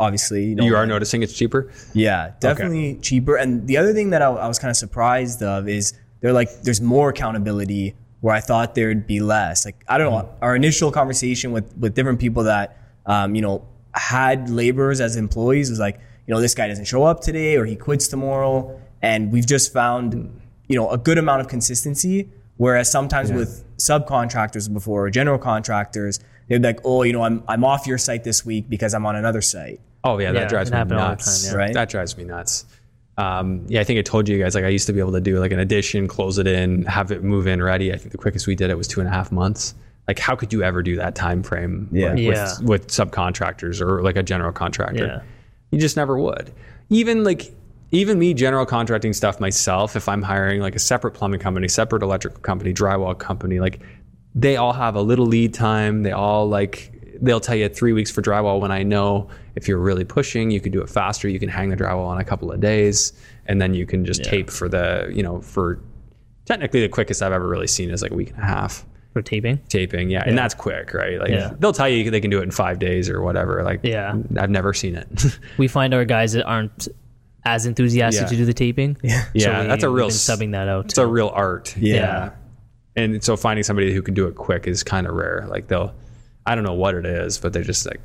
obviously. 0.00 0.46
You, 0.46 0.54
know, 0.56 0.64
You 0.64 0.74
are 0.74 0.86
noticing 0.86 1.22
it's 1.22 1.34
cheaper? 1.34 1.70
Yeah, 1.92 2.32
definitely 2.40 2.96
cheaper. 2.96 3.36
And 3.36 3.68
the 3.68 3.76
other 3.76 3.92
thing 3.92 4.10
that 4.10 4.22
I, 4.22 4.30
I 4.30 4.48
was 4.48 4.58
kind 4.58 4.70
of 4.70 4.76
surprised 4.76 5.42
of 5.42 5.68
is 5.68 5.92
they're 6.20 6.32
like, 6.32 6.62
there's 6.62 6.80
more 6.80 7.10
accountability 7.10 7.94
where 8.20 8.34
I 8.34 8.40
thought 8.40 8.74
there'd 8.74 9.06
be 9.06 9.20
less. 9.20 9.64
Like, 9.64 9.84
I 9.88 9.98
don't 9.98 10.10
know, 10.10 10.34
our 10.42 10.56
initial 10.56 10.90
conversation 10.90 11.52
with, 11.52 11.76
with 11.76 11.94
different 11.94 12.18
people 12.18 12.44
that, 12.44 12.76
um, 13.06 13.34
you 13.34 13.42
know, 13.42 13.66
had 13.94 14.50
laborers 14.50 15.00
as 15.00 15.16
employees 15.16 15.70
was 15.70 15.78
like, 15.78 16.00
you 16.26 16.34
know, 16.34 16.40
this 16.40 16.54
guy 16.54 16.68
doesn't 16.68 16.86
show 16.86 17.04
up 17.04 17.20
today 17.20 17.56
or 17.56 17.64
he 17.64 17.76
quits 17.76 18.08
tomorrow. 18.08 18.80
And 19.02 19.32
we've 19.32 19.46
just 19.46 19.72
found, 19.72 20.40
you 20.68 20.76
know, 20.76 20.90
a 20.90 20.98
good 20.98 21.18
amount 21.18 21.40
of 21.40 21.48
consistency. 21.48 22.28
Whereas 22.56 22.90
sometimes 22.90 23.32
with 23.32 23.64
subcontractors 23.78 24.70
before 24.72 25.06
or 25.06 25.10
general 25.10 25.38
contractors, 25.38 26.20
they'd 26.48 26.60
be 26.60 26.68
like, 26.68 26.80
oh, 26.84 27.02
you 27.02 27.14
know, 27.14 27.22
I'm, 27.22 27.42
I'm 27.48 27.64
off 27.64 27.86
your 27.86 27.96
site 27.96 28.22
this 28.22 28.44
week 28.44 28.68
because 28.68 28.92
I'm 28.92 29.06
on 29.06 29.16
another 29.16 29.40
site. 29.40 29.80
Oh, 30.04 30.18
yeah, 30.18 30.32
that 30.32 30.42
Yeah, 30.42 30.48
drives 30.48 30.70
me 30.70 30.76
happened 30.76 30.98
all 30.98 31.04
the 31.06 31.10
nuts. 31.12 31.44
time, 31.46 31.52
yeah. 31.52 31.58
Right? 31.64 31.74
That 31.74 31.88
drives 31.90 32.16
me 32.16 32.24
nuts. 32.24 32.64
Um, 33.18 33.66
yeah, 33.68 33.80
I 33.80 33.84
think 33.84 33.98
I 33.98 34.02
told 34.02 34.28
you 34.28 34.38
guys, 34.38 34.54
like, 34.54 34.64
I 34.64 34.68
used 34.68 34.86
to 34.86 34.92
be 34.94 35.00
able 35.00 35.12
to 35.12 35.20
do 35.20 35.38
like 35.38 35.52
an 35.52 35.58
addition, 35.58 36.08
close 36.08 36.38
it 36.38 36.46
in, 36.46 36.84
have 36.86 37.10
it 37.12 37.22
move 37.22 37.46
in 37.46 37.62
ready. 37.62 37.92
I 37.92 37.96
think 37.96 38.12
the 38.12 38.18
quickest 38.18 38.46
we 38.46 38.54
did 38.54 38.70
it 38.70 38.78
was 38.78 38.88
two 38.88 39.00
and 39.00 39.08
a 39.08 39.12
half 39.12 39.30
months. 39.30 39.74
Like, 40.08 40.18
how 40.18 40.34
could 40.34 40.52
you 40.52 40.62
ever 40.62 40.82
do 40.82 40.96
that 40.96 41.14
time 41.14 41.42
frame 41.42 41.88
Yeah. 41.92 42.10
like, 42.10 42.18
Yeah. 42.18 42.48
With, 42.60 42.68
with 42.68 42.86
subcontractors 42.88 43.80
or 43.82 44.02
like 44.02 44.16
a 44.16 44.22
general 44.22 44.52
contractor? 44.52 45.06
Yeah. 45.06 45.20
You 45.70 45.78
just 45.78 45.96
never 45.96 46.18
would. 46.18 46.50
Even 46.88 47.22
like 47.24 47.52
even 47.92 48.18
me 48.18 48.32
general 48.34 48.64
contracting 48.64 49.12
stuff 49.12 49.40
myself 49.40 49.96
if 49.96 50.08
i'm 50.08 50.22
hiring 50.22 50.60
like 50.60 50.76
a 50.76 50.78
separate 50.78 51.10
plumbing 51.12 51.40
company 51.40 51.66
separate 51.66 52.04
electrical 52.04 52.38
company 52.40 52.72
drywall 52.72 53.18
company 53.18 53.58
like 53.58 53.80
they 54.32 54.56
all 54.56 54.72
have 54.72 54.94
a 54.94 55.02
little 55.02 55.26
lead 55.26 55.52
time 55.52 56.04
they 56.04 56.12
all 56.12 56.48
like 56.48 56.92
they'll 57.20 57.40
tell 57.40 57.56
you 57.56 57.68
three 57.68 57.92
weeks 57.92 58.08
for 58.08 58.22
drywall 58.22 58.60
when 58.60 58.70
i 58.70 58.84
know 58.84 59.28
if 59.56 59.66
you're 59.68 59.78
really 59.78 60.04
pushing 60.04 60.50
you 60.50 60.60
can 60.60 60.72
do 60.72 60.80
it 60.80 60.88
faster 60.88 61.28
you 61.28 61.38
can 61.38 61.48
hang 61.48 61.68
the 61.70 61.76
drywall 61.76 62.06
on 62.06 62.18
a 62.18 62.24
couple 62.24 62.50
of 62.52 62.60
days 62.60 63.12
and 63.46 63.60
then 63.60 63.74
you 63.74 63.86
can 63.86 64.04
just 64.04 64.22
tape 64.24 64.50
for 64.50 64.68
the 64.68 65.10
you 65.12 65.22
know 65.22 65.40
for 65.40 65.80
technically 66.44 66.80
the 66.80 66.88
quickest 66.88 67.22
i've 67.22 67.32
ever 67.32 67.48
really 67.48 67.66
seen 67.66 67.90
is 67.90 68.02
like 68.02 68.10
a 68.12 68.14
week 68.14 68.30
and 68.30 68.38
a 68.38 68.46
half 68.46 68.84
for 69.12 69.22
taping. 69.22 69.58
taping 69.68 70.08
yeah, 70.08 70.22
and 70.24 70.38
that's 70.38 70.54
quick 70.54 70.94
right 70.94 71.18
like 71.18 71.30
Yeah. 71.30 71.52
they'll 71.58 71.72
tell 71.72 71.88
you 71.88 72.08
they 72.12 72.20
can 72.20 72.30
do 72.30 72.38
it 72.38 72.42
in 72.44 72.52
five 72.52 72.78
days 72.78 73.10
or 73.10 73.20
whatever 73.22 73.62
like 73.64 73.80
Yeah. 73.82 74.14
i've 74.38 74.50
never 74.50 74.72
seen 74.72 74.94
it 74.94 75.08
We 75.58 75.66
find 75.66 75.92
our 75.94 76.04
guys 76.04 76.32
that 76.34 76.44
aren't 76.44 76.86
as 77.44 77.66
enthusiastic 77.66 78.22
Yeah. 78.24 78.28
to 78.28 78.36
do 78.36 78.44
the 78.44 78.52
taping. 78.52 78.96
Yeah, 79.02 79.24
Yeah, 79.34 79.62
that's 79.64 79.82
a 79.82 79.88
real 79.88 80.08
subbing 80.10 80.52
that 80.52 80.68
out. 80.68 80.84
it's 80.86 80.98
a 80.98 81.06
real 81.06 81.30
art 81.34 81.74
Yeah. 81.76 82.30
and 82.94 83.22
so 83.24 83.36
finding 83.36 83.64
somebody 83.64 83.92
who 83.92 84.00
can 84.02 84.14
do 84.14 84.26
it 84.28 84.36
quick 84.36 84.68
is 84.68 84.82
kind 84.84 85.06
of 85.08 85.14
rare 85.14 85.44
like 85.48 85.66
they'll 85.66 85.92
i 86.46 86.54
don't 86.54 86.64
know 86.64 86.74
what 86.74 86.94
it 86.94 87.04
is 87.06 87.36
but 87.38 87.52
they're 87.52 87.64
just 87.64 87.86
like 87.86 88.00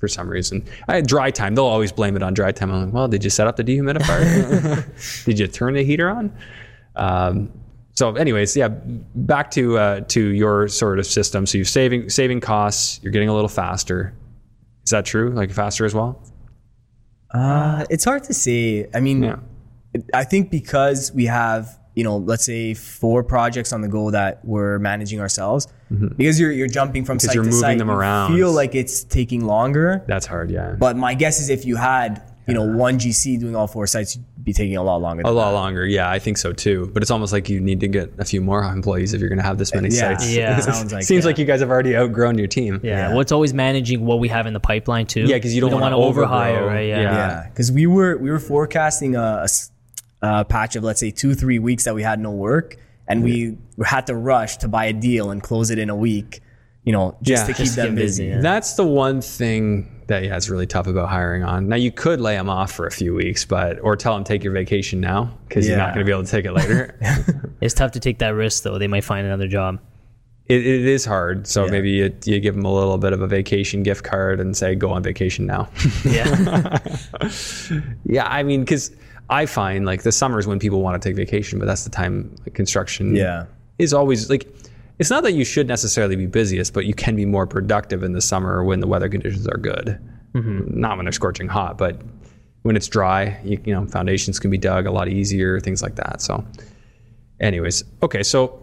for 0.00 0.08
some 0.08 0.28
reason. 0.28 0.64
I 0.88 0.96
had 0.96 1.06
dry 1.06 1.30
time. 1.30 1.54
They'll 1.54 1.66
always 1.66 1.92
blame 1.92 2.16
it 2.16 2.22
on 2.22 2.34
dry 2.34 2.50
time. 2.52 2.72
I'm 2.72 2.86
like 2.86 2.94
well 2.94 3.06
did 3.06 3.22
you 3.22 3.30
set 3.30 3.46
up 3.46 3.56
the 3.56 3.64
dehumidifier? 3.64 5.24
Did 5.26 5.38
you 5.38 5.46
turn 5.46 5.74
the 5.74 5.84
heater 5.84 6.08
on? 6.10 6.32
Um, 6.96 7.52
so 7.92 8.14
anyways 8.16 8.56
yeah 8.56 8.68
back 9.14 9.50
to 9.52 9.76
uh, 9.78 10.00
to 10.00 10.20
your 10.28 10.68
sort 10.68 10.98
of 10.98 11.06
system. 11.06 11.46
So 11.46 11.58
you're 11.58 11.64
saving 11.64 12.08
saving 12.10 12.40
costs. 12.40 12.98
You're 13.02 13.12
getting 13.12 13.28
a 13.28 13.34
little 13.34 13.48
faster. 13.48 14.14
Is 14.84 14.90
that 14.90 15.04
true? 15.04 15.30
Like 15.30 15.52
faster 15.52 15.84
as 15.84 15.94
well? 15.94 16.22
Uh, 17.32 17.84
it's 17.90 18.04
hard 18.04 18.24
to 18.24 18.34
say. 18.34 18.88
I 18.94 19.00
mean, 19.00 19.22
Yeah. 19.22 19.36
I 20.14 20.24
think 20.24 20.50
because 20.50 21.12
we 21.12 21.26
have, 21.26 21.78
you 21.94 22.04
know, 22.04 22.16
let's 22.18 22.44
say 22.44 22.74
four 22.74 23.22
projects 23.24 23.72
on 23.72 23.80
the 23.80 23.88
go 23.88 24.10
that 24.10 24.44
we're 24.44 24.78
managing 24.78 25.20
ourselves, 25.20 25.66
because 25.90 26.38
you're 26.38 26.52
you're 26.52 26.68
jumping 26.68 27.04
from 27.04 27.18
site 27.18 27.30
Mm-hmm. 27.30 27.34
you're 27.36 27.44
to 27.44 27.50
moving 27.50 27.60
site, 27.62 27.78
them 27.78 27.88
you 27.88 27.94
around. 27.94 28.34
Feel 28.36 28.52
like 28.52 28.74
it's 28.74 29.02
taking 29.04 29.44
longer. 29.44 30.04
that's 30.06 30.26
hard 30.26 30.50
yeah 30.50 30.76
But 30.78 30.96
my 30.96 31.14
guess 31.14 31.40
is 31.40 31.48
if 31.50 31.64
you 31.66 31.76
had, 31.76 32.22
you 32.46 32.54
know, 32.54 32.64
one 32.64 32.98
GC 32.98 33.38
doing 33.40 33.54
all 33.56 33.66
four 33.66 33.86
sites, 33.88 34.16
you'd 34.16 34.24
be 34.42 34.52
taking 34.52 34.76
a 34.76 34.82
lot 34.82 35.00
longer. 35.02 35.22
a 35.26 35.30
lot 35.30 35.52
longer 35.52 35.84
yeah 35.84 36.08
i 36.10 36.18
think 36.18 36.38
so 36.38 36.50
too 36.50 36.90
but 36.94 37.02
it's 37.02 37.10
almost 37.10 37.30
like 37.30 37.50
you 37.50 37.60
need 37.60 37.78
to 37.80 37.86
get 37.88 38.10
a 38.18 38.24
few 38.24 38.40
more 38.40 38.62
employees 38.64 39.12
if 39.12 39.20
you're 39.20 39.28
going 39.28 39.36
to 39.38 39.44
have 39.44 39.58
this 39.58 39.74
many 39.74 39.90
Yeah. 39.90 40.16
sites 40.16 40.32
Yeah. 40.34 40.58
Sounds 40.60 40.92
like 40.94 41.02
seems 41.04 41.24
yeah. 41.24 41.28
like 41.28 41.38
you 41.38 41.44
guys 41.44 41.60
have 41.60 41.68
already 41.68 41.94
outgrown 41.94 42.38
your 42.38 42.46
team 42.46 42.80
yeah. 42.82 43.10
Yeah. 43.10 43.14
What's 43.14 43.32
always 43.32 43.52
managing 43.52 44.06
what 44.06 44.18
we 44.18 44.28
have 44.28 44.46
in 44.46 44.54
the 44.54 44.60
pipeline 44.60 45.04
too. 45.06 45.24
Yeah, 45.24 45.36
because 45.36 45.54
you 45.54 45.60
don't 45.60 45.70
We 45.74 45.80
wanna 45.80 45.98
wanna 45.98 46.14
overhire, 46.14 46.66
right? 46.66 46.88
Yeah. 46.88 47.00
Yeah. 47.02 47.12
Yeah, 47.12 47.48
because 47.50 47.70
we 47.70 47.86
were 47.86 48.16
we 48.16 48.30
were 48.30 48.38
forecasting 48.40 49.14
a, 49.14 49.42
a 49.44 49.48
s- 50.22 50.40
a 50.40 50.44
patch 50.44 50.76
of 50.76 50.84
let's 50.84 51.00
say 51.00 51.10
two 51.10 51.34
three 51.34 51.58
weeks 51.58 51.84
that 51.84 51.94
we 51.94 52.02
had 52.02 52.20
no 52.20 52.30
work, 52.30 52.76
and 53.08 53.22
we 53.22 53.56
had 53.84 54.06
to 54.06 54.14
rush 54.14 54.56
to 54.58 54.68
buy 54.68 54.86
a 54.86 54.92
deal 54.92 55.30
and 55.30 55.42
close 55.42 55.70
it 55.70 55.78
in 55.78 55.90
a 55.90 55.96
week, 55.96 56.40
you 56.84 56.92
know, 56.92 57.16
just 57.22 57.42
Yeah. 57.42 57.46
to 57.48 57.52
keep 57.54 57.64
Just 57.64 57.76
them 57.76 57.94
busy. 57.94 58.24
busy, 58.24 58.34
yeah. 58.36 58.40
That's 58.40 58.74
the 58.74 58.86
one 58.86 59.20
thing 59.20 59.96
that 60.06 60.24
yeah, 60.24 60.36
is 60.36 60.50
really 60.50 60.66
tough 60.66 60.86
about 60.88 61.08
hiring 61.08 61.44
on. 61.44 61.68
Now 61.68 61.76
you 61.76 61.92
could 61.92 62.20
lay 62.20 62.34
them 62.34 62.50
off 62.50 62.72
for 62.72 62.86
a 62.86 62.90
few 62.90 63.14
weeks, 63.14 63.44
but 63.44 63.78
or 63.80 63.94
tell 63.96 64.14
them 64.14 64.24
take 64.24 64.42
your 64.42 64.52
vacation 64.52 65.00
now 65.00 65.36
because 65.48 65.68
you're 65.68 65.76
not 65.78 65.94
going 65.94 66.04
to 66.04 66.08
be 66.08 66.12
able 66.12 66.24
to 66.24 66.30
take 66.30 66.44
it 66.44 66.52
later. 66.52 66.96
It's 67.60 67.74
tough 67.74 67.92
to 67.92 68.00
take 68.00 68.18
that 68.20 68.30
risk 68.30 68.62
though. 68.64 68.78
They 68.78 68.88
might 68.88 69.04
find 69.04 69.26
another 69.26 69.46
job. 69.46 69.78
It, 70.50 70.66
it 70.66 70.84
is 70.86 71.04
hard. 71.04 71.46
So 71.46 71.64
Yeah. 71.64 71.70
maybe 71.70 71.90
you, 71.90 72.14
you 72.24 72.40
give 72.40 72.54
them 72.54 72.64
a 72.64 72.72
little 72.72 72.98
bit 72.98 73.12
of 73.12 73.22
a 73.22 73.26
vacation 73.26 73.82
gift 73.82 74.04
card 74.04 74.40
and 74.40 74.56
say 74.56 74.74
go 74.74 74.90
on 74.90 75.02
vacation 75.02 75.46
now. 75.46 75.68
Yeah. 76.04 76.78
yeah, 78.04 78.26
I 78.26 78.42
mean 78.42 78.60
because 78.60 78.90
I 79.28 79.46
find 79.46 79.86
like 79.86 80.02
the 80.02 80.12
summer 80.12 80.38
is 80.38 80.46
when 80.46 80.58
people 80.58 80.82
want 80.82 81.00
to 81.00 81.08
take 81.08 81.16
vacation, 81.16 81.58
but 81.58 81.66
that's 81.66 81.84
the 81.84 81.90
time 81.90 82.34
like, 82.44 82.54
construction 82.54 83.14
Yeah. 83.14 83.46
is 83.78 83.92
always 83.94 84.28
like 84.30 84.48
it's 84.98 85.08
not 85.10 85.22
that 85.22 85.32
you 85.32 85.44
should 85.44 85.66
necessarily 85.66 86.14
be 86.16 86.26
busiest, 86.26 86.74
but 86.74 86.84
you 86.84 86.92
can 86.92 87.16
be 87.16 87.24
more 87.24 87.46
productive 87.46 88.02
in 88.02 88.12
the 88.12 88.20
summer 88.20 88.62
when 88.64 88.80
the 88.80 88.86
weather 88.86 89.08
conditions 89.08 89.46
are 89.48 89.56
good. 89.56 89.98
Mm-hmm. 90.34 90.78
Not 90.78 90.96
when 90.98 91.06
they're 91.06 91.12
scorching 91.12 91.48
hot, 91.48 91.78
but 91.78 92.02
when 92.62 92.76
it's 92.76 92.86
dry, 92.86 93.40
you, 93.42 93.58
you 93.64 93.72
know, 93.74 93.86
foundations 93.86 94.38
can 94.38 94.50
be 94.50 94.58
dug 94.58 94.84
a 94.86 94.90
lot 94.92 95.08
easier, 95.08 95.58
things 95.58 95.82
like 95.82 95.94
that. 95.96 96.20
So, 96.20 96.44
anyways, 97.40 97.82
okay, 98.02 98.22
so 98.22 98.59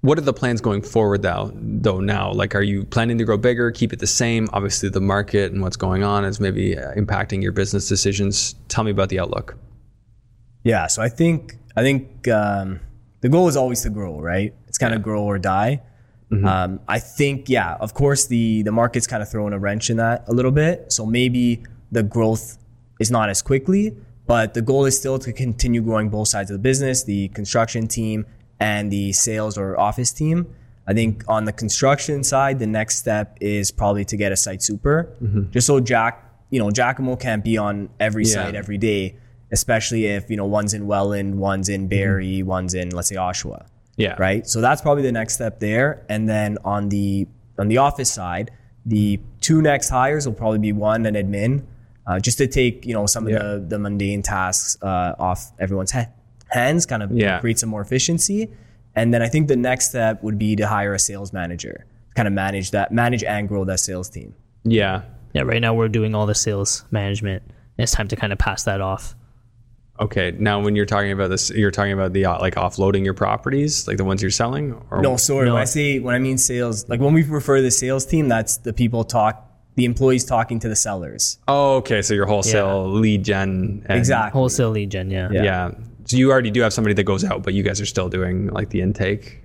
what 0.00 0.16
are 0.16 0.22
the 0.22 0.32
plans 0.32 0.60
going 0.60 0.82
forward 0.82 1.22
though 1.22 1.50
though 1.54 2.00
now 2.00 2.32
like 2.32 2.54
are 2.54 2.62
you 2.62 2.84
planning 2.84 3.18
to 3.18 3.24
grow 3.24 3.36
bigger 3.36 3.70
keep 3.70 3.92
it 3.92 3.98
the 3.98 4.06
same 4.06 4.48
obviously 4.52 4.88
the 4.88 5.00
market 5.00 5.50
and 5.52 5.60
what's 5.60 5.76
going 5.76 6.04
on 6.04 6.24
is 6.24 6.38
maybe 6.38 6.78
uh, 6.78 6.94
impacting 6.94 7.42
your 7.42 7.52
business 7.52 7.88
decisions 7.88 8.54
tell 8.68 8.84
me 8.84 8.90
about 8.90 9.08
the 9.08 9.18
outlook 9.18 9.56
Yeah, 10.64 10.86
so 10.86 11.02
I 11.02 11.08
think 11.08 11.56
I 11.76 11.82
think 11.82 12.28
um, 12.28 12.80
the 13.20 13.28
goal 13.28 13.48
is 13.48 13.56
always 13.56 13.82
to 13.82 13.90
grow, 13.90 14.20
right? 14.20 14.54
It's 14.66 14.78
kind 14.78 14.94
of 14.94 15.02
grow 15.02 15.22
or 15.22 15.38
die. 15.38 15.80
Um, 16.44 16.80
I 16.86 16.98
think, 16.98 17.48
yeah, 17.48 17.76
of 17.80 17.94
course, 17.94 18.26
the 18.26 18.62
the 18.62 18.72
market's 18.72 19.06
kind 19.06 19.22
of 19.22 19.30
throwing 19.30 19.54
a 19.54 19.58
wrench 19.58 19.88
in 19.88 19.96
that 19.96 20.24
a 20.28 20.32
little 20.32 20.50
bit. 20.50 20.92
So 20.92 21.06
maybe 21.06 21.62
the 21.90 22.02
growth 22.02 22.58
is 23.00 23.10
not 23.10 23.30
as 23.30 23.40
quickly, 23.40 23.96
but 24.26 24.52
the 24.52 24.60
goal 24.60 24.84
is 24.84 24.98
still 24.98 25.18
to 25.20 25.32
continue 25.32 25.80
growing 25.80 26.10
both 26.10 26.28
sides 26.28 26.50
of 26.50 26.56
the 26.56 26.62
business, 26.62 27.04
the 27.04 27.28
construction 27.28 27.86
team 27.86 28.26
and 28.60 28.90
the 28.90 29.12
sales 29.12 29.56
or 29.58 29.78
office 29.78 30.12
team. 30.12 30.46
I 30.86 30.94
think 30.94 31.22
on 31.28 31.44
the 31.44 31.52
construction 31.52 32.24
side, 32.24 32.58
the 32.58 32.66
next 32.66 32.96
step 32.98 33.36
is 33.40 33.70
probably 33.70 34.04
to 34.06 34.16
get 34.16 34.32
a 34.32 34.36
site 34.36 34.62
super, 34.62 35.10
just 35.50 35.66
so 35.66 35.80
Jack, 35.80 36.24
you 36.50 36.58
know, 36.58 36.70
Giacomo 36.70 37.14
can't 37.16 37.44
be 37.44 37.58
on 37.58 37.90
every 38.00 38.24
Yeah. 38.24 38.32
site 38.34 38.54
every 38.54 38.78
day, 38.78 39.16
especially 39.52 40.06
if 40.06 40.30
you 40.30 40.36
know 40.36 40.46
one's 40.46 40.72
in 40.74 40.86
Welland, 40.86 41.38
one's 41.38 41.68
in 41.68 41.88
Barrie, 41.88 42.42
one's 42.42 42.74
in 42.74 42.90
let's 42.90 43.08
say 43.08 43.16
Oshawa 43.16 43.66
yeah 43.96 44.14
right? 44.18 44.46
So 44.46 44.60
that's 44.60 44.80
probably 44.80 45.02
the 45.02 45.12
next 45.12 45.34
step 45.34 45.58
there. 45.60 46.04
And 46.08 46.28
then 46.28 46.56
on 46.64 46.88
the 46.88 47.26
on 47.58 47.68
the 47.68 47.78
office 47.78 48.10
side, 48.10 48.50
the 48.86 49.20
two 49.40 49.60
next 49.60 49.88
hires 49.90 50.24
will 50.26 50.34
probably 50.34 50.58
be 50.60 50.72
one 50.72 51.04
an 51.04 51.14
admin, 51.16 51.64
uh, 52.06 52.18
just 52.20 52.38
to 52.38 52.46
take 52.46 52.86
you 52.86 52.94
know 52.94 53.04
some 53.06 53.26
of 53.26 53.32
the 53.32 53.62
the 53.68 53.78
mundane 53.78 54.22
tasks 54.22 54.78
uh, 54.82 55.14
off 55.18 55.52
everyone's 55.58 55.90
ha- 55.90 56.06
hands, 56.48 56.86
kind 56.86 57.02
of 57.02 57.10
Yeah. 57.12 57.38
create 57.40 57.58
some 57.58 57.68
more 57.68 57.80
efficiency. 57.80 58.50
And 58.94 59.12
then 59.14 59.22
I 59.22 59.28
think 59.28 59.48
the 59.48 59.56
next 59.56 59.90
step 59.90 60.22
would 60.22 60.38
be 60.38 60.56
to 60.56 60.66
hire 60.66 60.92
a 60.94 60.98
sales 60.98 61.32
manager, 61.32 61.86
kind 62.16 62.26
of 62.26 62.34
manage 62.34 62.70
that, 62.72 62.90
manage 62.92 63.22
and 63.22 63.48
grow 63.48 63.64
that 63.64 63.80
sales 63.80 64.08
team. 64.10 64.34
yeah 64.64 65.02
yeah. 65.34 65.42
Right 65.42 65.60
now 65.60 65.74
we're 65.74 65.88
doing 65.88 66.14
all 66.14 66.24
the 66.26 66.34
sales 66.34 66.84
management. 66.90 67.42
And 67.44 67.52
it's 67.84 67.92
time 67.92 68.08
to 68.08 68.16
kind 68.16 68.32
of 68.32 68.38
pass 68.38 68.64
that 68.64 68.80
off. 68.80 69.14
Okay. 70.00 70.32
Now, 70.38 70.60
when 70.62 70.74
you're 70.74 70.86
talking 70.86 71.12
about 71.12 71.28
this, 71.28 71.50
you're 71.50 71.70
talking 71.70 71.92
about 71.92 72.12
the 72.12 72.24
uh, 72.24 72.40
like 72.40 72.54
offloading 72.54 73.04
your 73.04 73.14
properties, 73.14 73.86
like 73.86 73.96
the 73.98 74.04
ones 74.04 74.22
you're 74.22 74.30
selling, 74.30 74.80
or 74.90 75.02
No, 75.02 75.16
sorry. 75.16 75.46
No. 75.46 75.54
When 75.54 75.62
I 75.62 75.66
say 75.66 75.98
when 75.98 76.14
I 76.14 76.18
mean 76.18 76.38
sales, 76.38 76.88
like 76.88 76.98
when 77.00 77.12
we 77.14 77.22
refer 77.24 77.56
to 77.56 77.62
the 77.62 77.70
sales 77.70 78.06
team, 78.06 78.28
that's 78.28 78.56
the 78.58 78.72
people 78.72 79.04
talk, 79.04 79.44
the 79.74 79.84
employees 79.84 80.24
talking 80.24 80.60
to 80.60 80.68
the 80.68 80.76
sellers. 80.76 81.38
Oh, 81.46 81.76
okay. 81.76 82.00
So 82.02 82.14
your 82.14 82.26
wholesale 82.26 82.88
lead 82.88 83.24
gen, 83.24 83.82
and, 83.86 83.98
Exactly. 83.98 84.38
Wholesale 84.38 84.70
lead 84.70 84.90
gen. 84.90 85.10
Yeah. 85.10 85.28
Yeah. 85.30 85.42
yeah. 85.42 85.70
So 86.08 86.16
you 86.16 86.30
already 86.30 86.50
do 86.50 86.62
have 86.62 86.72
somebody 86.72 86.94
that 86.94 87.04
goes 87.04 87.22
out, 87.24 87.42
but 87.42 87.54
you 87.54 87.62
guys 87.62 87.80
are 87.80 87.86
still 87.86 88.08
doing 88.08 88.48
like 88.48 88.70
the 88.70 88.80
intake. 88.80 89.40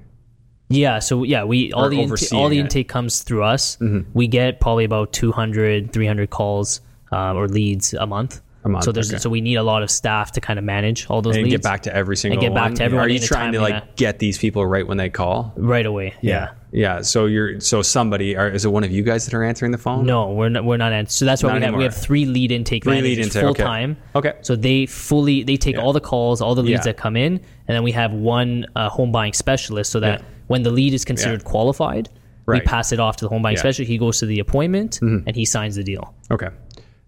Yeah, 0.69 0.99
so 0.99 1.23
yeah, 1.23 1.43
we 1.43 1.71
all 1.73 1.89
the 1.89 1.99
overseeing 2.01 2.41
all 2.41 2.49
the 2.49 2.57
it. 2.57 2.61
intake 2.61 2.87
comes 2.87 3.21
through 3.21 3.43
us. 3.43 3.77
We 4.13 4.27
get 4.27 4.59
probably 4.59 4.85
about 4.85 5.11
200, 5.13 5.91
300 5.91 6.29
calls 6.29 6.81
uh, 7.11 7.33
or 7.33 7.47
leads 7.47 7.93
a 7.93 8.07
month. 8.07 8.41
A 8.65 8.69
month, 8.69 8.85
So 8.85 8.91
there's 8.93 9.11
okay. 9.11 9.19
so 9.19 9.29
we 9.29 9.41
need 9.41 9.55
a 9.55 9.63
lot 9.63 9.83
of 9.83 9.91
staff 9.91 10.31
to 10.33 10.41
kind 10.41 10.57
of 10.57 10.63
manage 10.63 11.07
all 11.09 11.21
those 11.21 11.35
And 11.35 11.43
leads 11.43 11.55
get 11.55 11.63
back 11.63 11.81
to 11.83 11.93
every 11.95 12.15
single 12.15 12.39
and 12.39 12.47
get 12.49 12.55
back 12.55 12.69
one. 12.69 12.75
to 12.75 12.83
everyone 12.83 13.05
Are 13.07 13.09
you 13.09 13.19
trying 13.19 13.51
to 13.53 13.59
like 13.61 13.97
get 13.97 14.19
these 14.19 14.37
people 14.37 14.65
right 14.65 14.87
when 14.87 14.97
they 14.97 15.09
call? 15.09 15.53
right 15.57 15.85
away. 15.85 16.13
Yeah. 16.21 16.51
Yeah. 16.71 17.01
So 17.01 17.25
you're 17.25 17.59
so 17.59 17.81
somebody. 17.81 18.35
Are, 18.37 18.47
is 18.49 18.63
it 18.65 18.69
one 18.69 18.83
of 18.83 18.91
you 18.91 19.03
guys 19.03 19.25
that 19.25 19.33
are 19.33 19.43
answering 19.43 19.71
the 19.73 19.77
phone? 19.77 20.05
No, 20.05 20.31
we're 20.31 20.49
not. 20.49 20.63
We're 20.65 20.77
not. 20.77 20.91
answering. 20.93 21.09
So 21.09 21.25
that's 21.25 21.43
why 21.43 21.49
Not 21.51 21.59
we 21.59 21.65
have 21.65 21.75
we 21.75 21.83
have 21.83 21.95
three 21.95 22.25
lead 22.25 22.51
intake 22.51 22.83
Three 22.85 23.01
lead 23.01 23.19
intake, 23.19 23.41
full 23.41 23.49
okay. 23.51 23.63
time. 23.63 23.97
Okay. 24.15 24.33
So 24.41 24.55
they 24.55 24.85
fully 24.87 25.43
they 25.43 25.57
take 25.57 25.77
all 25.77 25.93
the 25.93 25.99
calls, 26.01 26.41
all 26.41 26.55
the 26.55 26.63
leads 26.63 26.79
Yeah. 26.79 26.93
that 26.93 26.97
come 26.97 27.15
in, 27.17 27.33
and 27.33 27.75
then 27.75 27.83
we 27.83 27.91
have 27.91 28.13
one 28.13 28.65
uh, 28.75 28.89
home 28.89 29.11
buying 29.11 29.33
specialist. 29.33 29.91
So 29.91 29.99
that 29.99 30.21
Yeah. 30.21 30.25
when 30.47 30.63
the 30.63 30.71
lead 30.71 30.93
is 30.93 31.03
considered 31.05 31.43
qualified, 31.43 32.09
Right. 32.45 32.61
we 32.61 32.65
pass 32.65 32.91
it 32.91 32.99
off 32.99 33.17
to 33.17 33.25
the 33.25 33.29
home 33.29 33.41
buying 33.43 33.53
Yeah. 33.53 33.59
Mm-hmm. 33.59 33.67
specialist. 33.67 33.89
He 33.91 33.97
goes 33.99 34.19
to 34.19 34.25
the 34.25 34.39
appointment 34.39 34.99
and 35.01 35.35
he 35.35 35.45
signs 35.45 35.75
the 35.75 35.83
deal. 35.83 36.13
Okay. 36.31 36.47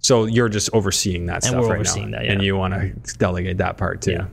So 0.05 0.25
you're 0.25 0.49
just 0.49 0.69
overseeing 0.71 1.25
that 1.25 1.43
stuff 1.43 1.63
we're 1.63 1.69
right 1.69 1.75
overseeing 1.77 2.11
now, 2.11 2.19
that, 2.19 2.25
yeah. 2.25 2.33
and 2.33 2.43
you 2.43 2.55
want 2.55 2.75
to 2.75 3.17
delegate 3.17 3.57
that 3.57 3.77
part 3.77 4.03
too. 4.03 4.11
Yeah. 4.11 4.27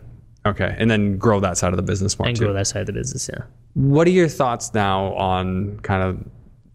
Okay, 0.44 0.76
and 0.76 0.90
then 0.90 1.16
grow 1.16 1.40
that 1.40 1.56
side 1.56 1.72
of 1.72 1.78
the 1.78 1.82
business 1.82 2.18
more 2.18 2.28
and 2.28 2.37
too. 2.37 2.44
grow 2.44 2.52
that 2.52 2.66
side 2.66 2.80
of 2.80 2.88
the 2.88 2.92
business. 2.92 3.30
Yeah. 3.32 3.44
What 3.72 4.06
are 4.06 4.11
your 4.11 4.28
thoughts 4.28 4.74
now 4.74 5.14
on 5.14 5.80
kind 5.80 6.02
of 6.02 6.22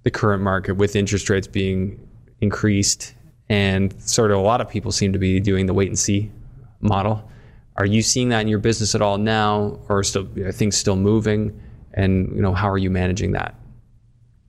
the 0.02 0.10
current 0.10 0.42
market 0.42 0.78
with 0.78 0.96
interest 0.96 1.30
rates 1.30 1.46
being 1.46 2.00
increased 2.42 3.14
and 3.50 3.94
sort 4.02 4.32
of 4.32 4.40
a 4.40 4.42
lot 4.42 4.62
of 4.62 4.70
people 4.70 4.92
seem 4.92 5.14
to 5.14 5.20
be 5.20 5.40
doing 5.40 5.68
the 5.68 5.76
wait 5.76 5.90
and 5.90 6.00
see 6.00 6.32
model? 6.80 7.30
Are 7.76 7.86
you 7.86 8.02
seeing 8.02 8.30
that 8.30 8.42
in 8.42 8.48
your 8.48 8.58
business 8.58 8.96
at 8.96 9.04
all 9.04 9.20
now, 9.20 9.80
or 9.90 10.04
still 10.04 10.28
are 10.40 10.52
things 10.52 10.76
still 10.76 10.96
moving? 10.96 11.62
And 11.94 12.36
you 12.36 12.42
know, 12.42 12.54
how 12.56 12.68
are 12.68 12.80
you 12.80 12.90
managing 12.90 13.34
that? 13.34 13.54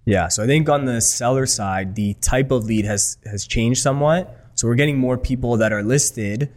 Yeah, 0.07 0.29
so 0.29 0.43
I 0.43 0.47
think 0.47 0.71
on 0.71 0.87
the 0.87 1.03
seller 1.03 1.45
side, 1.45 1.97
the 1.97 2.15
type 2.15 2.51
of 2.51 2.65
lead 2.65 2.87
has 2.87 3.19
has 3.27 3.47
changed 3.47 3.83
somewhat. 3.83 4.38
So 4.59 4.67
we're 4.67 4.75
getting 4.75 4.99
more 4.99 5.17
people 5.17 5.59
that 5.59 5.73
are 5.73 5.85
listed 5.85 6.53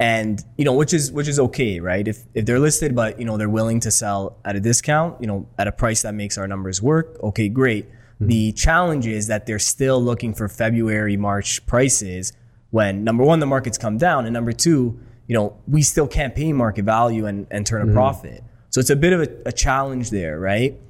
and 0.00 0.42
you 0.56 0.64
know 0.64 0.72
which 0.72 0.94
is 0.94 1.12
which 1.12 1.28
is 1.28 1.38
okay 1.38 1.80
right? 1.80 2.08
If 2.08 2.24
if 2.32 2.46
they're 2.46 2.58
listed 2.58 2.96
but 2.96 3.18
you 3.18 3.26
know 3.26 3.36
they're 3.36 3.50
willing 3.50 3.78
to 3.80 3.90
sell 3.90 4.38
at 4.42 4.56
a 4.56 4.60
discount 4.60 5.20
you 5.20 5.26
know 5.26 5.46
at 5.58 5.68
a 5.68 5.72
price 5.72 6.00
that 6.00 6.14
makes 6.14 6.38
our 6.38 6.48
numbers 6.48 6.80
work 6.80 7.22
okay 7.22 7.50
great. 7.50 7.90
Hmm. 8.18 8.28
The 8.28 8.52
challenge 8.52 9.06
is 9.06 9.26
that 9.26 9.44
they're 9.44 9.58
still 9.58 10.02
looking 10.02 10.32
for 10.32 10.48
february 10.48 11.18
march 11.18 11.64
prices 11.66 12.32
when 12.70 13.04
number 13.04 13.22
one 13.22 13.38
the 13.38 13.46
markets 13.46 13.76
come 13.76 13.98
down 13.98 14.24
and 14.24 14.32
number 14.32 14.52
two 14.52 14.98
you 15.26 15.34
know 15.36 15.54
we 15.68 15.82
still 15.82 16.08
can't 16.08 16.34
pay 16.34 16.54
market 16.54 16.86
value 16.86 17.26
and, 17.26 17.46
and 17.50 17.66
turn 17.66 17.82
a 17.82 17.84
hmm. 17.84 17.92
profit. 17.92 18.42
So 18.70 18.80
it's 18.80 18.88
a 18.88 18.96
bit 18.96 19.12
of 19.12 19.20
a, 19.20 19.28
a 19.50 19.52
challenge 19.52 20.08
there 20.08 20.40
right? 20.40 20.80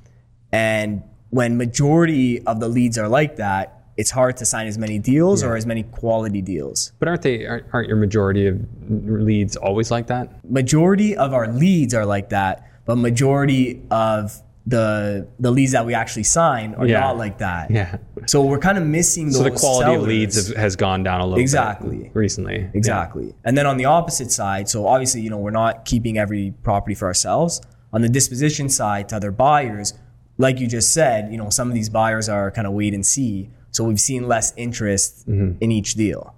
And 0.53 1.03
when 1.31 1.57
majority 1.57 2.41
of 2.47 2.61
the 2.61 2.69
leads 2.69 2.99
are 2.99 3.09
like 3.09 3.37
that 3.37 3.82
it's 3.97 4.11
hard 4.11 4.37
to 4.39 4.45
sign 4.47 4.67
as 4.67 4.79
many 4.79 4.99
deals 4.99 5.43
or 5.43 5.55
as 5.57 5.67
many 5.67 5.83
quality 5.83 6.41
deals 6.41 6.93
But 6.99 7.09
aren't 7.09 7.23
they 7.23 7.47
aren't, 7.47 7.67
aren't 7.73 7.89
your 7.89 7.97
majority 7.99 8.47
of 8.47 8.59
leads 8.89 9.57
always 9.57 9.91
like 9.91 10.07
that? 10.09 10.31
majority 10.51 11.17
of 11.17 11.33
our 11.35 11.47
leads 11.49 11.93
are 11.95 12.07
like 12.07 12.31
that, 12.31 12.67
but 12.87 12.97
majority 12.97 13.83
of 13.91 14.33
the 14.65 15.27
the 15.41 15.51
leads 15.51 15.73
that 15.73 15.85
we 15.85 15.93
actually 15.93 16.23
sign 16.23 16.75
are 16.77 16.87
Yeah. 16.87 17.01
not 17.01 17.17
like 17.19 17.39
that. 17.39 17.69
Yeah. 17.71 17.97
So 18.27 18.43
we're 18.45 18.59
kind 18.61 18.79
of 18.79 18.85
missing 18.87 19.27
those 19.27 19.37
So 19.39 19.43
the 19.45 19.51
quality 19.51 19.95
of 19.95 20.03
leads 20.03 20.47
have, 20.49 20.57
has 20.57 20.77
gone 20.77 21.03
down 21.03 21.21
a 21.21 21.25
little 21.27 21.41
Exactly. 21.41 21.99
bit 22.05 22.15
recently. 22.15 22.71
Exactly. 22.73 23.35
And 23.45 23.59
then 23.59 23.67
on 23.67 23.77
the 23.77 23.87
opposite 23.87 24.31
side, 24.31 24.69
so 24.69 24.87
obviously, 24.87 25.21
you 25.21 25.31
know, 25.31 25.39
we're 25.39 25.51
not 25.51 25.85
keeping 25.85 26.17
every 26.17 26.55
property 26.63 26.95
for 26.95 27.07
ourselves. 27.09 27.61
On 27.93 28.03
the 28.03 28.09
disposition 28.09 28.69
side 28.69 29.09
to 29.09 29.17
other 29.17 29.33
buyers, 29.33 29.95
like 30.39 30.61
you 30.61 30.69
just 30.69 30.93
said, 30.95 31.31
you 31.33 31.39
know, 31.39 31.51
some 31.51 31.67
of 31.69 31.75
these 31.75 31.89
buyers 31.91 32.29
are 32.29 32.51
kind 32.53 32.67
of 32.69 32.73
wait 32.73 32.95
and 32.95 33.05
see. 33.05 33.51
So 33.73 33.83
we've 33.85 34.01
seen 34.01 34.29
less 34.29 34.53
interest 34.57 35.29
Mm-hmm. 35.29 35.59
in 35.61 35.73
each 35.73 35.95
deal. 35.95 36.35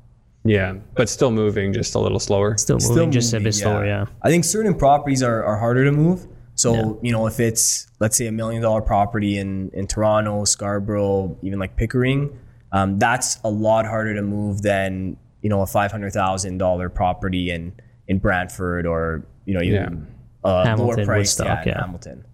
Yeah, 0.46 0.74
but 0.94 1.08
still 1.08 1.30
moving 1.30 1.72
just 1.72 1.94
a 1.94 1.98
little 1.98 2.18
slower. 2.20 2.56
Still 2.58 2.78
moving 2.78 3.10
just 3.10 3.32
a 3.32 3.36
moving, 3.36 3.44
bit 3.44 3.54
slower, 3.54 3.86
yeah. 3.86 4.06
I 4.22 4.28
think 4.28 4.44
certain 4.44 4.74
properties 4.74 5.22
are, 5.22 5.42
are 5.44 5.58
harder 5.58 5.84
to 5.84 5.92
move. 5.92 6.26
So, 6.54 6.98
you 7.02 7.10
know, 7.12 7.26
if 7.26 7.40
it's, 7.40 7.88
let's 7.98 8.16
say, 8.16 8.26
a 8.26 8.32
million 8.32 8.62
dollar 8.62 8.80
property 8.82 9.38
in, 9.38 9.70
in 9.72 9.86
Toronto, 9.86 10.44
Scarborough, 10.44 11.36
even 11.42 11.58
like 11.58 11.76
Pickering, 11.76 12.38
um, 12.72 12.98
that's 12.98 13.38
a 13.42 13.48
lot 13.50 13.86
harder 13.86 14.14
to 14.14 14.22
move 14.22 14.62
than, 14.62 15.16
you 15.42 15.48
know, 15.50 15.62
a 15.62 15.66
$500,000 15.66 16.94
property 16.94 17.50
in, 17.50 17.72
in 18.08 18.18
Brantford 18.18 18.86
or, 18.86 19.26
you 19.46 19.54
know, 19.54 19.62
even 19.62 20.06
uh, 20.44 20.48
lower 20.48 20.64
Hamilton, 20.66 21.06
price 21.06 21.38
yeah, 21.40 21.44
Woodstock, 21.46 21.66
yeah. 21.66 21.80
Hamilton. 21.80 22.24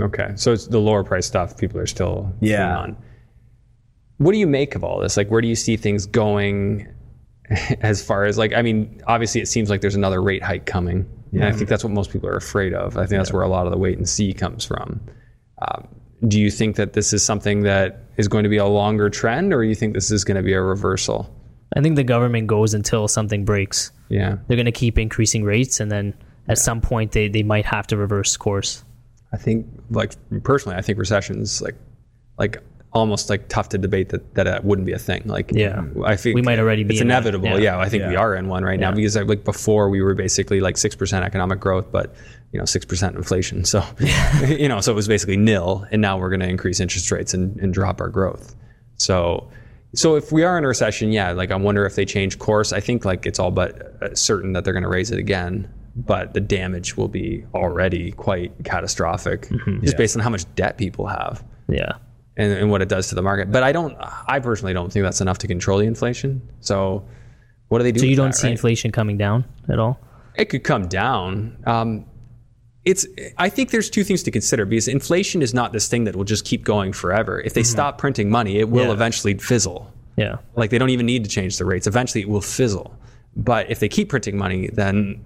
Okay, 0.00 0.32
so 0.36 0.52
it's 0.52 0.66
the 0.66 0.78
lower 0.80 1.04
price 1.04 1.26
stuff 1.26 1.56
people 1.56 1.78
are 1.78 1.86
still 1.86 2.32
Yeah. 2.40 2.76
on. 2.78 2.96
What 4.18 4.32
do 4.32 4.38
you 4.38 4.46
make 4.46 4.74
of 4.74 4.84
all 4.84 5.00
this? 5.00 5.16
Like, 5.16 5.30
where 5.30 5.40
do 5.40 5.48
you 5.48 5.56
see 5.56 5.76
things 5.76 6.06
going? 6.06 6.86
As 7.80 8.04
far 8.04 8.24
as 8.24 8.36
like, 8.36 8.52
I 8.52 8.62
mean, 8.62 9.00
obviously, 9.06 9.40
it 9.40 9.46
seems 9.46 9.70
like 9.70 9.80
there's 9.80 9.94
another 9.94 10.20
rate 10.20 10.42
hike 10.42 10.66
coming, 10.66 11.08
and 11.32 11.44
I 11.44 11.52
think 11.52 11.68
that's 11.70 11.82
what 11.82 11.92
most 11.92 12.10
people 12.10 12.28
are 12.28 12.36
afraid 12.36 12.74
of. 12.74 12.98
I 12.98 13.06
think 13.06 13.18
that's 13.18 13.32
where 13.32 13.42
a 13.42 13.48
lot 13.48 13.66
of 13.66 13.72
the 13.72 13.78
wait 13.78 13.96
and 13.96 14.08
see 14.08 14.32
comes 14.34 14.64
from. 14.66 15.00
Um, 15.62 15.88
do 16.26 16.40
you 16.40 16.50
think 16.50 16.76
that 16.76 16.92
this 16.92 17.12
is 17.12 17.24
something 17.24 17.62
that 17.62 18.02
is 18.16 18.28
going 18.28 18.42
to 18.42 18.50
be 18.50 18.58
a 18.58 18.66
longer 18.66 19.08
trend, 19.08 19.54
or 19.54 19.64
you 19.64 19.74
think 19.74 19.94
this 19.94 20.10
is 20.10 20.24
going 20.24 20.36
to 20.36 20.42
be 20.42 20.52
a 20.52 20.60
reversal? 20.60 21.34
I 21.76 21.80
think 21.80 21.96
the 21.96 22.04
government 22.04 22.48
goes 22.48 22.74
until 22.74 23.08
something 23.08 23.44
breaks. 23.44 23.92
Yeah, 24.08 24.36
They're 24.46 24.56
going 24.56 24.66
to 24.66 24.72
keep 24.72 24.98
increasing 24.98 25.44
rates, 25.44 25.80
and 25.80 25.90
then 25.90 26.14
at 26.48 26.58
some 26.58 26.80
point 26.80 27.12
they, 27.12 27.28
they 27.28 27.42
might 27.42 27.66
have 27.66 27.86
to 27.88 27.96
reverse 27.96 28.36
course. 28.36 28.84
I 29.32 29.36
think, 29.36 29.66
like 29.90 30.14
personally, 30.42 30.76
I 30.76 30.82
think 30.82 30.98
recessions 30.98 31.60
like, 31.60 31.76
like 32.38 32.62
almost 32.92 33.28
like 33.28 33.48
tough 33.48 33.68
to 33.70 33.78
debate 33.78 34.08
that 34.10 34.34
that 34.34 34.46
it 34.46 34.64
wouldn't 34.64 34.86
be 34.86 34.92
a 34.92 34.98
thing. 34.98 35.22
Like, 35.26 35.50
Yeah. 35.52 35.82
I 36.04 36.16
think 36.16 36.34
We 36.34 36.42
might 36.42 36.58
already 36.58 36.84
be 36.84 36.94
It's 36.94 37.00
in 37.02 37.08
inevitable. 37.08 37.48
Yeah. 37.48 37.56
Yeah. 37.58 37.78
I 37.78 37.88
think 37.88 38.04
we 38.08 38.16
are 38.16 38.34
in 38.34 38.48
one 38.48 38.64
right 38.64 38.80
now 38.80 38.92
because 38.92 39.14
like, 39.16 39.28
like 39.28 39.44
before 39.44 39.90
we 39.90 40.00
were 40.00 40.14
basically 40.14 40.60
like 40.60 40.76
six 40.76 40.94
percent 40.94 41.24
economic 41.24 41.60
growth, 41.60 41.92
but 41.92 42.14
you 42.52 42.58
know 42.58 42.64
six 42.64 42.84
percent 42.86 43.14
inflation. 43.16 43.64
So 43.64 43.84
you 44.46 44.68
know, 44.68 44.80
so 44.80 44.92
it 44.92 44.94
was 44.94 45.06
basically 45.08 45.36
nil, 45.36 45.86
and 45.90 46.00
now 46.00 46.18
we're 46.18 46.30
going 46.30 46.40
to 46.40 46.48
increase 46.48 46.80
interest 46.80 47.10
rates 47.10 47.34
and, 47.34 47.58
and 47.60 47.72
drop 47.74 48.00
our 48.00 48.08
growth. 48.08 48.54
So. 48.96 49.48
So 49.94 50.16
if 50.16 50.30
we 50.30 50.44
are 50.44 50.58
in 50.58 50.64
a 50.64 50.68
recession, 50.68 51.12
yeah, 51.12 51.32
like 51.32 51.50
I 51.50 51.56
wonder 51.56 51.86
if 51.86 51.94
they 51.94 52.04
change 52.04 52.38
course. 52.38 52.74
I 52.74 52.80
think 52.80 53.06
like 53.06 53.24
it's 53.24 53.38
all 53.38 53.50
but 53.50 54.02
uh, 54.02 54.14
certain 54.14 54.52
that 54.52 54.62
they're 54.64 54.74
going 54.74 54.82
to 54.82 54.88
raise 54.88 55.10
it 55.10 55.18
again, 55.18 55.66
but 55.96 56.34
the 56.34 56.40
damage 56.42 56.98
will 56.98 57.08
be 57.08 57.42
already 57.54 58.12
quite 58.12 58.52
catastrophic, 58.64 59.42
Mm-hmm. 59.48 59.80
just 59.84 59.96
based 59.96 60.14
on 60.14 60.22
how 60.22 60.28
much 60.28 60.44
debt 60.56 60.76
people 60.76 61.06
have 61.06 61.42
Yeah. 61.68 61.92
And, 62.38 62.52
and 62.52 62.70
what 62.70 62.80
it 62.80 62.88
does 62.88 63.08
to 63.08 63.14
the 63.14 63.22
market. 63.22 63.52
But 63.52 63.62
I 63.62 63.72
don't, 63.72 63.94
I 64.26 64.38
personally 64.40 64.72
don't 64.72 64.90
think 64.90 65.02
that's 65.04 65.20
enough 65.20 65.38
to 65.38 65.46
control 65.46 65.78
the 65.78 65.84
inflation. 65.84 66.40
So 66.60 67.06
what 67.68 67.78
do 67.78 67.84
they 67.84 67.92
do? 67.92 68.00
So 68.00 68.06
you 68.06 68.16
don't 68.16 68.28
that, 68.30 68.36
see 68.36 68.46
right? 68.46 68.52
inflation 68.52 68.90
coming 68.92 69.18
down 69.18 69.44
at 69.68 69.78
all? 69.78 70.00
It 70.36 70.46
could 70.46 70.64
come 70.64 70.86
down. 70.88 71.56
Um, 71.66 72.06
it's. 72.84 73.06
I 73.36 73.48
think 73.50 73.70
there's 73.70 73.90
two 73.90 74.04
things 74.04 74.22
to 74.22 74.30
consider 74.30 74.64
because 74.64 74.88
inflation 74.88 75.42
is 75.42 75.52
not 75.52 75.72
this 75.72 75.88
thing 75.88 76.04
that 76.04 76.16
will 76.16 76.24
just 76.24 76.44
keep 76.46 76.64
going 76.64 76.92
forever. 76.92 77.40
If 77.40 77.52
they 77.52 77.64
stop 77.64 77.98
printing 77.98 78.30
money, 78.30 78.58
it 78.60 78.70
will 78.70 78.86
Yeah. 78.86 78.92
eventually 78.92 79.34
fizzle. 79.36 79.92
Yeah. 80.16 80.36
Like 80.54 80.70
they 80.70 80.78
don't 80.78 80.90
even 80.90 81.04
need 81.04 81.24
to 81.24 81.30
change 81.30 81.58
the 81.58 81.64
rates. 81.66 81.86
Eventually, 81.86 82.22
it 82.22 82.28
will 82.28 82.40
fizzle. 82.40 82.96
But 83.36 83.70
if 83.70 83.80
they 83.80 83.88
keep 83.88 84.08
printing 84.08 84.38
money, 84.38 84.68
then 84.72 85.22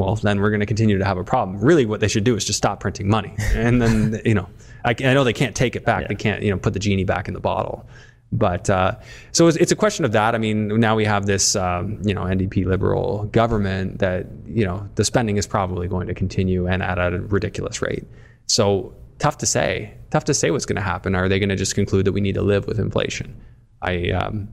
well, 0.00 0.16
then 0.16 0.40
we're 0.40 0.50
going 0.50 0.60
to 0.60 0.66
continue 0.66 0.98
to 0.98 1.04
have 1.04 1.18
a 1.18 1.24
problem. 1.24 1.60
Really, 1.60 1.86
what 1.86 2.00
they 2.00 2.08
should 2.08 2.24
do 2.24 2.34
is 2.34 2.44
just 2.44 2.56
stop 2.56 2.80
printing 2.80 3.08
money, 3.08 3.34
and 3.54 3.80
then 3.80 4.20
you 4.24 4.34
know, 4.34 4.48
I, 4.84 4.90
I 4.90 5.14
know 5.14 5.22
they 5.22 5.32
can't 5.32 5.54
take 5.54 5.76
it 5.76 5.84
back. 5.84 6.08
They 6.08 6.14
can't 6.14 6.42
you 6.42 6.50
know 6.50 6.58
put 6.58 6.72
the 6.72 6.80
genie 6.80 7.04
back 7.04 7.28
in 7.28 7.34
the 7.34 7.40
bottle. 7.40 7.86
But 8.32 8.70
uh, 8.70 8.96
so 9.32 9.48
it's, 9.48 9.56
it's 9.56 9.72
a 9.72 9.76
question 9.76 10.04
of 10.04 10.12
that. 10.12 10.34
I 10.34 10.38
mean, 10.38 10.68
now 10.80 10.94
we 10.94 11.04
have 11.04 11.26
this 11.26 11.54
um, 11.56 12.00
you 12.02 12.14
know 12.14 12.22
NDP 12.22 12.64
liberal 12.64 13.24
government 13.26 13.98
that 13.98 14.26
you 14.46 14.64
know 14.64 14.88
the 14.94 15.04
spending 15.04 15.36
is 15.36 15.46
probably 15.46 15.86
going 15.88 16.06
to 16.08 16.14
continue 16.14 16.66
and 16.66 16.82
at 16.82 16.98
a 16.98 17.20
ridiculous 17.20 17.82
rate. 17.82 18.04
So 18.46 18.94
tough 19.18 19.38
to 19.38 19.46
say. 19.46 19.94
Tough 20.10 20.24
to 20.24 20.34
say 20.34 20.50
what's 20.50 20.66
going 20.66 20.76
to 20.76 20.82
happen. 20.82 21.14
Are 21.14 21.28
they 21.28 21.38
going 21.38 21.50
to 21.50 21.56
just 21.56 21.74
conclude 21.74 22.04
that 22.04 22.12
we 22.12 22.20
need 22.20 22.34
to 22.34 22.42
live 22.42 22.66
with 22.66 22.80
inflation? 22.80 23.38
I 23.82 24.10
um, 24.10 24.48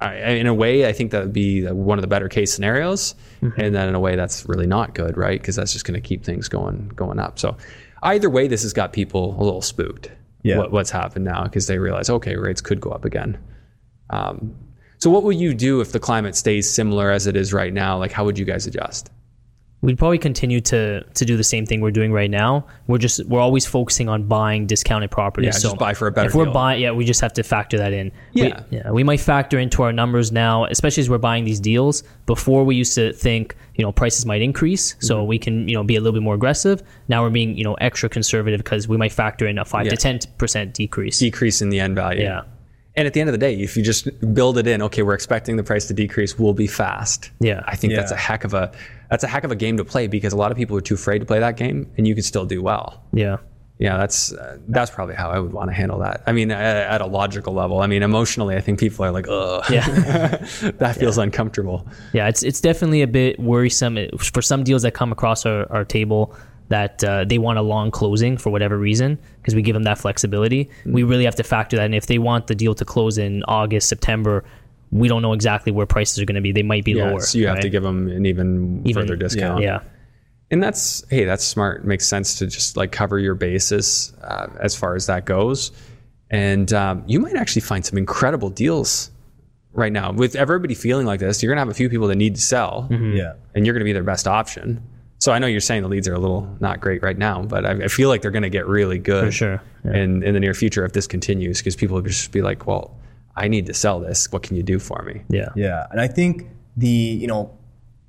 I, 0.00 0.14
in 0.14 0.46
a 0.46 0.54
way, 0.54 0.88
I 0.88 0.92
think 0.92 1.10
that 1.10 1.22
would 1.22 1.32
be 1.32 1.66
one 1.66 1.98
of 1.98 2.02
the 2.02 2.08
better 2.08 2.28
case 2.28 2.52
scenarios, 2.52 3.14
and 3.58 3.74
then 3.74 3.88
in 3.88 3.94
a 3.94 4.00
way, 4.00 4.16
that's 4.16 4.48
really 4.48 4.66
not 4.66 4.94
good, 4.94 5.16
right? 5.16 5.40
Because 5.40 5.56
that's 5.56 5.72
just 5.72 5.84
going 5.84 6.00
to 6.00 6.06
keep 6.06 6.24
things 6.24 6.48
going 6.48 6.88
going 6.96 7.18
up. 7.18 7.38
So, 7.38 7.56
either 8.02 8.30
way, 8.30 8.48
this 8.48 8.62
has 8.62 8.72
got 8.72 8.92
people 8.92 9.36
a 9.38 9.44
little 9.44 9.62
spooked. 9.62 10.10
Yeah. 10.42 10.56
What, 10.56 10.72
what's 10.72 10.90
happened 10.90 11.26
now? 11.26 11.44
Because 11.44 11.66
they 11.66 11.78
realize, 11.78 12.08
okay, 12.08 12.36
rates 12.36 12.62
could 12.62 12.80
go 12.80 12.90
up 12.90 13.04
again. 13.04 13.38
Um, 14.08 14.56
so, 14.98 15.10
what 15.10 15.22
would 15.22 15.36
you 15.36 15.52
do 15.52 15.80
if 15.82 15.92
the 15.92 16.00
climate 16.00 16.34
stays 16.34 16.70
similar 16.70 17.10
as 17.10 17.26
it 17.26 17.36
is 17.36 17.52
right 17.52 17.72
now? 17.72 17.98
Like, 17.98 18.12
how 18.12 18.24
would 18.24 18.38
you 18.38 18.46
guys 18.46 18.66
adjust? 18.66 19.10
We'd 19.82 19.96
probably 19.96 20.18
continue 20.18 20.60
to 20.60 21.02
to 21.02 21.24
do 21.24 21.38
the 21.38 21.44
same 21.44 21.64
thing 21.64 21.80
we're 21.80 21.90
doing 21.90 22.12
right 22.12 22.30
now. 22.30 22.66
We're 22.86 22.98
just 22.98 23.24
we're 23.26 23.40
always 23.40 23.64
focusing 23.64 24.10
on 24.10 24.24
buying 24.24 24.66
discounted 24.66 25.10
properties. 25.10 25.46
Yeah, 25.54 25.58
so 25.58 25.68
just 25.68 25.78
buy 25.78 25.94
for 25.94 26.06
a 26.06 26.12
better 26.12 26.28
If 26.28 26.34
we're 26.34 26.44
deal. 26.44 26.52
buying, 26.52 26.82
yeah, 26.82 26.90
we 26.90 27.06
just 27.06 27.22
have 27.22 27.32
to 27.32 27.42
factor 27.42 27.78
that 27.78 27.94
in. 27.94 28.12
We- 28.34 28.42
Yeah. 28.48 28.62
yeah. 28.70 28.90
We 28.90 29.04
might 29.04 29.20
factor 29.20 29.58
into 29.58 29.82
our 29.82 29.92
numbers 29.92 30.32
now, 30.32 30.66
especially 30.66 31.00
as 31.00 31.08
we're 31.08 31.16
buying 31.16 31.44
these 31.44 31.60
deals. 31.60 32.02
Before 32.26 32.62
we 32.64 32.76
used 32.76 32.94
to 32.96 33.14
think, 33.14 33.56
you 33.76 33.82
know, 33.84 33.90
prices 33.90 34.26
might 34.26 34.42
increase, 34.42 34.96
so 34.98 35.16
Mm-hmm. 35.16 35.26
we 35.28 35.38
can 35.38 35.66
you 35.68 35.74
know 35.76 35.82
be 35.82 35.96
a 35.96 36.00
little 36.00 36.12
bit 36.12 36.22
more 36.22 36.34
aggressive. 36.34 36.82
Now 37.08 37.22
we're 37.22 37.30
being 37.30 37.56
you 37.56 37.64
know 37.64 37.74
extra 37.74 38.10
conservative 38.10 38.58
because 38.58 38.86
we 38.86 38.98
might 38.98 39.12
factor 39.12 39.46
in 39.46 39.56
a 39.58 39.64
five 39.64 39.86
Yeah. 39.86 39.92
to 39.92 39.96
ten 39.96 40.18
percent 40.36 40.74
decrease. 40.74 41.18
Decrease 41.18 41.62
in 41.62 41.70
the 41.70 41.80
end 41.80 41.96
value. 41.96 42.24
Yeah. 42.24 42.42
And 43.00 43.06
at 43.06 43.14
the 43.14 43.20
end 43.22 43.30
of 43.30 43.32
the 43.32 43.38
day, 43.38 43.54
if 43.54 43.78
you 43.78 43.82
just 43.82 44.08
build 44.34 44.58
it 44.58 44.66
in, 44.66 44.82
okay, 44.82 45.02
we're 45.02 45.14
expecting 45.14 45.56
the 45.56 45.62
price 45.62 45.86
to 45.86 45.94
decrease, 45.94 46.38
we'll 46.38 46.52
be 46.52 46.66
fast. 46.66 47.30
Yeah. 47.40 47.62
I 47.66 47.74
think 47.74 47.94
that's 47.94 48.12
a 48.12 48.16
heck 48.16 48.44
of 48.44 48.52
a 48.52 48.70
that's 49.08 49.24
a 49.24 49.26
heck 49.26 49.42
of 49.44 49.50
a 49.50 49.56
game 49.56 49.78
to 49.78 49.86
play 49.86 50.06
because 50.06 50.34
a 50.34 50.36
lot 50.36 50.50
of 50.52 50.58
people 50.58 50.76
are 50.76 50.82
too 50.82 50.96
afraid 50.96 51.20
to 51.20 51.24
play 51.24 51.38
that 51.38 51.56
game, 51.56 51.90
and 51.96 52.06
you 52.06 52.14
can 52.14 52.22
still 52.22 52.44
do 52.44 52.62
well. 52.62 53.02
yeah. 53.12 53.38
Yeah, 53.78 53.96
that's 53.96 54.34
uh, 54.34 54.58
that's 54.68 54.90
probably 54.90 55.14
how 55.14 55.30
I 55.30 55.38
would 55.38 55.54
want 55.54 55.70
to 55.70 55.74
handle 55.74 56.00
that. 56.00 56.22
I 56.26 56.32
mean, 56.32 56.50
at, 56.50 56.76
at 56.76 57.00
a 57.00 57.06
logical 57.06 57.54
level. 57.54 57.80
I 57.80 57.86
mean, 57.86 58.02
emotionally, 58.02 58.54
I 58.54 58.60
think 58.60 58.78
people 58.78 59.06
are 59.06 59.10
like, 59.10 59.26
ugh, 59.26 59.64
Yeah. 59.70 59.86
that 60.76 60.96
feels 60.98 61.16
uncomfortable. 61.16 61.88
Yeah, 62.12 62.28
it's 62.28 62.42
it's 62.42 62.60
definitely 62.60 63.00
a 63.00 63.06
bit 63.06 63.40
worrisome 63.40 63.96
for 64.18 64.42
some 64.42 64.64
deals 64.64 64.82
that 64.82 64.92
come 64.92 65.10
across 65.12 65.46
our, 65.46 65.66
our 65.72 65.86
table 65.86 66.36
that 66.68 67.02
uh, 67.02 67.24
they 67.24 67.38
want 67.38 67.58
a 67.58 67.62
long 67.62 67.90
closing 67.90 68.36
for 68.36 68.50
whatever 68.50 68.76
reason 68.78 69.18
because 69.50 69.56
we 69.56 69.62
give 69.62 69.74
them 69.74 69.82
that 69.84 69.98
flexibility. 69.98 70.70
Mm. 70.84 70.92
We 70.92 71.02
really 71.02 71.24
have 71.24 71.34
to 71.36 71.42
factor 71.42 71.76
that 71.76 71.84
in. 71.86 71.94
If 71.94 72.06
they 72.06 72.18
want 72.18 72.46
the 72.46 72.54
deal 72.54 72.74
to 72.74 72.84
close 72.84 73.18
in 73.18 73.42
August, 73.48 73.88
September, 73.88 74.44
we 74.92 75.08
don't 75.08 75.22
know 75.22 75.32
exactly 75.32 75.72
where 75.72 75.86
prices 75.86 76.18
are 76.20 76.24
going 76.24 76.36
to 76.36 76.40
be. 76.40 76.52
They 76.52 76.62
might 76.62 76.84
be 76.84 76.92
Yeah, 76.92 77.10
lower. 77.10 77.20
so 77.20 77.38
you 77.38 77.46
have 77.48 77.60
to 77.60 77.68
give 77.68 77.82
them 77.82 78.08
an 78.08 78.26
even, 78.26 78.82
Even- 78.84 79.02
further 79.02 79.16
discount. 79.16 79.62
Yeah, 79.62 79.80
and 80.50 80.62
that's 80.62 81.04
hey, 81.10 81.24
that's 81.24 81.44
smart. 81.44 81.82
It 81.82 81.86
makes 81.86 82.06
sense 82.06 82.38
to 82.38 82.46
just 82.46 82.76
like 82.76 82.90
cover 82.92 83.18
your 83.18 83.34
basis 83.34 84.12
uh, 84.22 84.46
as 84.60 84.74
far 84.76 84.94
as 84.96 85.06
that 85.06 85.24
goes. 85.26 85.72
And 86.30 86.72
um, 86.72 87.02
you 87.06 87.18
might 87.20 87.34
actually 87.36 87.62
find 87.62 87.84
some 87.84 87.98
incredible 87.98 88.50
deals 88.50 89.10
right 89.72 89.92
now 89.92 90.12
with 90.12 90.34
everybody 90.36 90.74
feeling 90.74 91.06
like 91.06 91.20
this. 91.20 91.42
You're 91.42 91.52
gonna 91.52 91.60
have 91.60 91.68
a 91.68 91.74
few 91.74 91.88
people 91.88 92.06
that 92.08 92.16
need 92.16 92.34
to 92.36 92.40
sell, 92.40 92.88
Yeah. 92.90 93.34
and 93.54 93.64
you're 93.66 93.72
gonna 93.74 93.84
be 93.84 93.92
their 93.92 94.02
best 94.04 94.26
option. 94.28 94.82
So 95.20 95.32
I 95.32 95.38
know 95.38 95.46
you're 95.46 95.60
saying 95.60 95.82
the 95.82 95.88
leads 95.88 96.08
are 96.08 96.14
a 96.14 96.18
little 96.18 96.48
not 96.60 96.80
great 96.80 97.02
right 97.02 97.16
now, 97.16 97.42
but 97.42 97.64
I, 97.66 97.84
I 97.84 97.88
feel 97.88 98.08
like 98.08 98.22
they're 98.22 98.30
gonna 98.30 98.48
get 98.48 98.66
really 98.66 98.98
good 98.98 99.26
for 99.26 99.32
sure. 99.32 99.62
Yeah. 99.84 99.96
in 99.96 100.22
in 100.22 100.34
the 100.34 100.40
near 100.40 100.54
future 100.54 100.84
if 100.84 100.92
this 100.92 101.06
continues 101.06 101.58
because 101.58 101.76
people 101.76 101.96
will 101.96 102.02
just 102.02 102.32
be 102.32 102.42
like, 102.42 102.66
well, 102.66 102.96
I 103.36 103.48
need 103.48 103.66
to 103.66 103.74
sell 103.74 104.00
this. 104.00 104.32
What 104.32 104.42
can 104.42 104.56
you 104.56 104.62
do 104.62 104.78
for 104.78 105.02
me? 105.02 105.22
yeah. 105.28 105.50
Yeah, 105.54 105.86
and 105.90 106.00
I 106.00 106.08
think 106.08 106.46
the 106.76 106.88
you 106.88 107.26
know 107.26 107.56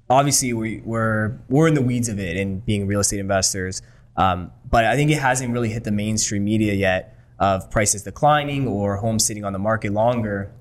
obviously 0.09 0.53
we, 0.53 0.82
we're 0.86 1.38
we're 1.49 1.68
in 1.68 1.74
the 1.74 1.82
weeds 1.82 2.09
of 2.09 2.20
it 2.20 2.38
and 2.38 2.66
being 2.66 2.88
real 2.88 2.99
estate 2.99 3.20
investors. 3.20 3.82
Um, 4.18 4.51
but 4.70 4.86
I 4.86 4.95
think 4.95 5.12
it 5.12 5.20
hasn't 5.20 5.51
really 5.53 5.70
hit 5.70 5.84
the 5.84 5.91
mainstream 5.91 6.43
media 6.43 6.74
yet 6.74 7.18
of 7.39 7.72
prices 7.72 8.03
declining 8.03 8.68
or 8.68 8.97
homes 8.97 9.26
sitting 9.26 9.43
on 9.45 9.53
the 9.53 9.59
market 9.59 9.93
longer. 9.93 10.51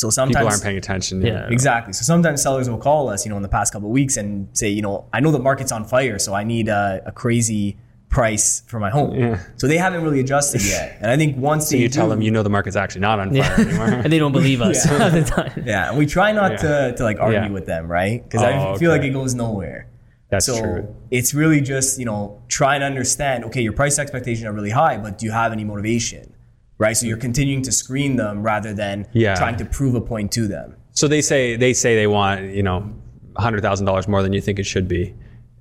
So 0.00 0.08
sometimes 0.08 0.36
People 0.36 0.48
aren't 0.52 0.62
paying 0.62 0.78
attention. 0.78 1.20
Yeah. 1.20 1.46
Exactly. 1.50 1.92
So 1.92 2.02
sometimes 2.04 2.40
sellers 2.42 2.70
will 2.70 2.78
call 2.78 3.10
us, 3.10 3.24
you 3.26 3.30
know, 3.30 3.36
in 3.36 3.42
the 3.42 3.48
past 3.58 3.72
couple 3.72 3.88
of 3.88 3.92
weeks 3.92 4.16
and 4.16 4.48
say, 4.60 4.68
you 4.70 4.80
know, 4.80 5.04
I 5.12 5.20
know 5.20 5.30
the 5.30 5.38
market's 5.50 5.72
on 5.72 5.84
fire, 5.84 6.18
so 6.18 6.32
I 6.32 6.42
need 6.42 6.68
a, 6.68 7.02
a 7.04 7.12
crazy 7.12 7.76
price 8.08 8.62
for 8.66 8.80
my 8.80 8.88
home. 8.90 9.14
Yeah. 9.14 9.40
So 9.56 9.68
they 9.68 9.76
haven't 9.76 10.02
really 10.02 10.20
adjusted 10.20 10.62
yet. 10.64 10.96
And 11.02 11.10
I 11.10 11.16
think 11.18 11.36
once 11.36 11.68
So 11.68 11.76
they 11.76 11.82
you 11.82 11.88
tell 11.90 12.08
them 12.08 12.22
you 12.22 12.30
know 12.30 12.42
the 12.42 12.48
market's 12.58 12.76
actually 12.76 13.02
not 13.02 13.20
on 13.20 13.30
fire 13.34 13.54
anymore. 13.60 13.86
and 14.04 14.10
they 14.12 14.18
don't 14.18 14.32
believe 14.32 14.60
us 14.62 14.78
Yeah. 14.90 15.04
at 15.06 15.12
the 15.12 15.22
time. 15.22 15.62
yeah, 15.66 15.90
and 15.90 15.98
we 15.98 16.06
try 16.06 16.32
not 16.32 16.52
Yeah. 16.52 16.56
to, 16.88 16.94
to 16.96 17.02
like 17.04 17.20
argue 17.20 17.40
Yeah. 17.42 17.50
with 17.50 17.66
them, 17.66 17.86
right? 17.86 18.22
Because 18.24 18.42
Oh, 18.42 18.72
I 18.74 18.78
feel 18.78 18.90
like 18.90 19.02
it 19.02 19.10
goes 19.10 19.34
nowhere. 19.34 19.86
That's 20.30 20.46
so 20.46 20.58
true. 20.60 20.94
it's 21.10 21.34
really 21.34 21.60
just 21.60 21.98
you 21.98 22.06
know 22.06 22.40
trying 22.48 22.80
to 22.80 22.86
understand. 22.86 23.44
Okay, 23.48 23.60
your 23.60 23.74
price 23.74 23.98
expectations 23.98 24.44
are 24.46 24.52
really 24.52 24.70
high, 24.70 24.96
but 24.96 25.18
do 25.18 25.26
you 25.26 25.32
have 25.32 25.52
any 25.52 25.64
motivation? 25.64 26.32
Right. 26.80 26.96
So 26.96 27.06
you're 27.06 27.18
continuing 27.18 27.62
to 27.62 27.72
screen 27.72 28.16
them 28.16 28.42
rather 28.42 28.72
than 28.74 29.06
Yeah. 29.12 29.34
trying 29.36 29.56
to 29.58 29.64
prove 29.66 29.94
a 29.94 30.00
point 30.00 30.32
to 30.32 30.48
them. 30.48 30.74
So 30.92 31.06
they 31.06 31.20
say 31.20 31.54
they 31.56 31.72
say 31.74 31.94
they 31.94 32.06
want 32.08 32.52
you 32.54 32.62
know 32.64 32.90
hundred 33.36 33.60
thousand 33.62 33.86
dollars 33.86 34.08
more 34.08 34.22
than 34.22 34.32
you 34.32 34.40
think 34.40 34.58
it 34.58 34.64
should 34.66 34.88
be, 34.88 35.14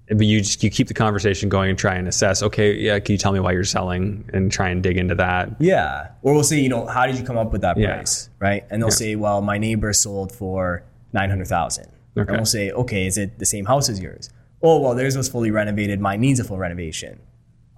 but 0.07 0.25
you 0.25 0.39
just 0.39 0.63
you 0.63 0.69
keep 0.69 0.87
the 0.87 0.93
conversation 0.93 1.49
going 1.49 1.69
and 1.69 1.77
try 1.77 1.93
and 1.95 2.07
assess. 2.07 2.41
Okay, 2.41 2.73
yeah, 2.75 2.97
can 2.99 3.11
you 3.13 3.17
tell 3.17 3.31
me 3.33 3.39
why 3.39 3.51
you're 3.51 3.63
selling 3.63 4.27
and 4.33 4.51
try 4.51 4.69
and 4.69 4.81
dig 4.81 4.97
into 4.97 5.13
that? 5.15 5.49
Yeah. 5.59 6.07
Or 6.23 6.33
we'll 6.33 6.43
say, 6.43 6.59
you 6.59 6.69
know, 6.69 6.87
how 6.87 7.05
did 7.05 7.17
you 7.19 7.23
come 7.23 7.37
up 7.37 7.51
with 7.51 7.61
that 7.61 7.77
Yeah. 7.77 7.95
price? 7.95 8.29
Right. 8.39 8.63
And 8.71 8.81
they'll 8.81 8.89
say, 8.89 9.15
well, 9.15 9.41
my 9.41 9.57
neighbor 9.57 9.91
sold 9.93 10.31
for 10.31 10.83
900,000. 11.13 11.85
Okay. 12.17 12.27
And 12.29 12.37
we'll 12.37 12.45
say, 12.45 12.71
okay, 12.71 13.05
is 13.05 13.17
it 13.17 13.39
the 13.39 13.45
same 13.45 13.65
house 13.65 13.87
as 13.89 13.99
yours? 13.99 14.29
Oh, 14.63 14.79
well, 14.79 14.95
theirs 14.95 15.15
was 15.15 15.29
fully 15.29 15.51
renovated. 15.51 15.99
Mine 16.01 16.21
needs 16.21 16.39
a 16.39 16.43
full 16.43 16.57
renovation. 16.57 17.19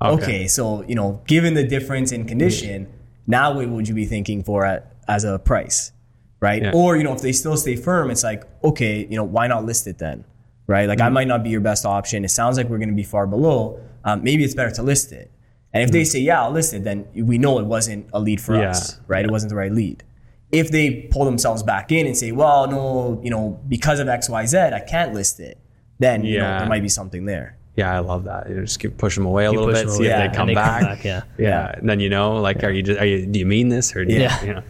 Okay. 0.02 0.48
so, 0.48 0.84
you 0.88 0.96
know, 0.96 1.22
given 1.28 1.54
the 1.54 1.64
difference 1.64 2.12
in 2.12 2.26
condition, 2.26 2.88
now 3.32 3.54
what 3.54 3.68
would 3.68 3.88
you 3.88 3.96
be 3.96 4.06
thinking 4.06 4.44
for 4.44 4.66
at, 4.66 4.94
as 5.08 5.24
a 5.24 5.40
price? 5.40 5.92
Right. 6.40 6.62
Yeah. 6.64 6.72
Or, 6.74 6.98
you 6.98 7.04
know, 7.04 7.14
if 7.14 7.22
they 7.22 7.32
still 7.32 7.56
stay 7.58 7.76
firm, 7.76 8.10
it's 8.12 8.24
like, 8.24 8.44
okay, 8.64 9.06
you 9.10 9.16
know, 9.16 9.24
why 9.24 9.46
not 9.48 9.64
list 9.66 9.86
it 9.88 9.98
then? 10.00 10.26
Right. 10.68 10.88
Like 10.88 11.00
I 11.00 11.06
Mm-hmm. 11.06 11.14
might 11.14 11.28
not 11.28 11.44
be 11.44 11.50
your 11.50 11.62
best 11.62 11.86
option. 11.86 12.24
It 12.26 12.30
sounds 12.32 12.58
like 12.58 12.68
we're 12.70 12.78
going 12.80 12.90
to 12.90 12.96
be 12.96 13.04
far 13.04 13.28
below. 13.28 13.80
Um, 14.04 14.24
maybe 14.24 14.44
it's 14.44 14.56
better 14.56 14.72
to 14.72 14.84
list 14.84 15.12
it. 15.12 15.32
And 15.74 15.84
if 15.84 15.92
they 15.92 16.04
say, 16.04 16.20
yeah, 16.20 16.42
I'll 16.44 16.52
list 16.52 16.74
it, 16.74 16.84
then 16.84 17.08
we 17.16 17.38
know 17.38 17.60
it 17.60 17.66
wasn't 17.66 18.10
a 18.14 18.20
lead 18.20 18.42
for 18.42 18.54
Mm-hmm. 18.54 18.62
Yeah. 18.64 18.70
us, 18.72 19.00
right? 19.08 19.24
It 19.24 19.32
wasn't 19.32 19.52
the 19.52 19.56
right 19.56 19.72
lead. 19.72 20.04
If 20.52 20.70
they 20.72 21.08
pull 21.12 21.26
themselves 21.26 21.62
back 21.64 21.92
in 21.92 22.06
and 22.08 22.18
say, 22.18 22.32
well, 22.34 22.68
no, 22.68 23.22
you 23.24 23.30
know, 23.30 23.60
because 23.70 24.00
of 24.00 24.10
X, 24.10 24.28
Y, 24.28 24.46
Z, 24.48 24.58
I 24.58 24.80
can't 24.82 25.14
list 25.14 25.40
it, 25.40 25.58
then 26.00 26.24
you 26.26 26.40
know, 26.40 26.58
there 26.60 26.68
might 26.68 26.82
be 26.82 26.90
something 26.90 27.26
there. 27.26 27.58
Yeah, 27.76 27.96
I 27.96 28.00
love 28.00 28.26
that. 28.26 28.50
You 28.50 28.62
just 28.62 28.80
keep 28.80 28.98
push 28.98 29.16
them 29.16 29.26
away 29.26 29.46
a 29.46 29.52
little 29.52 29.68
bit, 29.68 29.90
see 29.90 29.96
away, 29.98 30.06
if 30.08 30.10
yeah, 30.12 30.28
they 30.28 30.36
come 30.36 30.48
they 30.48 30.54
come 30.56 30.64
back. 30.64 30.82
back, 30.82 31.04
yeah. 31.06 31.22
yeah. 31.38 31.72
And 31.78 31.88
then 31.90 32.00
you 32.00 32.10
know, 32.10 32.36
like, 32.42 32.64
are 32.64 32.70
you 32.72 32.84
just, 32.84 33.00
are 33.00 33.06
you, 33.06 33.26
do 33.26 33.40
you 33.40 33.46
mean 33.46 33.70
this 33.70 33.96
or 33.96 34.04
do 34.06 34.14
Yeah. 34.14 34.44
you 34.46 34.54
know? 34.56 34.64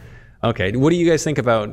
Okay. 0.44 0.72
What 0.76 0.90
do 0.92 0.96
you 0.96 1.08
guys 1.10 1.24
think 1.24 1.38
about 1.38 1.70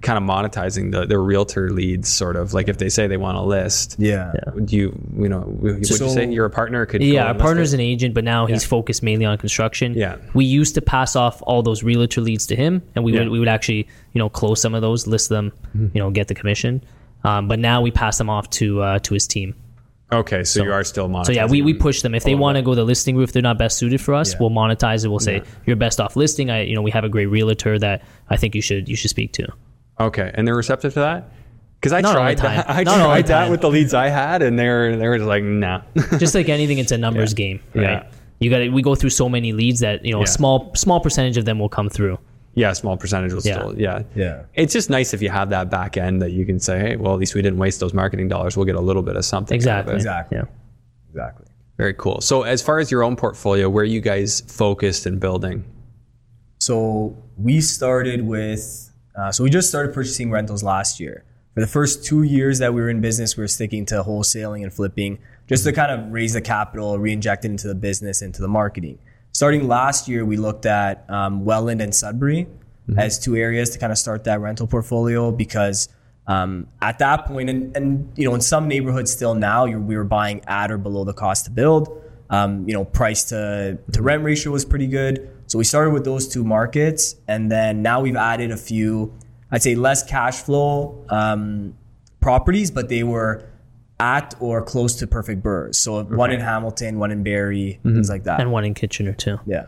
kind 0.00 0.16
of 0.16 0.22
monetizing 0.24 0.92
the, 0.92 1.04
the 1.06 1.18
realtor 1.18 1.68
leads 1.70 2.08
sort 2.08 2.36
of 2.36 2.54
like 2.54 2.68
if 2.68 2.78
they 2.78 2.88
say 2.88 3.06
they 3.06 3.16
want 3.18 3.36
to 3.36 3.42
list? 3.42 3.96
Yeah. 3.98 4.32
Would 4.54 4.72
you, 4.72 4.98
you 5.18 5.28
know, 5.28 5.44
would 5.46 5.78
you 5.78 5.84
So- 5.84 6.08
say 6.08 6.26
you're 6.30 6.46
a 6.46 6.50
partner? 6.50 6.86
Could 6.86 7.02
Yeah, 7.02 7.24
our 7.24 7.28
and 7.30 7.38
list 7.38 7.44
partner's 7.44 7.72
an 7.74 7.80
agent, 7.80 8.14
but 8.14 8.24
now 8.24 8.46
he's 8.46 8.64
focused 8.64 9.02
mainly 9.02 9.24
on 9.26 9.36
construction. 9.38 9.92
Yeah. 9.94 10.16
We 10.34 10.44
used 10.46 10.74
to 10.76 10.80
pass 10.82 11.16
off 11.16 11.42
all 11.42 11.62
those 11.62 11.82
realtor 11.82 12.20
leads 12.22 12.46
to 12.46 12.56
him, 12.56 12.82
and 12.94 13.04
we 13.04 13.12
Yeah. 13.12 13.20
would 13.20 13.28
we 13.30 13.38
would 13.38 13.48
actually 13.48 13.86
you 14.14 14.18
know 14.18 14.28
close 14.30 14.60
some 14.62 14.74
of 14.74 14.80
those, 14.82 15.06
list 15.06 15.28
them, 15.28 15.52
Mm-hmm. 15.76 15.88
you 15.96 16.02
know, 16.02 16.10
get 16.10 16.28
the 16.28 16.34
commission. 16.34 16.82
Um, 17.24 17.46
but 17.48 17.58
now 17.58 17.82
we 17.82 17.90
pass 17.90 18.16
them 18.16 18.30
off 18.30 18.48
to 18.50 18.80
uh, 18.82 18.98
to 19.00 19.14
his 19.14 19.26
team. 19.26 19.54
Okay, 20.10 20.42
so, 20.42 20.64
you 20.64 20.72
are 20.72 20.84
still 20.84 21.08
monetizing. 21.08 21.26
So 21.26 21.32
yeah, 21.32 21.46
we, 21.46 21.60
we 21.60 21.74
push 21.74 22.00
them 22.00 22.14
if 22.14 22.24
they 22.24 22.34
oh, 22.34 22.38
want 22.38 22.56
to 22.56 22.62
go 22.62 22.74
the 22.74 22.84
listing 22.84 23.14
route. 23.16 23.24
If 23.24 23.32
they're 23.32 23.42
not 23.42 23.58
best 23.58 23.76
suited 23.76 24.00
for 24.00 24.14
us, 24.14 24.32
Yeah. 24.32 24.38
we'll 24.40 24.50
monetize 24.50 25.04
it. 25.04 25.08
We'll 25.08 25.18
say 25.18 25.42
you're 25.66 25.76
best 25.76 26.00
off 26.00 26.16
listing. 26.16 26.50
I 26.50 26.62
you 26.62 26.74
know 26.74 26.80
we 26.82 26.90
have 26.92 27.04
a 27.04 27.10
great 27.10 27.26
realtor 27.26 27.78
that 27.78 28.02
I 28.30 28.36
think 28.36 28.54
you 28.54 28.62
should 28.62 28.88
you 28.88 28.96
should 28.96 29.10
speak 29.10 29.32
to. 29.34 29.46
Okay, 30.00 30.30
and 30.34 30.46
they're 30.46 30.56
receptive 30.56 30.94
to 30.94 31.00
that. 31.00 31.30
Because 31.80 31.92
I 31.92 32.00
Not 32.00 32.14
tried 32.14 32.38
that. 32.38 32.68
I 32.70 32.82
Not 32.84 32.96
tried 32.96 33.26
that 33.26 33.50
with 33.50 33.60
the 33.60 33.70
leads 33.70 33.94
I 33.94 34.08
had, 34.08 34.42
and 34.42 34.58
they're 34.58 34.96
they 34.96 35.06
were 35.08 35.18
just 35.18 35.28
like, 35.28 35.44
nah. 35.44 35.82
Just 36.18 36.34
like 36.34 36.48
anything, 36.48 36.78
it's 36.78 36.90
a 36.90 36.98
numbers 37.06 37.34
game, 37.34 37.60
right? 37.74 37.82
Yeah. 37.82 38.10
You 38.40 38.50
got 38.50 38.72
we 38.72 38.82
go 38.82 38.94
through 38.94 39.10
so 39.10 39.28
many 39.28 39.52
leads 39.52 39.80
that 39.80 40.04
you 40.04 40.12
know 40.12 40.18
Yeah. 40.18 40.24
a 40.24 40.28
small 40.28 40.74
small 40.74 41.00
percentage 41.00 41.36
of 41.36 41.44
them 41.44 41.58
will 41.58 41.68
come 41.68 41.88
through. 41.90 42.18
Yeah, 42.54 42.70
a 42.70 42.74
small 42.74 42.96
percentage 42.96 43.32
will 43.32 43.42
Yeah. 43.44 43.54
still. 43.58 43.78
Yeah, 43.78 44.02
Yeah. 44.14 44.42
It's 44.54 44.72
just 44.72 44.90
nice 44.90 45.14
if 45.14 45.22
you 45.22 45.28
have 45.30 45.50
that 45.50 45.70
back 45.70 45.96
end 45.96 46.20
that 46.22 46.32
you 46.32 46.44
can 46.44 46.58
say, 46.58 46.78
hey, 46.80 46.96
well, 46.96 47.12
at 47.12 47.18
least 47.20 47.34
we 47.34 47.42
didn't 47.42 47.58
waste 47.58 47.78
those 47.80 47.94
marketing 47.94 48.28
dollars. 48.28 48.56
We'll 48.56 48.66
get 48.66 48.74
a 48.74 48.80
little 48.80 49.02
bit 49.02 49.16
of 49.16 49.24
something. 49.24 49.54
out 49.68 49.86
of 49.88 49.94
Exactly. 49.94 49.94
Exactly. 49.94 50.38
Yeah. 50.38 50.44
Exactly. 51.10 51.46
Very 51.76 51.94
cool. 51.94 52.20
So, 52.20 52.42
as 52.42 52.60
far 52.60 52.80
as 52.80 52.90
your 52.90 53.04
own 53.04 53.14
portfolio, 53.14 53.68
where 53.70 53.82
are 53.82 53.86
you 53.86 54.00
guys 54.00 54.40
focused 54.40 55.06
in 55.06 55.18
building? 55.20 55.64
So 56.60 57.16
we 57.36 57.60
started 57.60 58.26
with, 58.26 58.92
uh, 59.16 59.30
so 59.30 59.44
we 59.44 59.50
just 59.50 59.68
started 59.68 59.94
purchasing 59.94 60.30
rentals 60.30 60.62
last 60.62 60.98
year. 60.98 61.24
For 61.54 61.60
the 61.60 61.66
first 61.68 62.04
two 62.04 62.22
years 62.24 62.58
that 62.58 62.74
we 62.74 62.80
were 62.80 62.90
in 62.90 63.00
business, 63.00 63.36
we 63.36 63.42
were 63.42 63.48
sticking 63.48 63.86
to 63.86 64.02
wholesaling 64.02 64.62
and 64.62 64.72
flipping 64.72 65.18
just 65.48 65.64
to 65.64 65.72
kind 65.72 65.90
of 65.90 66.12
raise 66.12 66.32
the 66.34 66.40
capital, 66.40 66.98
re-inject 66.98 67.44
it 67.44 67.50
into 67.50 67.68
the 67.68 67.74
business, 67.74 68.22
into 68.22 68.42
the 68.42 68.48
marketing. 68.48 68.98
Starting 69.38 69.68
last 69.68 70.08
year, 70.08 70.24
we 70.24 70.36
looked 70.36 70.66
at 70.66 71.08
um, 71.08 71.44
Welland 71.44 71.80
and 71.80 71.94
Sudbury 71.94 72.48
as 72.96 73.20
two 73.20 73.36
areas 73.36 73.70
to 73.70 73.78
kind 73.78 73.92
of 73.92 73.96
start 73.96 74.24
that 74.24 74.40
rental 74.40 74.66
portfolio 74.66 75.30
because 75.30 75.88
um, 76.26 76.66
at 76.82 76.98
that 76.98 77.24
point, 77.24 77.48
and, 77.48 77.76
and 77.76 78.12
you 78.18 78.24
know, 78.24 78.34
in 78.34 78.40
some 78.40 78.66
neighborhoods 78.66 79.12
still 79.12 79.36
now, 79.36 79.64
you're, 79.64 79.78
we 79.78 79.96
were 79.96 80.02
buying 80.02 80.42
at 80.48 80.72
or 80.72 80.76
below 80.76 81.04
the 81.04 81.12
cost 81.12 81.44
to 81.44 81.52
build. 81.52 82.02
Um, 82.30 82.68
you 82.68 82.74
know, 82.74 82.84
price 82.84 83.22
to, 83.26 83.78
to 83.92 84.02
rent 84.02 84.24
ratio 84.24 84.50
was 84.50 84.64
pretty 84.64 84.88
good. 84.88 85.30
So 85.46 85.56
we 85.56 85.62
started 85.62 85.92
with 85.92 86.04
those 86.04 86.26
two 86.26 86.42
markets, 86.42 87.14
and 87.28 87.48
then 87.48 87.80
now 87.80 88.00
we've 88.00 88.16
added 88.16 88.50
a 88.50 88.56
few, 88.56 89.16
I'd 89.52 89.62
say 89.62 89.76
less 89.76 90.02
cash 90.02 90.42
flow 90.42 91.06
um, 91.10 91.76
properties, 92.20 92.72
but 92.72 92.88
they 92.88 93.04
were 93.04 93.47
at 94.00 94.34
or 94.40 94.62
close 94.62 94.94
to 94.96 95.06
perfect 95.06 95.42
BRRRRs. 95.42 95.74
So 95.74 96.02
one 96.04 96.30
in 96.30 96.40
Hamilton, 96.40 96.98
one 96.98 97.10
in 97.10 97.22
Barrie, 97.22 97.80
mm-hmm. 97.84 97.94
things 97.94 98.08
like 98.08 98.24
that. 98.24 98.40
And 98.40 98.52
one 98.52 98.64
in 98.64 98.74
Kitchener 98.74 99.12
too. 99.12 99.38
yeah. 99.46 99.66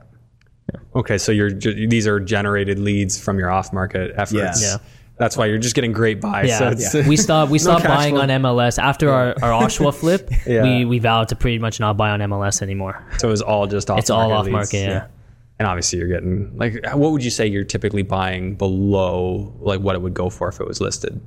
Okay, 0.94 1.18
so 1.18 1.32
you're 1.32 1.50
ju- 1.50 1.88
these 1.88 2.06
are 2.06 2.20
generated 2.20 2.78
leads 2.78 3.20
from 3.20 3.40
your 3.40 3.50
off-market 3.50 4.12
efforts. 4.16 4.62
Yeah. 4.62 4.72
Yeah. 4.72 4.76
That's 5.18 5.36
why 5.36 5.46
you're 5.46 5.58
just 5.58 5.74
getting 5.74 5.92
great 5.92 6.20
buys. 6.20 6.48
Yeah, 6.48 6.58
so 6.58 6.68
it's, 6.70 6.94
we 7.08 7.16
stopped. 7.16 7.50
We 7.50 7.58
stopped 7.66 7.82
cash 7.82 7.94
buying 7.94 8.14
flow. 8.14 8.22
on 8.22 8.28
MLS 8.28 8.78
after 8.82 9.10
our, 9.10 9.34
our 9.42 9.62
Oshawa 9.62 9.94
flip. 9.94 10.30
Yeah. 10.46 10.62
We 10.62 10.84
we 10.86 10.98
vowed 10.98 11.28
to 11.28 11.36
pretty 11.36 11.58
much 11.58 11.78
not 11.78 11.96
buy 11.96 12.10
on 12.10 12.20
MLS 12.20 12.62
anymore. 12.62 13.04
So 13.18 13.28
it 13.28 13.30
was 13.30 13.42
all 13.42 13.66
just 13.66 13.90
off. 13.90 13.98
It's 13.98 14.10
all 14.10 14.32
off 14.32 14.46
market. 14.48 14.78
Yeah. 14.78 15.08
And 15.58 15.68
obviously, 15.68 15.98
you're 15.98 16.08
getting 16.08 16.56
like, 16.56 16.86
what 16.94 17.12
would 17.12 17.22
you 17.22 17.30
say 17.30 17.46
you're 17.46 17.64
typically 17.64 18.02
buying 18.02 18.54
below 18.54 19.54
like 19.60 19.80
what 19.80 19.94
it 19.94 20.00
would 20.00 20.14
go 20.14 20.30
for 20.30 20.48
if 20.48 20.58
it 20.58 20.66
was 20.66 20.80
listed? 20.80 21.20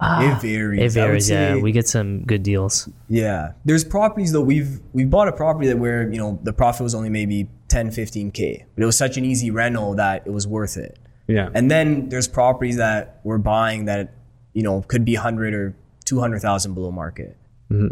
It 0.00 0.40
varies. 0.40 0.96
It 0.96 1.00
I 1.00 1.04
would 1.04 1.10
varies. 1.10 1.30
Yeah, 1.30 1.56
we 1.56 1.72
get 1.72 1.88
some 1.88 2.22
good 2.22 2.42
deals. 2.42 2.88
Yeah. 3.08 3.52
There's 3.64 3.84
properties 3.84 4.32
though 4.32 4.40
we've 4.40 4.80
we've 4.92 5.10
bought 5.10 5.28
a 5.28 5.32
property 5.32 5.68
that 5.68 5.78
where, 5.78 6.10
you 6.10 6.18
know, 6.18 6.38
the 6.42 6.52
profit 6.52 6.82
was 6.82 6.94
only 6.94 7.10
maybe 7.10 7.48
10, 7.68 7.90
15k. 7.90 8.64
But 8.74 8.82
it 8.82 8.86
was 8.86 8.96
such 8.96 9.16
an 9.16 9.24
easy 9.24 9.50
rental 9.50 9.94
that 9.96 10.26
it 10.26 10.30
was 10.30 10.46
worth 10.46 10.76
it. 10.76 10.98
Yeah. 11.26 11.50
And 11.52 11.70
then 11.70 12.08
there's 12.08 12.28
properties 12.28 12.76
that 12.76 13.20
we're 13.24 13.38
buying 13.38 13.84
that, 13.86 14.14
you 14.54 14.62
know, 14.62 14.82
could 14.82 15.04
be 15.04 15.14
100 15.14 15.54
or 15.54 15.74
200,000 16.04 16.74
below 16.74 16.90
market. 16.90 17.36
Hmm. 17.68 17.88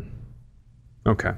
okay. 1.07 1.33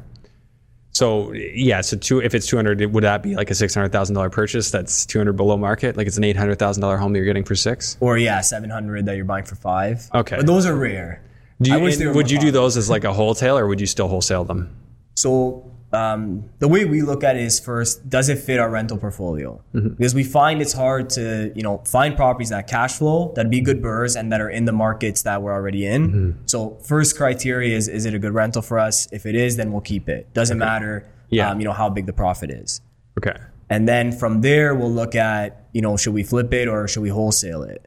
So 0.98 1.32
yeah, 1.32 1.80
so 1.80 1.96
two 1.96 2.20
if 2.20 2.34
it's 2.34 2.48
two 2.48 2.56
hundred, 2.56 2.84
would 2.92 3.04
that 3.04 3.22
be 3.22 3.36
like 3.36 3.52
a 3.52 3.54
six 3.54 3.72
hundred 3.72 3.92
thousand 3.92 4.16
dollar 4.16 4.30
purchase? 4.30 4.72
That's 4.72 5.06
two 5.06 5.20
hundred 5.20 5.34
below 5.34 5.56
market. 5.56 5.96
Like 5.96 6.08
it's 6.08 6.16
an 6.16 6.24
eight 6.24 6.34
hundred 6.34 6.58
thousand 6.58 6.80
dollar 6.80 6.96
home 6.96 7.12
that 7.12 7.20
you're 7.20 7.26
getting 7.26 7.44
for 7.44 7.54
six. 7.54 7.96
Or 8.00 8.18
yeah, 8.18 8.40
700 8.40 9.06
that 9.06 9.14
you're 9.14 9.24
buying 9.24 9.44
for 9.44 9.54
5. 9.54 10.10
Okay. 10.12 10.36
But 10.38 10.46
those 10.46 10.66
are 10.66 10.74
rare. 10.74 11.22
Do 11.62 11.70
you 11.70 11.76
I 11.76 11.80
wish 11.80 11.98
they 11.98 12.02
and 12.02 12.10
were 12.10 12.16
would 12.16 12.32
you 12.32 12.40
do 12.40 12.50
those 12.50 12.76
as 12.76 12.90
like 12.90 13.04
a 13.04 13.12
wholesale 13.12 13.56
or 13.56 13.68
would 13.68 13.80
you 13.80 13.86
still 13.86 14.08
wholesale 14.08 14.42
them? 14.42 14.76
So 15.14 15.70
um, 15.92 16.50
the 16.58 16.68
way 16.68 16.84
we 16.84 17.00
look 17.02 17.24
at 17.24 17.36
it 17.36 17.42
is 17.42 17.58
first, 17.58 18.08
does 18.08 18.28
it 18.28 18.38
fit 18.38 18.58
our 18.60 18.68
rental 18.70 18.98
portfolio? 18.98 19.62
Because 19.72 20.14
we 20.14 20.22
find 20.24 20.60
it's 20.60 20.72
hard 20.74 21.08
to, 21.10 21.50
you 21.54 21.62
know, 21.62 21.78
find 21.86 22.14
properties 22.16 22.50
that 22.50 22.66
cash 22.66 22.94
flow, 22.98 23.32
that 23.36 23.48
be 23.48 23.60
good 23.60 23.80
BRRRRs, 23.80 24.18
and 24.18 24.30
that 24.32 24.40
are 24.40 24.50
in 24.50 24.64
the 24.66 24.72
markets 24.72 25.22
that 25.22 25.40
we're 25.42 25.52
already 25.52 25.86
in. 25.86 26.38
So 26.46 26.76
first 26.82 27.16
criteria 27.16 27.74
is, 27.76 27.88
is 27.88 28.04
it 28.04 28.12
a 28.14 28.18
good 28.18 28.34
rental 28.34 28.60
for 28.62 28.78
us? 28.78 29.08
If 29.12 29.24
it 29.24 29.34
is, 29.34 29.56
then 29.56 29.72
we'll 29.72 29.80
keep 29.80 30.08
it. 30.08 30.32
Doesn't 30.34 30.58
matter, 30.58 31.06
Yeah. 31.30 31.50
um, 31.50 31.60
you 31.60 31.64
know, 31.64 31.72
how 31.72 31.88
big 31.88 32.06
the 32.06 32.12
profit 32.12 32.50
is. 32.50 32.80
Okay. 33.18 33.36
And 33.70 33.88
then 33.88 34.12
from 34.12 34.40
there, 34.42 34.74
we'll 34.74 34.92
look 34.92 35.14
at, 35.14 35.68
you 35.72 35.80
know, 35.82 35.96
should 35.96 36.14
we 36.14 36.22
flip 36.22 36.52
it 36.52 36.68
or 36.68 36.86
should 36.88 37.02
we 37.02 37.08
wholesale 37.10 37.62
it? 37.62 37.86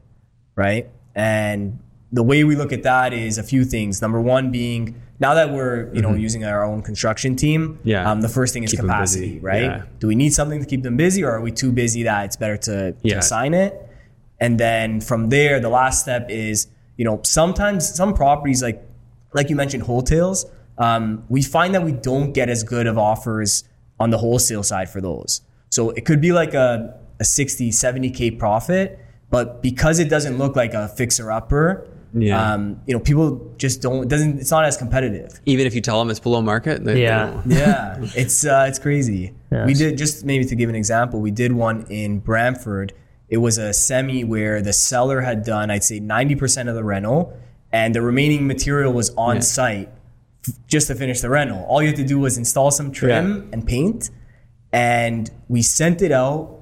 Right. 0.56 0.88
And 1.14 1.78
the 2.12 2.22
way 2.22 2.44
we 2.44 2.54
look 2.56 2.72
at 2.72 2.82
that 2.82 3.12
is 3.12 3.38
a 3.38 3.42
few 3.42 3.64
things. 3.64 4.02
Number 4.02 4.20
one 4.20 4.50
being 4.50 5.00
now 5.18 5.34
that 5.34 5.50
we're, 5.50 5.92
you 5.94 6.02
know, 6.02 6.14
using 6.14 6.44
our 6.44 6.64
own 6.64 6.82
construction 6.82 7.36
team, 7.36 7.74
Mm-hmm. 7.78 7.88
Yeah. 7.88 8.10
um, 8.10 8.20
the 8.20 8.28
first 8.28 8.52
thing 8.52 8.64
is 8.64 8.70
Keep 8.72 8.80
capacity, 8.80 9.38
right? 9.40 9.62
Yeah. 9.62 9.82
Do 9.98 10.08
we 10.08 10.14
need 10.14 10.32
something 10.34 10.60
to 10.60 10.66
keep 10.66 10.82
them 10.82 10.96
busy 10.96 11.22
or 11.24 11.30
are 11.30 11.40
we 11.40 11.52
too 11.52 11.72
busy 11.72 12.02
that 12.02 12.26
it's 12.26 12.36
better 12.36 12.56
to, 12.68 12.94
Yeah. 13.02 13.14
to 13.14 13.18
assign 13.20 13.54
it? 13.54 13.74
And 14.40 14.58
then 14.60 15.00
from 15.00 15.28
there, 15.30 15.60
the 15.60 15.68
last 15.68 16.02
step 16.02 16.26
is, 16.28 16.66
you 16.96 17.04
know, 17.04 17.20
sometimes 17.24 17.88
some 17.94 18.12
properties 18.14 18.62
like 18.62 18.82
like 19.32 19.48
you 19.48 19.56
mentioned, 19.56 19.84
wholesales. 19.84 20.44
Um, 20.76 21.24
we 21.30 21.40
find 21.42 21.74
that 21.74 21.82
we 21.84 21.92
don't 21.92 22.32
get 22.32 22.50
as 22.50 22.62
good 22.64 22.86
of 22.86 22.98
offers 22.98 23.64
on 23.98 24.10
the 24.10 24.18
wholesale 24.18 24.62
side 24.62 24.90
for 24.90 25.00
those. 25.00 25.40
So 25.70 25.90
it 25.90 26.04
could 26.04 26.20
be 26.20 26.32
like 26.32 26.52
a, 26.52 26.98
a 27.20 27.24
60, 27.24 27.70
70K 27.70 28.38
profit, 28.38 28.98
but 29.30 29.62
because 29.62 29.98
it 30.00 30.10
doesn't 30.10 30.36
look 30.36 30.54
like 30.56 30.74
a 30.74 30.88
fixer 30.88 31.30
upper, 31.32 31.86
Yeah. 32.14 32.52
um, 32.54 32.80
you 32.86 32.92
know, 32.94 33.00
people 33.00 33.54
just 33.56 33.80
don't, 33.80 34.06
doesn't, 34.06 34.38
it's 34.40 34.50
not 34.50 34.64
as 34.64 34.76
competitive. 34.76 35.40
Even 35.46 35.66
if 35.66 35.74
you 35.74 35.80
tell 35.80 35.98
them 35.98 36.10
it's 36.10 36.20
below 36.20 36.42
market, 36.42 36.84
they, 36.84 36.94
they 36.94 37.02
Yeah. 37.04 37.26
don't- 37.30 37.42
yeah, 37.50 37.96
it's 38.14 38.44
uh, 38.44 38.66
it's 38.68 38.78
crazy. 38.78 39.32
Yeah. 39.50 39.64
We 39.64 39.74
did 39.74 39.96
just 39.96 40.24
maybe 40.24 40.44
to 40.44 40.54
give 40.54 40.68
an 40.68 40.74
example. 40.74 41.20
We 41.20 41.30
did 41.30 41.52
one 41.52 41.86
in 41.88 42.18
Brantford. 42.20 42.92
It 43.30 43.38
was 43.38 43.56
a 43.56 43.72
semi 43.72 44.24
where 44.24 44.60
the 44.60 44.74
seller 44.74 45.22
had 45.22 45.42
done, 45.42 45.70
I'd 45.70 45.84
say, 45.84 46.00
ninety 46.00 46.34
percent 46.34 46.68
of 46.68 46.74
the 46.74 46.84
rental, 46.84 47.34
and 47.72 47.94
the 47.94 48.02
remaining 48.02 48.46
material 48.46 48.92
was 48.92 49.08
on 49.16 49.36
Yeah. 49.36 49.40
site 49.40 49.88
f- 50.46 50.54
just 50.66 50.88
to 50.88 50.94
finish 50.94 51.22
the 51.22 51.30
rental. 51.30 51.64
All 51.64 51.80
you 51.80 51.88
had 51.88 51.96
to 51.96 52.04
do 52.04 52.18
was 52.18 52.36
install 52.36 52.70
some 52.70 52.92
trim 52.92 53.48
and 53.54 53.66
paint, 53.66 54.10
and 54.72 55.30
we 55.48 55.62
sent 55.62 56.02
it 56.02 56.12
out. 56.12 56.58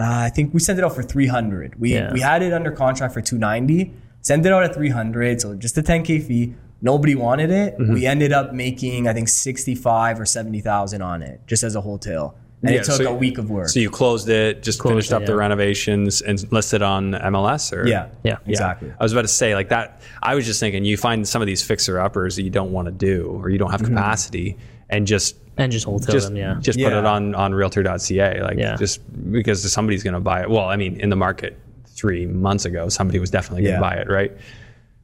Uh, 0.00 0.04
I 0.26 0.30
think 0.30 0.54
we 0.54 0.60
sent 0.60 0.78
it 0.80 0.84
out 0.84 0.94
for 0.94 1.02
three 1.02 1.26
hundred. 1.28 1.78
We 1.80 1.94
Yeah. 1.94 2.12
we 2.12 2.20
had 2.20 2.42
it 2.42 2.52
under 2.52 2.70
contract 2.72 3.14
for 3.14 3.20
two 3.20 3.38
ninety. 3.38 3.92
Sent 4.28 4.44
it 4.44 4.52
out 4.52 4.62
at 4.62 4.74
three 4.74 4.90
hundred, 4.90 5.40
so 5.40 5.54
just 5.54 5.78
a 5.78 5.82
ten 5.82 6.02
k 6.02 6.18
fee. 6.18 6.54
Nobody 6.82 7.14
wanted 7.14 7.50
it. 7.50 7.78
Mm-hmm. 7.78 7.94
We 7.94 8.04
ended 8.04 8.30
up 8.32 8.52
making 8.52 9.08
I 9.08 9.14
think 9.14 9.28
sixty 9.28 9.74
five 9.74 10.20
or 10.20 10.26
seventy 10.26 10.60
thousand 10.60 11.00
on 11.02 11.22
it, 11.22 11.40
just 11.46 11.62
as 11.62 11.74
a 11.76 11.80
wholesale, 11.80 12.36
and 12.62 12.74
Yeah, 12.74 12.80
it 12.80 12.84
took 12.84 12.96
so- 13.02 13.10
a 13.10 13.14
week 13.14 13.38
of 13.38 13.48
work. 13.50 13.68
So 13.70 13.80
you 13.80 13.88
closed 13.88 14.28
it, 14.28 14.62
just 14.62 14.80
Closed 14.80 14.92
finished 14.92 15.12
it, 15.12 15.14
up 15.14 15.24
the 15.24 15.34
renovations 15.34 16.20
and 16.20 16.36
listed 16.52 16.82
on 16.82 17.12
MLS 17.12 17.72
or 17.72 17.88
yeah, 17.88 18.08
Yeah. 18.22 18.36
exactly. 18.46 18.92
I 19.00 19.02
was 19.02 19.12
about 19.12 19.22
to 19.22 19.28
say 19.28 19.54
like 19.54 19.70
that. 19.70 20.02
I 20.22 20.34
was 20.34 20.44
just 20.44 20.60
thinking 20.60 20.84
you 20.84 20.98
find 20.98 21.26
some 21.26 21.40
of 21.40 21.46
these 21.46 21.62
fixer 21.62 21.98
uppers 21.98 22.36
that 22.36 22.42
you 22.42 22.50
don't 22.50 22.70
want 22.70 22.84
to 22.86 22.92
do 22.92 23.30
or 23.42 23.48
you 23.48 23.56
don't 23.58 23.70
have 23.70 23.80
Mm-hmm. 23.80 23.96
capacity 23.96 24.58
and 24.90 25.06
just 25.06 25.36
and 25.56 25.72
just 25.72 25.86
wholesale 25.86 26.12
just 26.12 26.28
them. 26.28 26.36
Yeah. 26.36 26.56
just 26.60 26.78
put 26.78 26.92
it 26.92 27.04
on 27.06 27.34
on 27.34 27.54
realtor.ca 27.54 28.42
like 28.42 28.58
Yeah. 28.58 28.76
just 28.76 29.00
because 29.32 29.72
somebody's 29.72 30.02
going 30.02 30.14
to 30.14 30.20
buy 30.20 30.42
it. 30.42 30.50
Well, 30.50 30.66
I 30.68 30.76
mean, 30.76 31.00
in 31.00 31.08
the 31.08 31.16
market 31.16 31.58
3 31.98 32.26
months 32.26 32.64
ago, 32.64 32.88
somebody 32.88 33.18
was 33.18 33.30
definitely 33.30 33.62
going 33.62 33.74
to 33.74 33.80
Yeah. 33.80 33.90
buy 33.90 33.94
it, 33.96 34.08
right? 34.08 34.32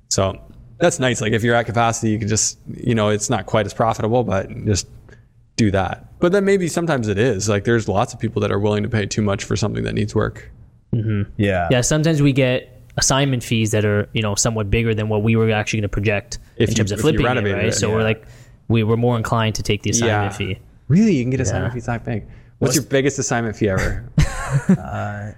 So 0.08 0.40
that's 0.78 0.98
nice. 1.00 1.20
Like 1.20 1.32
if 1.32 1.42
you're 1.42 1.54
at 1.54 1.66
capacity, 1.66 2.10
you 2.10 2.18
can 2.18 2.28
just, 2.28 2.58
you 2.72 2.94
know, 2.94 3.08
it's 3.08 3.28
not 3.28 3.46
quite 3.46 3.66
as 3.66 3.74
profitable, 3.74 4.22
but 4.24 4.48
just 4.64 4.86
do 5.56 5.70
that. 5.70 6.06
But 6.20 6.32
then 6.32 6.44
maybe 6.44 6.68
sometimes 6.68 7.08
it 7.08 7.18
is. 7.18 7.48
Like 7.48 7.64
there's 7.64 7.88
lots 7.88 8.14
of 8.14 8.20
people 8.20 8.40
that 8.42 8.50
are 8.52 8.58
willing 8.58 8.82
to 8.82 8.88
pay 8.88 9.06
too 9.06 9.22
much 9.22 9.44
for 9.44 9.56
something 9.56 9.84
that 9.84 9.94
needs 9.94 10.14
work. 10.14 10.50
Mm-hmm. 10.94 11.30
Yeah, 11.36 11.68
Yeah, 11.70 11.80
sometimes 11.80 12.22
we 12.22 12.32
get 12.32 12.70
assignment 12.96 13.42
fees 13.42 13.72
that 13.72 13.84
are 13.84 14.08
you 14.12 14.22
know 14.22 14.36
somewhat 14.36 14.70
bigger 14.70 14.94
than 14.94 15.08
what 15.08 15.22
we 15.24 15.34
were 15.34 15.50
actually 15.50 15.78
going 15.80 15.82
to 15.82 15.88
project 15.88 16.38
If 16.56 16.68
in 16.68 16.72
you- 16.72 16.76
terms 16.76 16.92
if 16.92 16.98
of 17.00 17.04
you 17.04 17.18
flipping 17.18 17.26
it, 17.46 17.52
right? 17.52 17.64
it, 17.66 17.74
so 17.74 17.90
we're 17.90 18.04
like 18.04 18.24
we 18.68 18.82
were 18.84 18.96
more 18.96 19.16
inclined 19.16 19.56
to 19.56 19.62
take 19.64 19.82
the 19.82 19.90
assignment 19.90 20.34
fee. 20.34 20.58
Really? 20.88 21.14
You 21.16 21.24
can 21.24 21.30
get 21.30 21.40
assignment 21.40 21.72
Yeah. 21.72 21.74
fees 21.74 21.86
that 21.86 22.04
big. 22.04 22.24
What's 22.58 22.76
your 22.76 22.84
biggest 22.84 23.18
assignment 23.18 23.56
fee 23.56 23.68
ever? 23.70 24.04
Uh, 24.78 25.32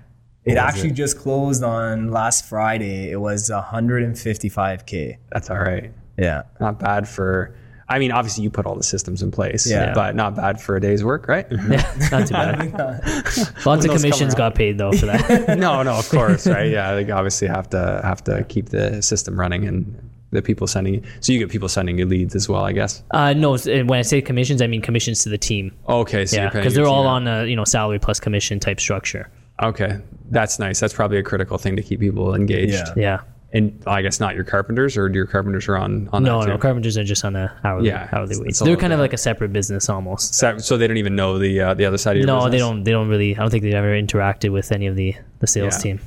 it 0.47 0.57
actually 0.57 0.93
just 0.93 1.19
closed 1.19 1.63
on 1.63 2.11
last 2.11 2.47
Friday. 2.47 3.11
It 3.11 3.21
was 3.21 3.51
one 3.51 3.63
hundred 3.63 4.05
and 4.05 4.19
fifty 4.19 4.49
five 4.49 4.87
k. 4.87 5.19
That's 5.31 5.51
all 5.51 5.59
right. 5.59 5.93
Yeah, 6.19 6.43
Not 6.61 6.79
bad 6.79 7.07
for. 7.09 7.55
I 7.89 8.01
mean, 8.01 8.11
obviously 8.11 8.43
you 8.43 8.51
put 8.51 8.67
all 8.67 8.75
the 8.75 8.83
systems 8.83 9.23
in 9.23 9.31
place, 9.31 9.65
Yeah. 9.71 9.93
but 9.95 10.17
not 10.17 10.35
bad 10.35 10.61
for 10.61 10.75
a 10.75 10.81
day's 10.81 11.05
work, 11.05 11.29
right? 11.29 11.47
Yeah, 11.71 12.09
not 12.11 12.27
too 12.27 12.35
bad. 12.35 12.73
Lots 13.67 13.85
of 13.85 13.93
commissions 13.95 14.35
got 14.35 14.55
paid 14.57 14.77
though 14.79 14.91
for 14.93 15.07
that. 15.07 15.57
no, 15.59 15.83
no, 15.85 15.95
of 15.95 16.09
course, 16.09 16.47
right? 16.49 16.69
Yeah, 16.71 16.95
they 16.97 17.09
obviously 17.13 17.47
have 17.49 17.71
to 17.71 18.01
have 18.03 18.25
to 18.25 18.43
keep 18.49 18.71
the 18.71 19.01
system 19.03 19.39
running 19.39 19.69
and 19.69 20.11
the 20.33 20.43
people 20.43 20.67
sending 20.67 20.95
you. 20.95 21.03
So 21.21 21.33
you 21.33 21.39
get 21.39 21.49
people 21.49 21.69
sending 21.69 21.97
you 21.99 22.07
leads 22.07 22.35
as 22.35 22.49
well, 22.49 22.65
I 22.65 22.73
guess. 22.73 23.05
uh, 23.13 23.33
no, 23.35 23.57
when 23.57 23.93
I 23.93 24.03
say 24.03 24.21
commissions, 24.21 24.61
I 24.63 24.67
mean 24.67 24.83
commissions 24.83 25.23
to 25.23 25.29
the 25.29 25.39
team. 25.39 25.73
Okay, 25.89 26.27
so 26.27 26.37
Yeah, 26.39 26.49
because 26.51 26.75
they're 26.75 26.87
all 26.87 27.05
team 27.05 27.11
on 27.11 27.29
a 27.29 27.45
you 27.47 27.55
know 27.55 27.65
salary 27.65 28.01
plus 28.01 28.19
commission 28.19 28.59
type 28.59 28.81
structure. 28.81 29.31
Okay, 29.63 29.99
that's 30.31 30.59
nice. 30.59 30.81
That's 30.81 30.93
probably 30.95 31.19
a 31.19 31.23
critical 31.23 31.57
thing 31.59 31.77
to 31.77 31.83
keep 31.83 32.01
people 32.01 32.35
engaged. 32.35 32.75
Yeah. 32.75 32.93
Yeah. 32.97 33.21
And 33.53 33.83
I 33.87 34.03
guess 34.03 34.21
not 34.21 34.35
your 34.35 34.45
carpenters, 34.45 34.97
or 34.99 35.09
your 35.09 35.25
carpenters 35.25 35.67
are 35.69 35.77
on 35.79 36.09
on 36.13 36.25
No, 36.25 36.41
that 36.41 36.49
no, 36.49 36.57
too? 36.57 36.61
carpenters 36.61 36.99
are 36.99 37.05
just 37.05 37.25
on 37.25 37.37
a 37.37 37.59
hourly 37.65 37.89
Yeah, 37.89 38.09
hourly 38.13 38.25
it's- 38.33 38.41
wage. 38.41 38.49
it's 38.51 38.59
They're 38.59 38.77
kind 38.77 38.93
of 38.93 38.99
like 38.99 39.13
a 39.15 39.17
separate 39.19 39.53
business 39.53 39.89
almost. 39.89 40.35
So, 40.35 40.59
so 40.59 40.77
they 40.77 40.87
don't 40.87 40.97
even 40.99 41.17
know 41.17 41.39
the 41.39 41.61
uh, 41.61 41.75
the 41.75 41.87
other 41.87 41.97
side 41.97 42.17
of 42.17 42.19
your 42.19 42.27
No, 42.27 42.37
business. 42.39 42.53
they 42.53 42.59
don't. 42.59 42.85
They 42.85 42.91
don't 42.91 43.09
really. 43.09 43.35
I 43.35 43.39
don't 43.41 43.51
think 43.51 43.63
they've 43.63 43.73
ever 43.73 43.93
interacted 43.99 44.53
with 44.53 44.73
any 44.73 44.87
of 44.89 44.97
the 44.97 45.15
the 45.39 45.47
sales 45.47 45.75
Yeah. 45.77 45.83
team. 45.95 46.01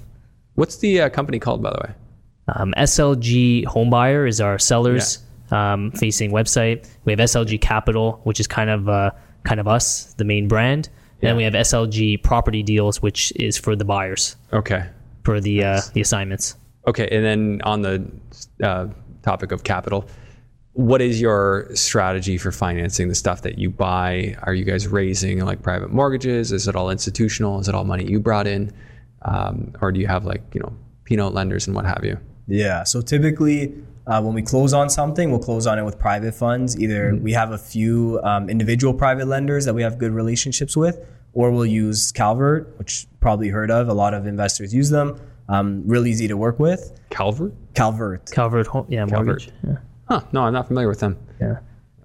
What's 0.55 0.77
the 0.77 1.01
uh, 1.01 1.09
company 1.09 1.39
called, 1.39 1.63
by 1.63 1.71
the 1.71 1.79
way? 1.87 1.93
Um, 2.55 2.73
SLG 2.77 3.63
Homebuyer 3.65 4.27
is 4.27 4.41
our 4.41 4.59
sellers 4.59 5.19
um, 5.51 5.91
facing 5.91 6.31
website. 6.31 6.87
We 7.05 7.13
have 7.13 7.19
SLG 7.19 7.61
Capital, 7.61 8.19
which 8.25 8.39
is 8.39 8.47
kind 8.47 8.69
of 8.69 8.89
uh, 8.89 9.11
kind 9.43 9.59
of 9.59 9.67
us, 9.67 10.13
the 10.17 10.25
main 10.25 10.47
brand. 10.49 10.89
Yeah. 11.21 11.29
And 11.29 11.37
we 11.37 11.43
have 11.43 11.53
SLG 11.53 12.23
Property 12.23 12.63
Deals, 12.63 13.01
which 13.01 13.33
is 13.35 13.57
for 13.57 13.75
the 13.75 13.85
buyers 13.85 14.35
Okay. 14.53 14.85
for 15.23 15.41
the 15.41 15.63
uh, 15.63 15.81
the 15.93 16.01
assignments. 16.01 16.55
Okay, 16.87 17.07
and 17.11 17.23
then 17.25 17.61
on 17.65 17.81
the 17.81 18.09
uh, 18.63 18.87
topic 19.21 19.51
of 19.51 19.63
capital, 19.63 20.05
what 20.73 21.01
is 21.01 21.19
your 21.19 21.67
strategy 21.75 22.37
for 22.37 22.51
financing 22.51 23.09
the 23.09 23.15
stuff 23.15 23.41
that 23.41 23.57
you 23.57 23.69
buy? 23.69 24.37
Are 24.43 24.53
you 24.53 24.63
guys 24.63 24.87
raising 24.87 25.39
like 25.45 25.61
private 25.61 25.91
mortgages? 25.91 26.51
Is 26.53 26.67
it 26.67 26.75
all 26.75 26.89
institutional? 26.89 27.59
Is 27.59 27.67
it 27.67 27.75
all 27.75 27.83
money 27.83 28.05
you 28.05 28.19
brought 28.19 28.47
in, 28.47 28.71
um, 29.23 29.73
or 29.81 29.91
do 29.91 29.99
you 29.99 30.07
have 30.07 30.25
like 30.25 30.41
you 30.53 30.61
know 30.61 30.73
P-note 31.03 31.33
lenders 31.33 31.67
and 31.67 31.75
what 31.75 31.85
have 31.85 32.03
you? 32.03 32.17
Yeah. 32.47 32.83
So 32.85 33.01
typically, 33.01 33.73
uh, 34.09 34.19
when 34.21 34.33
we 34.33 34.41
close 34.41 34.73
on 34.73 34.89
something, 34.89 35.29
we'll 35.29 35.39
close 35.39 35.67
on 35.67 35.77
it 35.77 35.83
with 35.83 35.99
private 35.99 36.33
funds. 36.33 36.79
Either 36.79 37.15
we 37.15 37.31
have 37.33 37.51
a 37.51 37.57
few 37.57 38.19
um, 38.23 38.49
individual 38.49 38.93
private 38.93 39.27
lenders 39.27 39.65
that 39.65 39.73
we 39.75 39.83
have 39.83 39.97
good 39.99 40.11
relationships 40.11 40.75
with, 40.75 40.99
or 41.33 41.51
we'll 41.51 41.65
use 41.65 42.11
Calvert, 42.11 42.77
which 42.79 43.05
probably 43.19 43.49
heard 43.49 43.69
of. 43.69 43.87
A 43.87 43.93
lot 43.93 44.13
of 44.15 44.25
investors 44.25 44.73
use 44.73 44.89
them. 44.89 45.19
Um, 45.47 45.83
really 45.85 46.09
easy 46.09 46.27
to 46.27 46.35
work 46.37 46.59
with. 46.59 46.91
Calvert? 47.11 47.53
Calvert. 47.75 48.31
Covered, 48.31 48.67
home, 48.67 48.85
yeah, 48.89 49.05
mortgage. 49.05 49.49
Yeah. 49.65 49.77
Huh? 50.07 50.21
No, 50.31 50.41
I'm 50.41 50.53
not 50.53 50.67
familiar 50.67 50.89
with 50.89 50.99
them. 50.99 51.17
yeah. 51.39 51.59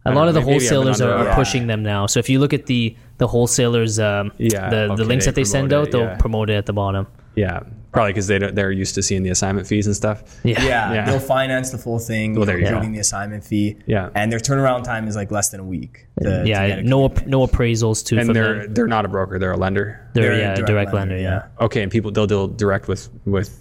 A 0.06 0.12
lot 0.12 0.22
know, 0.24 0.28
of 0.28 0.34
the 0.34 0.40
maybe 0.40 0.52
I've 0.52 0.60
been 0.60 0.68
wholesalers 0.70 1.00
are, 1.00 1.12
are 1.12 1.24
yeah. 1.24 1.34
pushing 1.34 1.66
them 1.66 1.82
now. 1.82 2.06
So 2.06 2.18
if 2.20 2.28
you 2.28 2.38
look 2.38 2.52
at 2.52 2.66
the 2.66 2.94
the 3.18 3.26
wholesalers, 3.26 3.98
um, 3.98 4.32
Yeah, 4.38 4.68
the, 4.68 4.76
okay, 4.84 4.96
the 4.96 5.04
links 5.04 5.24
they 5.24 5.30
that 5.30 5.34
they 5.34 5.44
send 5.44 5.70
promote 5.70 5.82
out, 5.84 5.88
it, 5.88 5.92
they'll 5.92 6.00
yeah. 6.02 6.16
promote 6.18 6.50
it 6.50 6.54
at 6.54 6.66
the 6.66 6.72
bottom. 6.72 7.06
Yeah, 7.36 7.60
probably 7.92 8.12
because 8.12 8.26
they 8.26 8.38
don't, 8.38 8.54
they're 8.54 8.70
used 8.70 8.94
to 8.96 9.02
seeing 9.02 9.22
the 9.22 9.30
assignment 9.30 9.66
fees 9.66 9.86
and 9.86 9.96
stuff. 9.96 10.22
Yeah. 10.44 10.62
Yeah, 10.62 10.92
Yeah. 10.92 11.04
they'll 11.06 11.18
finance 11.20 11.70
the 11.70 11.78
full 11.78 11.98
thing, 11.98 12.34
Well, 12.34 12.44
there 12.44 12.56
you 12.58 12.62
go. 12.64 12.68
including 12.70 12.92
the 12.92 12.98
assignment 13.00 13.44
fee. 13.44 13.76
Yeah. 13.86 14.10
and 14.14 14.30
their 14.30 14.38
turnaround 14.40 14.84
time 14.84 15.08
is 15.08 15.16
like 15.16 15.30
less 15.30 15.48
than 15.48 15.60
a 15.60 15.64
week. 15.64 16.06
to- 16.22 16.42
to 16.42 16.48
yeah, 16.48 16.66
get 16.68 16.78
a 16.80 16.82
no 16.82 17.08
commitment. 17.08 17.28
no 17.30 17.46
appraisals 17.46 18.04
too 18.04 18.18
And 18.18 18.34
they're 18.34 18.62
them. 18.64 18.74
they're 18.74 18.86
not 18.86 19.04
a 19.04 19.08
broker; 19.08 19.38
they're 19.38 19.52
a 19.52 19.56
lender. 19.56 20.08
They're, 20.12 20.24
They're 20.24 20.32
a 20.54 20.58
yeah, 20.58 20.64
direct, 20.66 20.92
lender, 20.92 21.16
yeah. 21.16 21.46
Okay, 21.60 21.82
and 21.82 21.90
people 21.90 22.10
they'll 22.12 22.26
deal 22.26 22.46
direct 22.48 22.88
with 22.88 23.08
with 23.24 23.60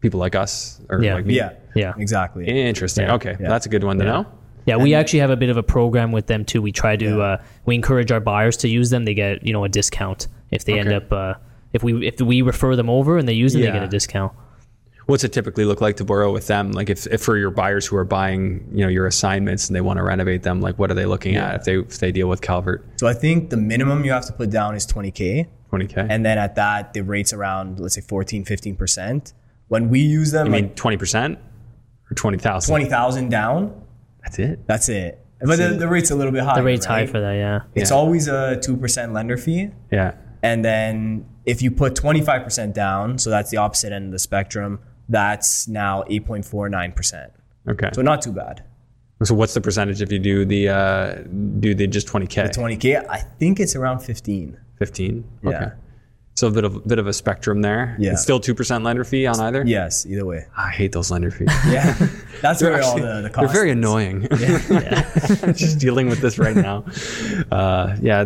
people 0.00 0.18
like 0.20 0.34
us 0.34 0.80
or 0.90 1.02
Yeah. 1.02 1.14
like 1.14 1.24
me. 1.26 1.34
yeah, 1.36 1.50
Yeah. 1.74 1.92
exactly. 1.98 2.46
Interesting. 2.46 3.04
Yeah. 3.06 3.14
Okay, 3.14 3.36
Yeah. 3.40 3.48
that's 3.48 3.66
a 3.66 3.68
good 3.68 3.84
one 3.84 3.98
to 3.98 4.04
know. 4.04 4.26
Yeah, 4.68 4.76
we 4.76 4.94
actually 4.94 5.20
have 5.20 5.30
a 5.30 5.36
bit 5.36 5.48
of 5.48 5.56
a 5.56 5.62
program 5.62 6.12
with 6.12 6.26
them 6.26 6.44
too. 6.44 6.60
We 6.60 6.72
try 6.72 6.96
to 6.96 7.22
uh, 7.22 7.42
we 7.64 7.74
encourage 7.74 8.12
our 8.12 8.20
buyers 8.20 8.56
to 8.58 8.68
use 8.68 8.90
them. 8.90 9.04
They 9.04 9.14
get 9.14 9.46
you 9.46 9.52
know 9.52 9.64
a 9.64 9.68
discount 9.68 10.28
if 10.50 10.64
they 10.64 10.78
end 10.78 10.92
up 10.92 11.12
uh, 11.12 11.34
if 11.72 11.82
we 11.82 12.06
if 12.06 12.20
we 12.20 12.42
refer 12.42 12.76
them 12.76 12.90
over 12.90 13.18
and 13.18 13.26
they 13.26 13.32
use 13.32 13.52
them, 13.52 13.62
they 13.62 13.72
get 13.72 13.82
a 13.82 13.88
discount. 13.88 14.32
What's 15.06 15.24
it 15.24 15.32
typically 15.32 15.64
look 15.64 15.80
like 15.80 15.96
to 15.96 16.04
borrow 16.04 16.30
with 16.30 16.48
them? 16.48 16.72
Like 16.72 16.90
if, 16.90 17.06
if 17.06 17.22
for 17.22 17.38
your 17.38 17.50
buyers 17.50 17.86
who 17.86 17.96
are 17.96 18.04
buying, 18.04 18.68
you 18.72 18.82
know, 18.84 18.88
your 18.88 19.06
assignments 19.06 19.66
and 19.66 19.74
they 19.74 19.80
want 19.80 19.96
to 19.96 20.02
renovate 20.02 20.42
them, 20.42 20.60
like 20.60 20.78
what 20.78 20.90
are 20.90 20.94
they 20.94 21.06
looking 21.06 21.36
at 21.36 21.54
if 21.54 21.64
they 21.64 21.78
if 21.78 21.98
they 21.98 22.12
deal 22.12 22.28
with 22.28 22.42
Calvert? 22.42 22.84
So 22.96 23.06
I 23.06 23.14
think 23.14 23.48
the 23.48 23.56
minimum 23.56 24.04
you 24.04 24.12
have 24.12 24.26
to 24.26 24.34
put 24.34 24.50
down 24.50 24.74
is 24.74 24.86
20k. 24.86 25.46
20k. 25.72 26.06
And 26.10 26.26
then 26.26 26.36
at 26.36 26.56
that, 26.56 26.92
the 26.92 27.00
rate's 27.00 27.32
around, 27.32 27.80
let's 27.80 27.94
say 27.94 28.02
14, 28.02 28.44
15%. 28.44 29.32
When 29.68 29.88
we 29.88 30.00
use 30.00 30.32
them, 30.32 30.48
I 30.48 30.50
mean 30.50 30.70
20% 30.74 31.38
or 32.10 32.14
20,000? 32.14 32.70
20,000 32.70 33.28
down, 33.30 33.82
That's 34.28 34.38
it. 34.38 34.66
that's 34.66 34.88
it. 34.88 35.24
But 35.40 35.56
the, 35.56 35.68
the 35.68 35.88
rate's 35.88 36.10
a 36.10 36.16
little 36.16 36.32
bit 36.32 36.42
higher. 36.42 36.56
The 36.56 36.62
rate's 36.64 36.84
high 36.84 37.06
for 37.06 37.20
that, 37.20 37.32
yeah. 37.34 37.60
It's 37.74 37.90
Yeah. 37.90 37.96
always 37.96 38.28
a 38.28 38.56
2% 38.60 39.12
lender 39.12 39.36
fee. 39.36 39.70
Yeah. 39.90 40.14
And 40.42 40.64
then 40.64 41.26
if 41.46 41.62
you 41.62 41.70
put 41.70 41.94
25% 41.94 42.72
down, 42.74 43.18
so 43.18 43.30
that's 43.30 43.50
the 43.50 43.56
opposite 43.56 43.92
end 43.92 44.06
of 44.06 44.12
the 44.12 44.18
spectrum, 44.18 44.80
that's 45.08 45.66
now 45.68 46.02
8.49%. 46.10 47.30
Okay. 47.68 47.90
So 47.94 48.02
not 48.02 48.20
too 48.22 48.32
bad. 48.32 48.64
So 49.22 49.34
what's 49.34 49.54
the 49.54 49.60
percentage 49.60 50.00
if 50.02 50.12
you 50.12 50.18
do 50.20 50.44
the 50.44 50.68
uh 50.68 51.14
do 51.58 51.74
the 51.74 51.86
just 51.88 52.06
20k? 52.06 52.50
20K, 52.54 53.04
I 53.08 53.18
think 53.18 53.58
it's 53.58 53.74
around 53.74 53.98
15. 54.00 54.56
15. 54.78 55.24
Yeah. 55.42 55.70
So 56.38 56.46
a 56.46 56.50
bit 56.52 56.62
of 56.64 56.86
bit 56.86 57.00
of 57.00 57.08
a 57.08 57.12
spectrum 57.12 57.62
there. 57.62 57.96
Yeah. 57.98 58.12
It's 58.12 58.22
still 58.22 58.38
2% 58.38 58.84
lender 58.84 59.02
fee 59.02 59.26
on 59.26 59.40
either? 59.40 59.64
Yes, 59.66 60.06
either 60.06 60.24
way. 60.24 60.46
I 60.56 60.70
hate 60.70 60.92
those 60.92 61.10
lender 61.10 61.32
fees. 61.32 61.48
Yeah. 61.68 61.96
That's 62.42 62.62
where 62.62 62.74
all 62.80 62.90
actually- 62.92 63.02
the, 63.02 63.22
the 63.22 63.28
They're 63.40 63.48
very 63.48 63.70
is. 63.70 63.76
annoying. 63.76 64.28
just 65.56 65.80
dealing 65.80 66.08
with 66.08 66.20
this 66.20 66.38
right 66.38 66.54
now. 66.54 66.84
Uh, 67.50 67.96
yeah, 68.00 68.24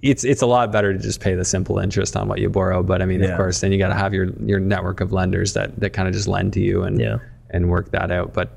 it's 0.00 0.24
it's 0.24 0.40
a 0.40 0.46
lot 0.46 0.72
better 0.72 0.94
to 0.94 0.98
just 0.98 1.20
pay 1.20 1.34
the 1.34 1.44
simple 1.44 1.78
interest 1.78 2.16
on 2.16 2.28
what 2.28 2.40
you 2.40 2.48
borrow. 2.48 2.82
But 2.82 3.02
I 3.02 3.04
mean, 3.04 3.22
of 3.22 3.36
course, 3.36 3.60
then 3.60 3.72
you 3.72 3.78
got 3.78 3.88
to 3.88 3.94
have 3.94 4.14
your 4.14 4.30
your 4.46 4.58
network 4.60 5.02
of 5.02 5.12
lenders 5.12 5.52
that 5.52 5.78
that 5.80 5.90
kind 5.90 6.08
of 6.08 6.14
just 6.14 6.26
lend 6.26 6.54
to 6.54 6.60
you 6.60 6.82
and 6.84 6.98
Yeah. 6.98 7.18
and 7.50 7.68
work 7.68 7.90
that 7.90 8.10
out. 8.10 8.32
But 8.32 8.56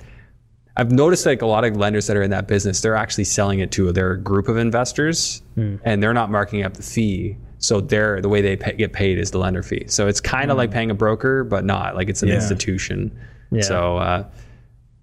I've 0.78 0.94
noticed 0.94 1.26
like 1.26 1.42
a 1.42 1.46
lot 1.48 1.66
of 1.66 1.76
lenders 1.76 2.08
that 2.08 2.16
are 2.16 2.22
in 2.24 2.30
that 2.32 2.48
business, 2.48 2.80
they're 2.80 2.96
actually 2.96 3.26
selling 3.26 3.60
it 3.60 3.72
to 3.72 3.92
their 3.92 4.16
group 4.16 4.48
of 4.48 4.56
investors, 4.56 5.42
and 5.58 6.02
they're 6.02 6.14
not 6.14 6.32
marking 6.32 6.64
up 6.64 6.76
the 6.76 6.84
fee. 6.84 7.36
So 7.60 7.82
they're 7.82 8.22
the 8.22 8.30
way 8.30 8.42
they 8.42 8.56
pay, 8.56 8.74
get 8.74 8.94
paid 8.94 9.18
is 9.18 9.32
the 9.32 9.40
lender 9.40 9.64
fee. 9.64 9.86
So 9.88 10.08
it's 10.08 10.22
kind 10.22 10.52
of 10.52 10.58
like 10.58 10.72
paying 10.72 10.92
a 10.92 10.96
broker, 10.96 11.44
but 11.44 11.66
not 11.66 11.96
like 11.96 12.08
it's 12.10 12.22
an 12.22 12.30
Yeah. 12.30 12.36
institution. 12.36 13.12
Yeah. 13.52 13.62
So 13.62 13.98
uh, 13.98 14.24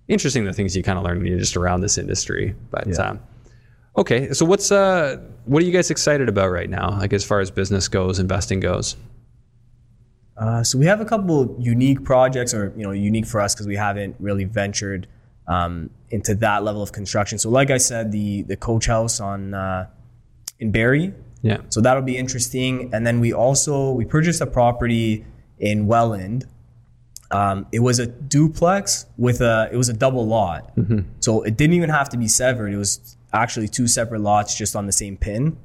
interesting 0.09 0.45
the 0.45 0.53
things 0.53 0.77
you 0.77 0.83
kind 0.83 0.99
of 0.99 1.05
learn 1.05 1.19
when 1.19 1.27
you're 1.27 1.39
just 1.39 1.57
around 1.57 1.81
this 1.81 1.99
industry. 1.99 2.55
But 2.71 2.87
Yeah. 2.87 2.95
um, 2.97 3.21
okay, 3.97 4.33
so 4.33 4.45
what's 4.45 4.71
uh, 4.71 5.17
what 5.47 5.63
are 5.63 5.67
you 5.67 5.73
guys 5.73 5.91
excited 5.91 6.29
about 6.29 6.51
right 6.51 6.71
now? 6.71 6.91
Like 6.99 7.13
as 7.13 7.25
far 7.25 7.41
as 7.41 7.51
business 7.51 7.89
goes, 7.89 8.19
investing 8.19 8.61
goes. 8.61 8.97
Uh, 10.37 10.65
so 10.65 10.79
we 10.79 10.87
have 10.87 11.01
a 11.01 11.05
couple 11.05 11.57
unique 11.61 12.03
projects, 12.05 12.53
or 12.55 12.73
you 12.77 12.83
know, 12.83 12.91
unique 12.91 13.27
for 13.27 13.41
us 13.41 13.55
because 13.55 13.67
we 13.69 13.77
haven't 13.77 14.17
really 14.19 14.45
ventured 14.45 15.07
um, 15.47 15.91
into 16.11 16.35
that 16.37 16.65
level 16.65 16.83
of 16.83 16.91
construction. 16.91 17.39
So, 17.39 17.51
like 17.51 17.71
I 17.71 17.79
said, 17.79 18.11
the 18.11 18.43
the 18.43 18.57
coach 18.57 18.87
house 18.87 19.21
on 19.21 19.55
uh, 19.55 19.87
in 20.59 20.73
Barrie. 20.73 21.13
Yeah. 21.45 21.59
So 21.69 21.81
that'll 21.81 22.03
be 22.03 22.17
interesting. 22.17 22.91
And 22.95 23.07
then 23.07 23.21
we 23.21 23.33
also 23.33 23.93
we 23.93 24.05
purchased 24.07 24.41
a 24.41 24.47
property 24.47 25.25
in 25.59 25.87
Welland. 25.87 26.47
Um, 27.31 27.67
it 27.73 27.81
was 27.81 27.99
a 27.99 28.07
duplex 28.07 29.07
with 29.19 29.41
a 29.41 29.69
it 29.73 29.77
was 29.77 29.89
a 29.89 29.93
double 29.93 30.27
lot. 30.27 30.73
So 31.21 31.43
it 31.43 31.57
didn't 31.57 31.75
even 31.75 31.91
have 31.91 32.09
to 32.11 32.17
be 32.17 32.29
severed. 32.29 32.73
It 32.73 32.77
was 32.79 33.17
actually 33.33 33.69
two 33.69 33.87
separate 33.89 34.21
lots 34.21 34.55
just 34.57 34.75
on 34.77 34.87
the 34.87 34.93
same 34.93 35.17
pin. 35.17 35.57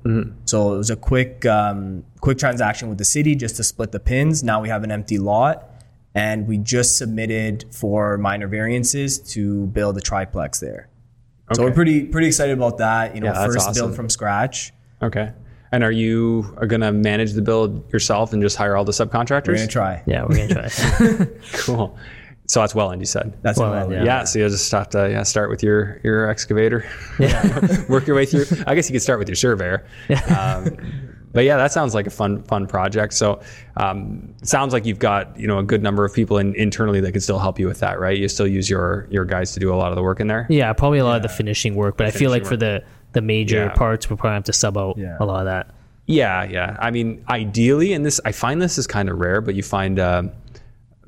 So 0.45 0.73
it 0.73 0.77
was 0.77 0.89
a 0.89 0.95
quick 0.95 1.45
um, 1.45 2.03
quick 2.19 2.37
transaction 2.37 2.89
with 2.89 2.97
the 2.97 3.05
city 3.05 3.35
just 3.35 3.55
to 3.57 3.63
split 3.63 3.91
the 3.91 3.99
pins. 3.99 4.43
Now 4.43 4.61
we 4.61 4.69
have 4.69 4.83
an 4.83 4.91
empty 4.91 5.17
lot. 5.17 5.65
And 6.15 6.47
we 6.47 6.57
just 6.57 6.97
submitted 6.97 7.65
for 7.71 8.17
minor 8.17 8.47
variances 8.47 9.19
to 9.33 9.67
build 9.67 9.95
a 9.95 10.01
triplex 10.01 10.59
there. 10.59 10.89
So 11.53 11.63
we're 11.63 11.71
pretty 11.71 12.03
pretty 12.05 12.27
excited 12.27 12.57
about 12.57 12.79
that. 12.79 13.13
You 13.15 13.21
know, 13.21 13.27
Yeah, 13.27 13.45
first 13.45 13.59
awesome. 13.59 13.73
build 13.73 13.95
from 13.95 14.09
scratch. 14.09 14.73
Okay. 15.03 15.31
And 15.71 15.83
are 15.83 15.91
you 15.91 16.51
are 16.57 16.65
gonna 16.67 16.91
manage 16.91 17.33
the 17.33 17.41
build 17.41 17.91
yourself 17.93 18.33
and 18.33 18.41
just 18.41 18.57
hire 18.57 18.75
all 18.75 18.83
the 18.85 18.91
subcontractors? 18.91 19.47
We're 19.47 19.55
gonna 19.55 19.67
try. 19.67 20.03
Yeah, 20.07 20.23
we're 20.27 20.47
gonna 20.47 20.69
try. 20.69 21.27
Cool. 21.59 21.97
So 22.47 22.61
that's 22.61 22.73
Welland, 22.73 22.99
you 22.99 23.05
said. 23.05 23.37
That's 23.43 23.59
Well, 23.59 23.69
what 23.69 23.89
then, 23.91 24.03
Yeah. 24.03 24.23
So 24.23 24.39
you 24.39 24.49
just 24.49 24.71
have 24.71 24.89
to 24.89 25.07
yeah, 25.11 25.21
start 25.21 25.51
with 25.51 25.61
your 25.61 25.99
your 26.03 26.27
excavator. 26.29 26.83
yeah. 27.19 27.85
Work 27.89 28.07
your 28.07 28.15
way 28.15 28.25
through. 28.25 28.45
I 28.65 28.73
guess 28.73 28.89
you 28.89 28.93
could 28.93 29.03
start 29.03 29.19
with 29.19 29.27
your 29.29 29.35
surveyor. 29.35 29.85
Um, 30.35 30.75
but 31.31 31.43
yeah, 31.43 31.57
that 31.57 31.71
sounds 31.71 31.93
like 31.93 32.07
a 32.07 32.09
fun 32.09 32.41
fun 32.41 32.65
project. 32.65 33.13
So 33.13 33.39
um, 33.77 34.33
sounds 34.41 34.73
like 34.73 34.87
you've 34.87 34.97
got 34.97 35.39
you 35.39 35.45
know 35.45 35.59
a 35.59 35.63
good 35.63 35.83
number 35.83 36.03
of 36.03 36.11
people 36.11 36.39
in, 36.39 36.55
internally 36.55 36.99
that 37.01 37.11
could 37.11 37.21
still 37.21 37.37
help 37.37 37.59
you 37.59 37.67
with 37.67 37.79
that, 37.81 37.99
right? 37.99 38.17
You 38.17 38.27
still 38.27 38.47
use 38.47 38.67
your 38.67 39.07
your 39.11 39.25
guys 39.25 39.51
to 39.53 39.59
do 39.59 39.71
a 39.71 39.75
lot 39.77 39.91
of 39.91 39.95
the 39.95 40.01
work 40.01 40.19
in 40.19 40.25
there. 40.25 40.47
Yeah, 40.49 40.73
probably 40.73 40.97
a 40.97 41.05
lot 41.05 41.17
of 41.17 41.21
the 41.21 41.29
finishing 41.29 41.75
work, 41.75 41.97
but 41.97 42.07
I 42.07 42.11
feel 42.11 42.31
like 42.31 42.45
finishing 42.45 42.49
for 42.49 42.57
the 42.57 42.83
the 43.13 43.21
major 43.21 43.65
Yeah. 43.65 43.69
parts, 43.73 44.09
we'll 44.09 44.17
probably 44.17 44.35
have 44.35 44.43
to 44.45 44.53
sub 44.53 44.77
out 44.77 44.97
Yeah. 44.97 45.17
a 45.19 45.25
lot 45.25 45.39
of 45.39 45.45
that. 45.45 45.71
Yeah, 46.05 46.43
yeah. 46.43 46.75
I 46.79 46.89
mean, 46.91 47.23
ideally, 47.29 47.93
and 47.93 48.05
this 48.05 48.19
I 48.25 48.31
find 48.31 48.61
this 48.61 48.77
is 48.77 48.87
kind 48.87 49.09
of 49.09 49.19
rare, 49.19 49.41
but 49.41 49.53
you 49.55 49.61
find 49.63 49.99
um, 49.99 50.31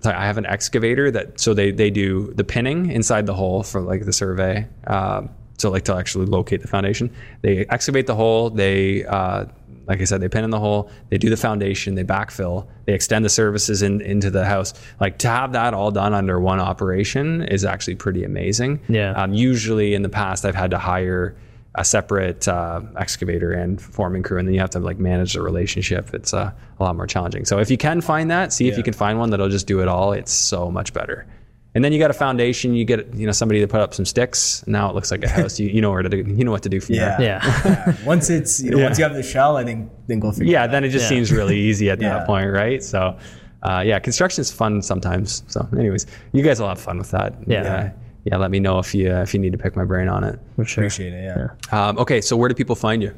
sorry, 0.01 0.15
I 0.15 0.25
have 0.25 0.37
an 0.37 0.45
excavator 0.45 1.09
that 1.11 1.39
so 1.39 1.53
they 1.53 1.71
they 1.71 1.89
do 1.89 2.31
the 2.35 2.43
pinning 2.43 2.91
inside 2.91 3.25
the 3.25 3.33
hole 3.33 3.63
for 3.63 3.81
like 3.81 4.05
the 4.05 4.13
survey. 4.13 4.67
Um, 4.87 5.29
so 5.57 5.69
like 5.71 5.83
to 5.85 5.95
actually 5.95 6.25
locate 6.27 6.61
the 6.61 6.67
foundation, 6.67 7.11
they 7.41 7.65
excavate 7.69 8.05
the 8.07 8.15
hole. 8.15 8.49
They 8.51 9.05
uh, 9.05 9.45
like 9.87 9.99
I 10.01 10.03
said, 10.05 10.21
they 10.21 10.29
pin 10.29 10.43
in 10.43 10.51
the 10.51 10.59
hole. 10.59 10.89
They 11.09 11.17
do 11.17 11.29
the 11.31 11.37
foundation. 11.37 11.95
They 11.95 12.03
backfill. 12.03 12.67
They 12.85 12.93
extend 12.93 13.25
the 13.25 13.29
services 13.29 13.81
in, 13.81 13.99
into 14.01 14.29
the 14.29 14.45
house. 14.45 14.73
Like 14.99 15.17
to 15.19 15.27
have 15.27 15.51
that 15.53 15.73
all 15.73 15.89
done 15.91 16.13
under 16.13 16.39
one 16.39 16.59
operation 16.59 17.41
is 17.43 17.65
actually 17.65 17.95
pretty 17.95 18.23
amazing. 18.23 18.79
Yeah. 18.87 19.11
Um, 19.13 19.33
usually 19.33 19.93
in 19.95 20.03
the 20.03 20.09
past, 20.09 20.45
I've 20.45 20.55
had 20.55 20.69
to 20.71 20.77
hire 20.77 21.35
a 21.75 21.85
separate 21.85 22.47
uh, 22.47 22.81
excavator 22.97 23.51
and 23.53 23.81
forming 23.81 24.23
crew, 24.23 24.37
and 24.37 24.47
then 24.47 24.53
you 24.53 24.59
have 24.59 24.69
to 24.71 24.79
like 24.79 24.99
manage 24.99 25.33
the 25.33 25.41
relationship. 25.41 26.13
It's 26.13 26.33
uh, 26.33 26.51
a 26.79 26.83
lot 26.83 26.95
more 26.95 27.07
challenging. 27.07 27.45
So 27.45 27.59
if 27.59 27.71
you 27.71 27.77
can 27.77 28.01
find 28.01 28.29
that, 28.29 28.51
see 28.51 28.67
if 28.67 28.75
you 28.77 28.83
can 28.83 28.93
find 28.93 29.17
one 29.19 29.29
that'll 29.29 29.49
just 29.49 29.67
do 29.67 29.79
it 29.81 29.87
all. 29.87 30.11
It's 30.11 30.31
so 30.33 30.69
much 30.69 30.93
better. 30.93 31.25
And 31.73 31.81
then 31.85 31.93
you 31.93 31.99
got 31.99 32.11
a 32.11 32.13
foundation. 32.13 32.73
You 32.75 32.83
get 32.83 33.13
you 33.15 33.25
know 33.25 33.31
somebody 33.31 33.61
to 33.61 33.67
put 33.67 33.79
up 33.79 33.93
some 33.93 34.03
sticks. 34.03 34.65
Now 34.67 34.89
it 34.89 34.95
looks 34.95 35.11
like 35.11 35.23
a 35.23 35.29
house. 35.37 35.57
you, 35.61 35.69
you 35.69 35.79
know 35.79 35.91
where 35.91 36.01
to 36.01 36.09
do. 36.09 36.17
You 36.17 36.43
know 36.43 36.51
what 36.51 36.63
to 36.63 36.69
do 36.69 36.81
from 36.81 36.95
Yeah. 36.95 37.15
there. 37.17 37.25
Yeah. 37.25 37.61
Yeah. 37.65 38.05
Once 38.05 38.29
it's 38.29 38.61
you 38.61 38.71
know, 38.71 38.77
Yeah. 38.79 38.83
once 38.87 38.97
you 38.97 39.05
have 39.05 39.13
the 39.13 39.23
shell, 39.23 39.55
I 39.55 39.63
think 39.63 39.89
then 40.07 40.19
go 40.19 40.33
figure. 40.33 40.51
Yeah. 40.51 40.67
Then 40.67 40.83
it 40.83 40.89
just 40.89 41.03
Yeah. 41.03 41.09
seems 41.09 41.31
really 41.31 41.57
easy 41.57 41.89
at 41.89 42.01
Yeah. 42.01 42.09
that 42.17 42.27
point, 42.27 42.51
right? 42.51 42.83
So. 42.83 43.17
Uh, 43.63 43.83
yeah, 43.85 43.99
construction 43.99 44.41
is 44.41 44.51
fun 44.51 44.81
sometimes. 44.81 45.43
So, 45.45 45.67
anyways, 45.77 46.07
you 46.31 46.41
guys 46.41 46.59
will 46.59 46.67
have 46.67 46.79
fun 46.81 46.97
with 46.97 47.11
that. 47.11 47.35
Yeah. 47.45 47.91
Yeah. 48.23 48.37
Let 48.37 48.51
me 48.51 48.59
know 48.59 48.77
if 48.79 48.93
you 48.93 49.11
uh, 49.11 49.21
if 49.21 49.33
you 49.33 49.39
need 49.39 49.51
to 49.51 49.57
pick 49.57 49.75
my 49.75 49.83
brain 49.85 50.07
on 50.07 50.23
it. 50.23 50.39
For 50.55 50.63
sure. 50.65 50.83
Appreciate 50.83 51.13
it. 51.13 51.23
Yeah. 51.23 51.47
Um, 51.71 51.97
okay, 51.97 52.21
so 52.21 52.37
where 52.37 52.49
do 52.49 52.55
people 52.55 52.75
find 52.75 53.01
you? 53.01 53.15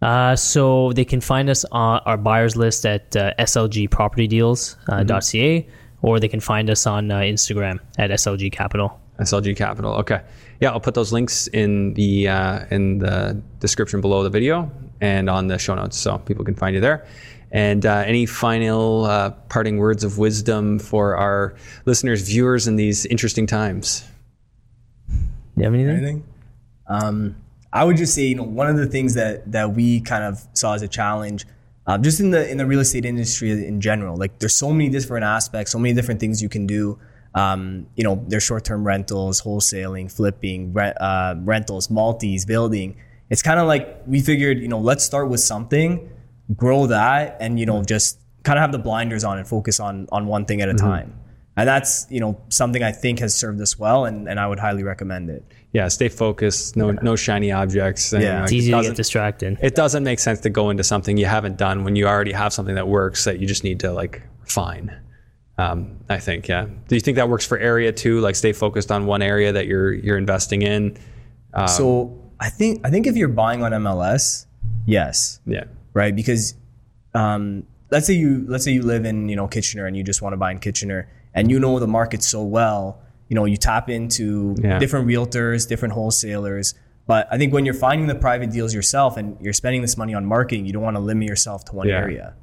Uh, 0.00 0.36
so 0.36 0.92
they 0.92 1.04
can 1.04 1.20
find 1.20 1.50
us 1.50 1.64
on 1.72 2.00
our 2.06 2.16
buyers 2.16 2.54
list 2.56 2.86
at 2.86 3.16
uh, 3.16 3.34
slgpropertydeals.ca, 3.38 5.68
or 6.02 6.20
they 6.20 6.28
can 6.28 6.38
find 6.40 6.70
us 6.70 6.86
on 6.86 7.10
uh, 7.10 7.18
Instagram 7.18 7.80
at 7.98 8.10
slg 8.10 8.52
capital. 8.52 9.00
SLG 9.18 9.56
Capital. 9.56 9.94
Okay. 9.94 10.20
Yeah, 10.60 10.70
I'll 10.70 10.80
put 10.80 10.94
those 10.94 11.12
links 11.12 11.46
in 11.48 11.94
the 11.94 12.28
uh, 12.28 12.64
in 12.70 12.98
the 12.98 13.40
description 13.60 14.00
below 14.00 14.22
the 14.22 14.30
video 14.30 14.70
and 15.00 15.30
on 15.30 15.46
the 15.46 15.58
show 15.58 15.74
notes, 15.74 15.96
so 15.96 16.18
people 16.18 16.44
can 16.44 16.54
find 16.54 16.74
you 16.74 16.80
there. 16.80 17.06
And 17.50 17.86
uh, 17.86 18.04
any 18.06 18.26
final 18.26 19.04
uh, 19.04 19.30
parting 19.48 19.78
words 19.78 20.04
of 20.04 20.18
wisdom 20.18 20.78
for 20.78 21.16
our 21.16 21.54
listeners, 21.86 22.22
viewers 22.22 22.68
in 22.68 22.76
these 22.76 23.06
interesting 23.06 23.46
times? 23.46 24.04
You 25.56 25.64
have 25.64 25.74
anything? 25.74 25.96
Anything? 25.96 26.24
Um, 26.88 27.36
I 27.72 27.84
would 27.84 27.96
just 27.96 28.14
say, 28.14 28.22
you 28.22 28.34
know, 28.34 28.44
one 28.44 28.68
of 28.68 28.76
the 28.76 28.86
things 28.86 29.14
that 29.14 29.50
that 29.52 29.74
we 29.74 30.00
kind 30.00 30.24
of 30.24 30.46
saw 30.54 30.74
as 30.74 30.82
a 30.82 30.88
challenge, 30.88 31.46
uh, 31.86 31.98
just 31.98 32.20
in 32.20 32.30
the 32.30 32.48
in 32.48 32.58
the 32.58 32.66
real 32.66 32.80
estate 32.80 33.04
industry 33.04 33.50
in 33.50 33.80
general, 33.80 34.16
like 34.16 34.38
there's 34.38 34.54
so 34.54 34.70
many 34.72 34.88
different 34.88 35.24
aspects, 35.24 35.72
so 35.72 35.78
many 35.78 35.94
different 35.94 36.20
things 36.20 36.42
you 36.42 36.48
can 36.48 36.66
do. 36.66 36.98
Um, 37.34 37.86
you 37.94 38.04
know, 38.04 38.24
there's 38.26 38.42
short-term 38.42 38.84
rentals, 38.84 39.42
wholesaling, 39.42 40.10
flipping, 40.10 40.72
re- 40.72 40.94
uh, 40.98 41.34
rentals, 41.40 41.90
multis, 41.90 42.44
building. 42.44 42.96
It's 43.30 43.42
kind 43.42 43.60
of 43.60 43.66
like 43.66 44.02
we 44.06 44.20
figured, 44.20 44.58
you 44.58 44.68
know, 44.68 44.78
let's 44.80 45.04
start 45.04 45.28
with 45.28 45.40
something, 45.40 46.08
grow 46.56 46.86
that, 46.86 47.36
and 47.40 47.58
you 47.58 47.66
know, 47.66 47.82
just 47.82 48.18
kind 48.44 48.58
of 48.58 48.62
have 48.62 48.72
the 48.72 48.78
blinders 48.78 49.24
on 49.24 49.38
and 49.38 49.46
focus 49.46 49.80
on 49.80 50.06
on 50.12 50.26
one 50.26 50.44
thing 50.44 50.60
at 50.60 50.68
a 50.68 50.74
time. 50.74 51.12
And 51.56 51.66
that's 51.68 52.06
you 52.08 52.20
know 52.20 52.40
something 52.50 52.82
I 52.82 52.92
think 52.92 53.18
has 53.18 53.34
served 53.34 53.60
us 53.60 53.78
well, 53.78 54.04
and, 54.04 54.28
and 54.28 54.38
I 54.38 54.46
would 54.46 54.58
highly 54.60 54.84
recommend 54.84 55.28
it. 55.28 55.44
Yeah, 55.72 55.88
stay 55.88 56.08
focused. 56.08 56.76
No, 56.76 56.92
no 56.92 57.14
shiny 57.16 57.52
objects. 57.52 58.12
and, 58.12 58.22
Yeah. 58.22 58.34
like, 58.36 58.42
It's 58.44 58.52
it 58.52 58.56
easy 58.56 58.70
to 58.70 58.76
doesn't- 58.78 58.92
get 58.92 58.96
distracted. 58.96 59.58
it 59.60 59.74
doesn't 59.74 60.02
make 60.04 60.18
sense 60.18 60.40
to 60.40 60.50
go 60.50 60.70
into 60.70 60.82
something 60.84 61.16
you 61.18 61.26
haven't 61.26 61.58
done 61.58 61.84
when 61.84 61.94
you 61.94 62.06
already 62.06 62.32
have 62.32 62.52
something 62.54 62.74
that 62.76 62.88
works 62.88 63.24
that 63.24 63.38
you 63.40 63.46
just 63.46 63.64
need 63.64 63.80
to 63.80 63.92
like 63.92 64.22
refine. 64.40 64.90
Um, 65.58 65.98
I 66.08 66.18
think, 66.18 66.46
yeah. 66.48 66.66
Do 66.86 66.94
you 66.94 67.00
think 67.00 67.16
that 67.16 67.28
works 67.28 67.44
for 67.44 67.58
area 67.58 67.90
too? 67.92 68.20
Like, 68.20 68.36
stay 68.36 68.52
focused 68.52 68.90
on 68.92 69.04
one 69.06 69.20
area 69.20 69.52
that 69.52 69.66
you're 69.66 69.92
you're 69.92 70.16
investing 70.16 70.62
in. 70.62 70.96
Um, 71.52 71.66
So 71.68 72.16
I 72.40 72.48
think 72.48 72.80
I 72.84 72.90
think 72.90 73.06
if 73.08 73.16
you're 73.16 73.28
buying 73.28 73.62
on 73.64 73.72
MLS, 73.72 74.46
yes, 74.86 75.40
yeah, 75.44 75.64
right? 75.98 76.14
Because 76.20 76.54
um, 77.14 77.42
let's 77.90 78.06
say 78.06 78.14
you 78.22 78.44
let's 78.48 78.64
say 78.64 78.72
you 78.78 78.82
live 78.94 79.04
in 79.10 79.28
you 79.28 79.36
know 79.36 79.46
Kitchener 79.48 79.84
and 79.88 79.94
you 79.96 80.02
just 80.10 80.20
want 80.22 80.32
to 80.32 80.36
buy 80.44 80.50
in 80.52 80.58
Kitchener 80.66 81.00
and 81.34 81.50
you 81.50 81.58
know 81.64 81.78
the 81.78 81.86
market 81.98 82.22
so 82.22 82.40
well, 82.58 82.82
you 83.28 83.34
know 83.36 83.44
you 83.52 83.56
tap 83.70 83.86
into 83.98 84.54
Yeah. 84.62 84.78
different 84.78 85.06
realtors, 85.12 85.68
different 85.68 85.94
wholesalers. 85.94 86.74
But 87.06 87.26
I 87.32 87.38
think 87.38 87.54
when 87.54 87.64
you're 87.66 87.80
finding 87.88 88.06
the 88.06 88.14
private 88.26 88.50
deals 88.56 88.72
yourself 88.74 89.16
and 89.16 89.36
you're 89.40 89.54
spending 89.62 89.80
this 89.86 89.96
money 89.96 90.14
on 90.14 90.24
marketing, 90.26 90.66
you 90.66 90.72
don't 90.74 90.82
want 90.90 90.96
to 91.00 91.04
limit 91.10 91.26
yourself 91.26 91.64
to 91.66 91.72
one 91.74 91.88
Yeah. 91.88 91.96
area. 92.04 92.34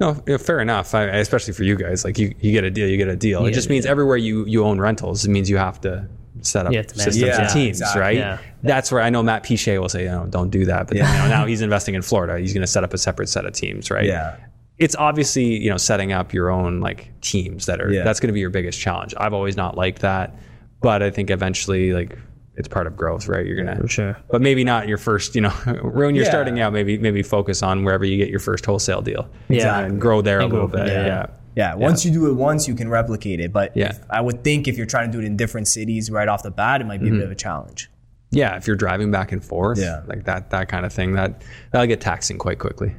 no, 0.00 0.14
fair 0.38 0.60
enough. 0.60 0.94
I, 0.94 1.02
especially 1.26 1.52
for 1.54 1.62
you 1.62 1.76
guys, 1.76 2.04
like 2.06 2.18
you, 2.18 2.34
you 2.40 2.50
get 2.52 2.64
a 2.64 2.70
deal, 2.70 2.88
you 2.88 2.96
get 2.96 3.08
a 3.08 3.16
deal. 3.16 3.44
it 3.46 3.52
just 3.52 3.68
means 3.70 3.84
everywhere 3.86 4.16
you 4.16 4.44
you 4.46 4.64
own 4.64 4.80
rentals, 4.80 5.24
it 5.26 5.30
means 5.30 5.48
you 5.50 5.58
have 5.68 5.78
to 5.82 6.08
set 6.46 6.66
up 6.66 6.72
You 6.72 6.78
have 6.78 6.86
to 6.88 6.96
manage 6.98 7.14
systems 7.14 7.32
them. 7.36 7.40
and 7.44 7.52
teams, 7.52 7.80
exactly. 7.80 8.00
right? 8.00 8.16
Yeah. 8.16 8.38
That's 8.62 8.90
where 8.92 9.00
I 9.02 9.10
know 9.10 9.22
Matt 9.22 9.42
Pichet 9.42 9.78
will 9.78 9.88
say, 9.88 10.04
you 10.04 10.10
know, 10.10 10.26
don't 10.28 10.50
do 10.50 10.64
that. 10.66 10.86
But 10.88 10.96
then, 10.96 11.12
you 11.14 11.22
know, 11.22 11.28
now 11.28 11.46
he's 11.46 11.60
investing 11.62 11.94
in 11.94 12.02
Florida. 12.02 12.38
He's 12.38 12.52
going 12.54 12.62
to 12.62 12.66
set 12.66 12.84
up 12.84 12.94
a 12.94 12.98
separate 12.98 13.28
set 13.28 13.44
of 13.44 13.52
teams, 13.52 13.90
right? 13.90 14.04
Yeah. 14.06 14.36
it's 14.78 14.96
obviously 14.96 15.44
you 15.62 15.70
know 15.70 15.76
setting 15.76 16.10
up 16.12 16.32
your 16.32 16.50
own 16.50 16.80
like 16.80 17.08
teams 17.20 17.66
that 17.66 17.80
are 17.80 17.92
Yeah. 17.92 18.02
that's 18.04 18.18
going 18.18 18.28
to 18.28 18.32
be 18.32 18.40
your 18.40 18.50
biggest 18.50 18.80
challenge 18.80 19.14
i've 19.18 19.32
always 19.32 19.56
not 19.56 19.76
liked 19.76 20.00
that 20.02 20.34
but 20.80 21.00
i 21.00 21.10
think 21.12 21.30
eventually 21.30 21.92
like 21.92 22.18
it's 22.56 22.66
part 22.66 22.88
of 22.88 22.96
growth 22.96 23.28
right 23.28 23.46
you're 23.46 23.56
gonna 23.56 23.86
sure. 23.86 24.16
but 24.32 24.42
maybe 24.42 24.64
not 24.64 24.88
your 24.88 24.98
first 24.98 25.36
you 25.36 25.42
know 25.42 25.50
when 25.94 26.16
you're 26.16 26.24
Yeah. 26.24 26.30
starting 26.30 26.58
out 26.58 26.72
maybe 26.72 26.98
maybe 26.98 27.22
focus 27.22 27.62
on 27.62 27.84
wherever 27.84 28.04
you 28.04 28.16
get 28.16 28.30
your 28.30 28.40
first 28.40 28.66
wholesale 28.66 29.00
deal 29.00 29.30
Yeah. 29.48 29.78
and 29.78 30.00
grow 30.00 30.22
there 30.22 30.40
And 30.40 30.50
a 30.50 30.52
little 30.54 30.66
bit 30.68 30.88
yeah 30.88 31.26
Yeah, 31.56 31.74
once 31.74 32.04
you 32.04 32.10
do 32.12 32.28
it 32.28 32.34
once, 32.34 32.66
you 32.66 32.74
can 32.74 32.88
replicate 32.88 33.38
it. 33.40 33.52
But 33.52 33.76
Yeah. 33.76 33.90
if- 33.90 34.00
I 34.10 34.20
would 34.20 34.42
think 34.42 34.66
if 34.68 34.76
you're 34.76 34.86
trying 34.86 35.10
to 35.10 35.16
do 35.16 35.22
it 35.22 35.26
in 35.26 35.36
different 35.36 35.68
cities 35.68 36.10
right 36.10 36.26
off 36.28 36.42
the 36.42 36.50
bat, 36.50 36.80
it 36.80 36.84
might 36.86 37.00
be 37.00 37.08
a 37.08 37.12
bit 37.12 37.22
of 37.22 37.30
a 37.30 37.34
challenge. 37.36 37.90
yeah 38.30 38.56
if 38.56 38.66
you're 38.66 38.74
driving 38.74 39.12
back 39.12 39.30
and 39.30 39.44
forth 39.44 39.78
Yeah. 39.78 40.00
like 40.08 40.24
that 40.24 40.50
that 40.50 40.68
kind 40.68 40.84
of 40.84 40.92
thing 40.92 41.12
that 41.12 41.42
that'll 41.70 41.86
get 41.86 42.00
taxing 42.00 42.36
quite 42.38 42.58
quickly 42.58 42.96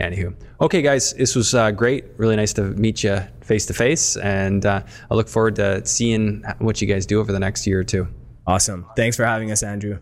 Anywho, 0.00 0.34
okay, 0.58 0.80
guys, 0.80 1.12
this 1.12 1.36
was 1.36 1.54
uh, 1.54 1.70
great. 1.70 2.06
Really 2.16 2.34
nice 2.34 2.54
to 2.54 2.62
meet 2.62 3.04
you 3.04 3.18
face 3.42 3.66
to 3.66 3.74
face, 3.74 4.16
and 4.16 4.64
uh, 4.64 4.80
I 5.10 5.14
look 5.14 5.28
forward 5.28 5.56
to 5.56 5.84
seeing 5.84 6.42
what 6.58 6.80
you 6.80 6.88
guys 6.88 7.04
do 7.04 7.20
over 7.20 7.30
the 7.30 7.38
next 7.38 7.66
year 7.66 7.80
or 7.80 7.84
two. 7.84 8.08
Awesome. 8.46 8.86
Thanks 8.96 9.16
for 9.18 9.26
having 9.26 9.50
us, 9.52 9.62
Andrew. 9.62 9.98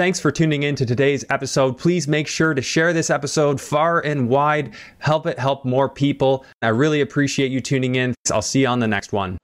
Thanks 0.00 0.18
for 0.18 0.30
tuning 0.30 0.62
in 0.62 0.76
to 0.76 0.86
today's 0.86 1.26
episode. 1.28 1.76
Please 1.76 2.08
make 2.08 2.26
sure 2.26 2.54
to 2.54 2.62
share 2.62 2.94
this 2.94 3.10
episode 3.10 3.60
far 3.60 4.00
and 4.00 4.30
wide. 4.30 4.72
Help 4.98 5.26
it 5.26 5.38
help 5.38 5.66
more 5.66 5.90
people. 5.90 6.46
I 6.62 6.68
really 6.68 7.02
appreciate 7.02 7.52
you 7.52 7.60
tuning 7.60 7.96
in. 7.96 8.14
I'll 8.32 8.40
see 8.40 8.62
you 8.62 8.68
on 8.68 8.80
the 8.80 8.88
next 8.88 9.12
one. 9.12 9.36